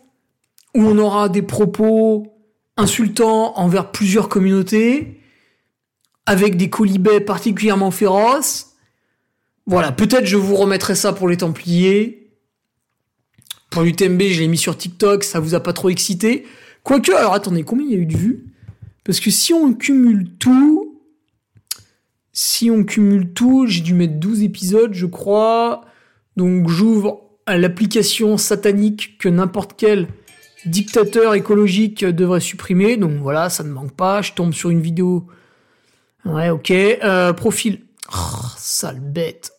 où 0.74 0.82
on 0.82 0.99
aura 0.99 1.28
des 1.28 1.43
propos 1.43 2.32
insultants 2.77 3.59
envers 3.59 3.91
plusieurs 3.91 4.29
communautés, 4.29 5.20
avec 6.27 6.57
des 6.57 6.70
colibets 6.70 7.20
particulièrement 7.20 7.91
féroces. 7.91 8.75
Voilà, 9.66 9.93
peut-être 9.93 10.27
je 10.27 10.37
vous 10.37 10.57
remettrai 10.57 10.95
ça 10.95 11.12
pour 11.12 11.29
les 11.29 11.37
Templiers. 11.37 12.31
Pour 13.70 13.83
l'UTMB, 13.83 14.23
je 14.23 14.41
l'ai 14.41 14.49
mis 14.49 14.59
sur 14.59 14.77
TikTok, 14.77 15.25
ça 15.25 15.41
vous 15.41 15.55
a 15.55 15.61
pas 15.61 15.73
trop 15.73 15.89
excité. 15.89 16.47
Quoique, 16.83 17.12
alors 17.12 17.33
attendez, 17.33 17.62
combien 17.62 17.87
il 17.87 17.93
y 17.93 17.97
a 17.97 17.99
eu 17.99 18.07
de 18.07 18.16
vues? 18.16 18.45
Parce 19.05 19.20
que 19.20 19.31
si 19.31 19.53
on 19.53 19.73
cumule 19.73 20.31
tout, 20.39 21.01
si 22.33 22.70
on 22.70 22.85
cumule 22.85 23.33
tout, 23.33 23.66
j'ai 23.66 23.81
dû 23.81 23.95
mettre 23.95 24.14
12 24.14 24.43
épisodes, 24.43 24.95
je 24.95 25.07
crois. 25.07 25.85
Donc 26.37 26.68
j'ouvre 26.68 27.31
à 27.47 27.57
l'application 27.59 28.37
satanique 28.37 29.18
que 29.18 29.29
n'importe 29.29 29.75
quel 29.77 30.09
dictateur 30.66 31.34
écologique 31.34 32.04
devrait 32.04 32.40
supprimer. 32.40 32.96
Donc 32.96 33.12
voilà, 33.20 33.50
ça 33.50 33.62
ne 33.64 33.70
manque 33.70 33.92
pas. 33.92 34.22
Je 34.22 34.32
tombe 34.32 34.52
sur 34.52 34.70
une 34.70 34.80
vidéo. 34.80 35.26
Ouais, 36.24 36.50
ok. 36.50 36.70
Euh, 36.70 37.32
profil. 37.32 37.82
Oh, 38.14 38.46
sale 38.56 39.00
bête. 39.00 39.52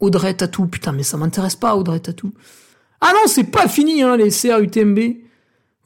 Audrey 0.00 0.34
Tatou. 0.34 0.66
Putain, 0.66 0.92
mais 0.92 1.02
ça 1.02 1.16
m'intéresse 1.16 1.56
pas, 1.56 1.76
Audrey 1.76 2.00
Tatou. 2.00 2.32
Ah 3.00 3.12
non, 3.14 3.26
c'est 3.26 3.44
pas 3.44 3.68
fini, 3.68 4.02
hein, 4.02 4.16
les 4.16 4.30
CRUTMB. 4.30 4.98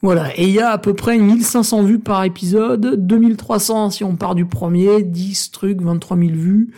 Voilà. 0.02 0.36
Et 0.38 0.44
il 0.44 0.50
y 0.50 0.60
a 0.60 0.70
à 0.70 0.78
peu 0.78 0.94
près 0.94 1.16
1500 1.18 1.82
vues 1.82 1.98
par 1.98 2.24
épisode. 2.24 3.06
2300 3.06 3.90
si 3.90 4.04
on 4.04 4.16
part 4.16 4.34
du 4.34 4.46
premier. 4.46 5.02
10 5.02 5.50
trucs, 5.52 5.80
23 5.80 6.16
000 6.16 6.30
vues. 6.32 6.74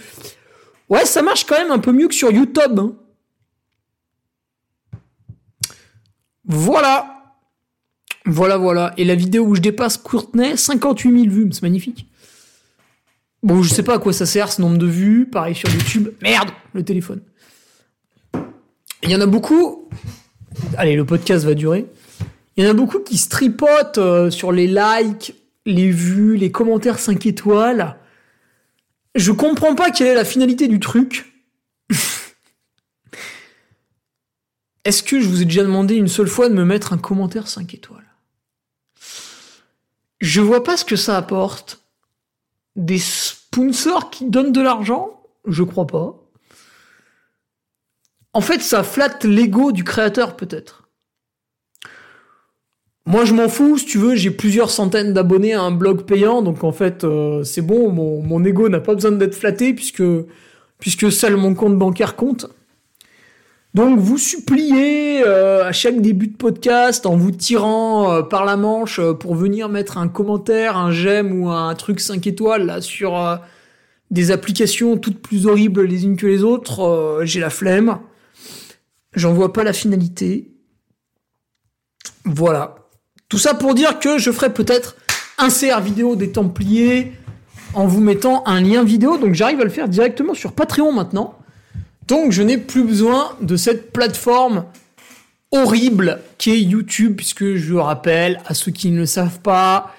Ouais, 0.89 1.05
ça 1.05 1.23
marche 1.23 1.45
quand 1.45 1.59
même 1.59 1.71
un 1.71 1.79
peu 1.79 1.93
mieux 1.93 2.09
que 2.09 2.15
sur 2.15 2.31
YouTube. 2.31 2.79
hein. 2.79 2.93
Voilà. 6.47 7.18
Voilà, 8.29 8.59
voilà. 8.59 8.93
Et 8.99 9.05
la 9.05 9.15
vidéo 9.15 9.45
où 9.45 9.55
je 9.55 9.63
dépasse 9.63 9.97
Courtenay, 9.97 10.57
58 10.57 11.11
000 11.11 11.35
vues. 11.35 11.49
C'est 11.51 11.63
magnifique. 11.63 12.07
Bon, 13.43 13.63
je 13.63 13.73
sais 13.73 13.83
pas 13.83 13.95
à 13.95 13.99
quoi 13.99 14.13
ça 14.13 14.27
sert 14.27 14.53
ce 14.53 14.61
nombre 14.61 14.77
de 14.77 14.87
vues. 14.87 15.27
Pareil 15.27 15.55
sur 15.55 15.71
YouTube. 15.71 16.11
Merde, 16.21 16.51
le 16.75 16.85
téléphone. 16.85 17.23
Il 19.03 19.11
y 19.11 19.17
en 19.17 19.21
a 19.23 19.27
beaucoup. 19.27 19.89
Allez, 20.77 20.95
le 20.95 21.07
podcast 21.07 21.47
va 21.47 21.55
durer. 21.55 21.87
Il 22.57 22.65
y 22.65 22.67
en 22.67 22.71
a 22.71 22.75
beaucoup 22.75 22.99
qui 22.99 23.17
se 23.17 23.31
tripotent 23.31 23.97
euh, 23.97 24.31
sur 24.31 24.53
les 24.53 24.67
likes, 24.67 25.35
les 25.65 25.91
vues, 25.91 26.37
les 26.37 26.51
commentaires 26.51 26.99
5 26.99 27.25
étoiles. 27.25 27.97
Je 29.15 29.33
comprends 29.33 29.75
pas 29.75 29.91
quelle 29.91 30.09
est 30.09 30.15
la 30.15 30.27
finalité 30.27 30.69
du 30.69 30.81
truc. 30.81 31.33
Est-ce 34.85 35.03
que 35.03 35.19
je 35.19 35.29
vous 35.29 35.41
ai 35.41 35.45
déjà 35.47 35.63
demandé 35.63 35.95
une 35.95 36.09
seule 36.09 36.29
fois 36.29 36.51
de 36.51 36.55
me 36.55 36.65
mettre 36.65 36.93
un 36.93 36.99
commentaire 36.99 37.49
5 37.49 37.73
étoiles? 37.73 38.08
Je 40.21 40.41
vois 40.41 40.65
pas 40.65 40.77
ce 40.77 40.85
que 40.85 40.97
ça 40.97 41.17
apporte. 41.17 41.81
Des 42.77 42.99
sponsors 42.99 44.11
qui 44.11 44.27
donnent 44.27 44.53
de 44.53 44.61
l'argent? 44.61 45.21
Je 45.47 45.63
crois 45.63 45.87
pas. 45.87 46.15
En 48.33 48.41
fait, 48.41 48.61
ça 48.61 48.83
flatte 48.83 49.25
l'ego 49.25 49.73
du 49.73 49.85
créateur, 49.85 50.37
peut-être. 50.37 50.89
Moi, 53.07 53.25
je 53.25 53.33
m'en 53.33 53.49
fous, 53.49 53.79
si 53.79 53.87
tu 53.87 53.97
veux, 53.97 54.17
j'ai 54.17 54.31
plusieurs 54.31 54.69
centaines 54.69 55.15
d'abonnés 55.15 55.55
à 55.55 55.63
un 55.63 55.71
blog 55.71 56.03
payant, 56.05 56.43
donc 56.43 56.63
en 56.63 56.73
fait, 56.73 57.05
euh, 57.05 57.43
c'est 57.43 57.63
bon, 57.63 57.91
mon, 57.91 58.45
ego 58.45 58.69
n'a 58.69 58.81
pas 58.81 58.95
besoin 58.95 59.13
d'être 59.13 59.35
flatté, 59.35 59.73
puisque, 59.73 60.03
puisque 60.79 61.11
seul 61.11 61.37
mon 61.37 61.55
compte 61.55 61.79
bancaire 61.79 62.17
compte. 62.17 62.51
Donc, 63.79 64.01
vous 64.01 64.19
suppliez 64.19 65.23
euh, 65.25 65.65
à 65.65 65.71
chaque 65.71 66.01
début 66.01 66.27
de 66.27 66.37
podcast, 66.37 67.07
en 67.07 67.17
vous 67.17 67.31
tirant 67.31 68.13
euh, 68.13 68.23
par 68.23 68.45
la 68.45 68.57
manche 68.57 68.99
euh, 68.99 69.13
pour 69.13 69.37
venir 69.37 69.69
mettre 69.69 69.99
un 69.99 70.09
commentaire, 70.09 70.77
un 70.77 70.91
j'aime 70.91 71.41
ou 71.41 71.49
un 71.49 71.73
truc 71.77 72.01
5 72.01 72.27
étoiles 72.27 72.83
sur 72.83 73.39
des 74.11 74.33
applications 74.33 74.97
toutes 74.97 75.23
plus 75.23 75.47
horribles 75.47 75.83
les 75.83 76.03
unes 76.03 76.17
que 76.17 76.27
les 76.27 76.43
autres, 76.43 77.21
j'ai 77.23 77.39
la 77.39 77.51
flemme. 77.51 78.01
J'en 79.13 79.33
vois 79.33 79.53
pas 79.53 79.63
la 79.63 79.73
finalité. 79.73 80.51
Voilà. 82.25 82.75
Tout 83.29 83.39
ça 83.39 83.55
pour 83.55 83.77
dire 83.77 84.01
que 84.01 84.19
je 84.19 84.33
ferai 84.33 84.53
peut-être 84.53 84.97
un 85.39 85.51
CR 85.51 85.81
vidéo 85.81 86.17
des 86.17 86.33
Templiers 86.33 87.13
en 87.75 87.87
vous 87.87 88.01
mettant 88.01 88.43
un 88.45 88.61
lien 88.61 88.83
vidéo. 88.83 89.19
Donc 89.19 89.35
j'arrive 89.35 89.61
à 89.61 89.65
le 89.65 89.71
faire 89.71 89.89
directement 89.89 90.35
sur 90.35 90.53
Patreon 90.53 90.91
maintenant. 90.91 91.38
Donc 92.09 92.33
je 92.33 92.43
n'ai 92.43 92.57
plus 92.57 92.85
besoin 92.85 93.37
de 93.43 93.57
cette 93.57 93.93
plateforme 93.93 94.65
horrible 95.53 96.21
qui 96.39 96.51
est 96.51 96.61
YouTube, 96.61 97.17
puisque 97.17 97.55
je 97.55 97.75
rappelle 97.75 98.41
à 98.47 98.55
ceux 98.55 98.73
qui 98.73 98.91
ne 98.91 99.01
le 99.01 99.07
savent 99.07 99.41
pas, 99.41 99.95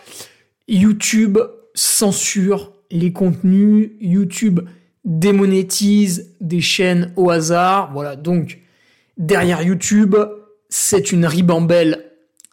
YouTube 0.67 1.37
censure 1.75 2.73
les 2.89 3.13
contenus, 3.13 3.91
YouTube 4.01 4.61
démonétise 5.05 6.31
des 6.41 6.61
chaînes 6.61 7.13
au 7.15 7.29
hasard. 7.29 7.91
Voilà, 7.93 8.15
donc 8.15 8.57
derrière 9.17 9.61
YouTube, 9.61 10.15
c'est 10.67 11.11
une 11.11 11.27
ribambelle 11.27 12.05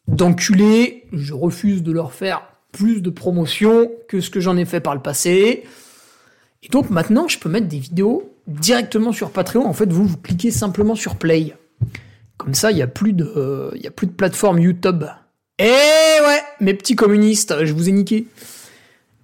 d'enculés. 0.07 1.05
Je 1.15 1.33
refuse 1.33 1.83
de 1.83 1.93
leur 1.93 2.13
faire 2.13 2.43
plus 2.73 3.01
de 3.01 3.09
promotion 3.09 3.91
que 4.07 4.21
ce 4.21 4.29
que 4.29 4.41
j'en 4.41 4.59
ai 4.59 4.67
fait 4.67 4.81
par 4.81 4.95
le 4.95 5.01
passé. 5.01 5.65
Et 6.63 6.69
donc 6.69 6.91
maintenant, 6.91 7.27
je 7.27 7.39
peux 7.39 7.49
mettre 7.49 7.69
des 7.69 7.79
vidéos 7.79 8.36
directement 8.47 9.13
sur 9.13 9.31
Patreon. 9.31 9.67
En 9.67 9.73
fait, 9.73 9.93
vous, 9.93 10.05
vous 10.05 10.17
cliquez 10.17 10.51
simplement 10.51 10.95
sur 10.95 11.17
Play. 11.17 11.55
Comme 12.37 12.55
ça, 12.55 12.71
il 12.71 12.77
n'y 12.77 12.83
a, 12.83 12.87
plus 12.87 13.13
de, 13.13 13.25
euh, 13.37 13.71
a 13.87 13.91
plus 13.91 14.07
de 14.07 14.13
plateforme 14.13 14.59
YouTube. 14.59 15.05
Eh 15.59 15.65
ouais, 15.65 16.43
mes 16.61 16.75
petits 16.75 16.97
communistes, 16.97 17.65
je 17.65 17.73
vous 17.73 17.89
ai 17.89 17.93
niqué. 17.93 18.27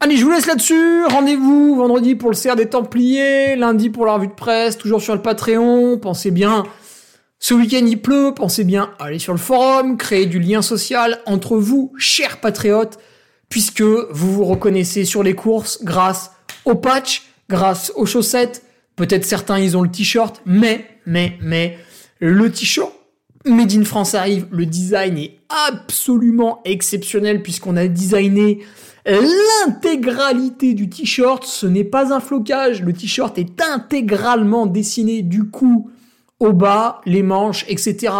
Allez, 0.00 0.16
je 0.16 0.24
vous 0.24 0.32
laisse 0.32 0.46
là-dessus. 0.46 1.04
Rendez-vous 1.04 1.76
vendredi 1.76 2.14
pour 2.14 2.30
le 2.30 2.36
CR 2.36 2.56
des 2.56 2.66
Templiers, 2.66 3.54
lundi 3.54 3.90
pour 3.90 4.06
la 4.06 4.14
revue 4.14 4.28
de 4.28 4.32
presse, 4.32 4.76
toujours 4.76 5.00
sur 5.00 5.14
le 5.14 5.22
Patreon. 5.22 5.98
Pensez 5.98 6.30
bien, 6.30 6.64
ce 7.38 7.54
week-end 7.54 7.84
il 7.86 8.00
pleut, 8.00 8.32
pensez 8.34 8.64
bien 8.64 8.90
aller 8.98 9.18
sur 9.18 9.32
le 9.32 9.38
forum, 9.38 9.96
créer 9.96 10.26
du 10.26 10.40
lien 10.40 10.62
social 10.62 11.20
entre 11.26 11.56
vous, 11.56 11.92
chers 11.98 12.40
patriotes, 12.40 12.98
puisque 13.48 13.82
vous 13.82 14.32
vous 14.32 14.44
reconnaissez 14.44 15.04
sur 15.04 15.22
les 15.22 15.34
courses 15.34 15.84
grâce 15.84 16.32
au 16.64 16.74
patch, 16.74 17.24
grâce 17.48 17.92
aux 17.94 18.06
chaussettes. 18.06 18.64
Peut-être 18.96 19.24
certains 19.24 19.58
ils 19.58 19.76
ont 19.76 19.82
le 19.82 19.90
t-shirt, 19.90 20.42
mais, 20.44 20.86
mais, 21.06 21.38
mais, 21.40 21.78
le 22.20 22.50
t-shirt 22.50 22.92
Made 23.44 23.72
in 23.72 23.84
France 23.84 24.14
arrive, 24.14 24.46
le 24.52 24.66
design 24.66 25.18
est 25.18 25.38
absolument 25.48 26.60
exceptionnel 26.64 27.42
puisqu'on 27.42 27.76
a 27.76 27.88
designé 27.88 28.60
l'intégralité 29.04 30.74
du 30.74 30.88
t-shirt. 30.88 31.44
Ce 31.44 31.66
n'est 31.66 31.82
pas 31.82 32.14
un 32.14 32.20
flocage, 32.20 32.82
le 32.82 32.92
t-shirt 32.92 33.36
est 33.38 33.60
intégralement 33.60 34.66
dessiné 34.66 35.22
du 35.22 35.44
cou 35.44 35.90
au 36.38 36.52
bas, 36.52 37.00
les 37.06 37.22
manches, 37.22 37.64
etc. 37.68 38.12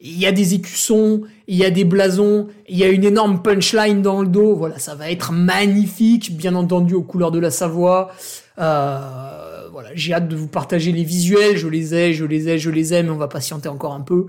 Il 0.00 0.18
y 0.18 0.26
a 0.26 0.32
des 0.32 0.54
écussons, 0.54 1.22
il 1.46 1.56
y 1.56 1.64
a 1.64 1.70
des 1.70 1.84
blasons, 1.84 2.48
il 2.68 2.76
y 2.76 2.84
a 2.84 2.88
une 2.88 3.04
énorme 3.04 3.40
punchline 3.40 4.02
dans 4.02 4.20
le 4.20 4.28
dos. 4.28 4.56
Voilà, 4.56 4.78
ça 4.78 4.96
va 4.96 5.10
être 5.10 5.32
magnifique, 5.32 6.36
bien 6.36 6.56
entendu 6.56 6.94
aux 6.94 7.02
couleurs 7.02 7.30
de 7.30 7.38
la 7.38 7.50
Savoie. 7.50 8.10
Euh, 8.58 9.68
voilà, 9.70 9.90
j'ai 9.94 10.12
hâte 10.12 10.28
de 10.28 10.36
vous 10.36 10.48
partager 10.48 10.92
les 10.92 11.04
visuels, 11.04 11.56
je 11.56 11.68
les 11.68 11.94
ai, 11.94 12.12
je 12.12 12.24
les 12.24 12.48
ai, 12.48 12.58
je 12.58 12.70
les 12.70 12.94
ai, 12.94 13.02
mais 13.02 13.10
on 13.10 13.16
va 13.16 13.28
patienter 13.28 13.68
encore 13.68 13.94
un 13.94 14.00
peu. 14.00 14.26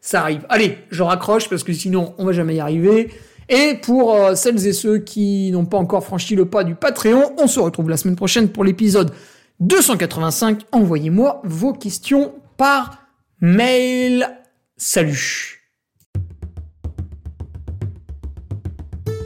Ça 0.00 0.22
arrive. 0.22 0.46
Allez, 0.48 0.78
je 0.90 1.02
raccroche 1.02 1.48
parce 1.48 1.62
que 1.62 1.72
sinon 1.72 2.14
on 2.18 2.24
va 2.24 2.32
jamais 2.32 2.56
y 2.56 2.60
arriver. 2.60 3.10
Et 3.48 3.74
pour 3.80 4.14
euh, 4.14 4.34
celles 4.34 4.66
et 4.66 4.72
ceux 4.72 4.98
qui 4.98 5.50
n'ont 5.52 5.64
pas 5.64 5.78
encore 5.78 6.04
franchi 6.04 6.36
le 6.36 6.44
pas 6.46 6.64
du 6.64 6.74
Patreon, 6.74 7.32
on 7.38 7.46
se 7.46 7.60
retrouve 7.60 7.88
la 7.88 7.96
semaine 7.96 8.16
prochaine 8.16 8.48
pour 8.48 8.64
l'épisode 8.64 9.10
285. 9.60 10.62
Envoyez-moi 10.72 11.40
vos 11.44 11.72
questions 11.72 12.34
par 12.56 12.98
mail. 13.40 14.28
Salut 14.76 15.57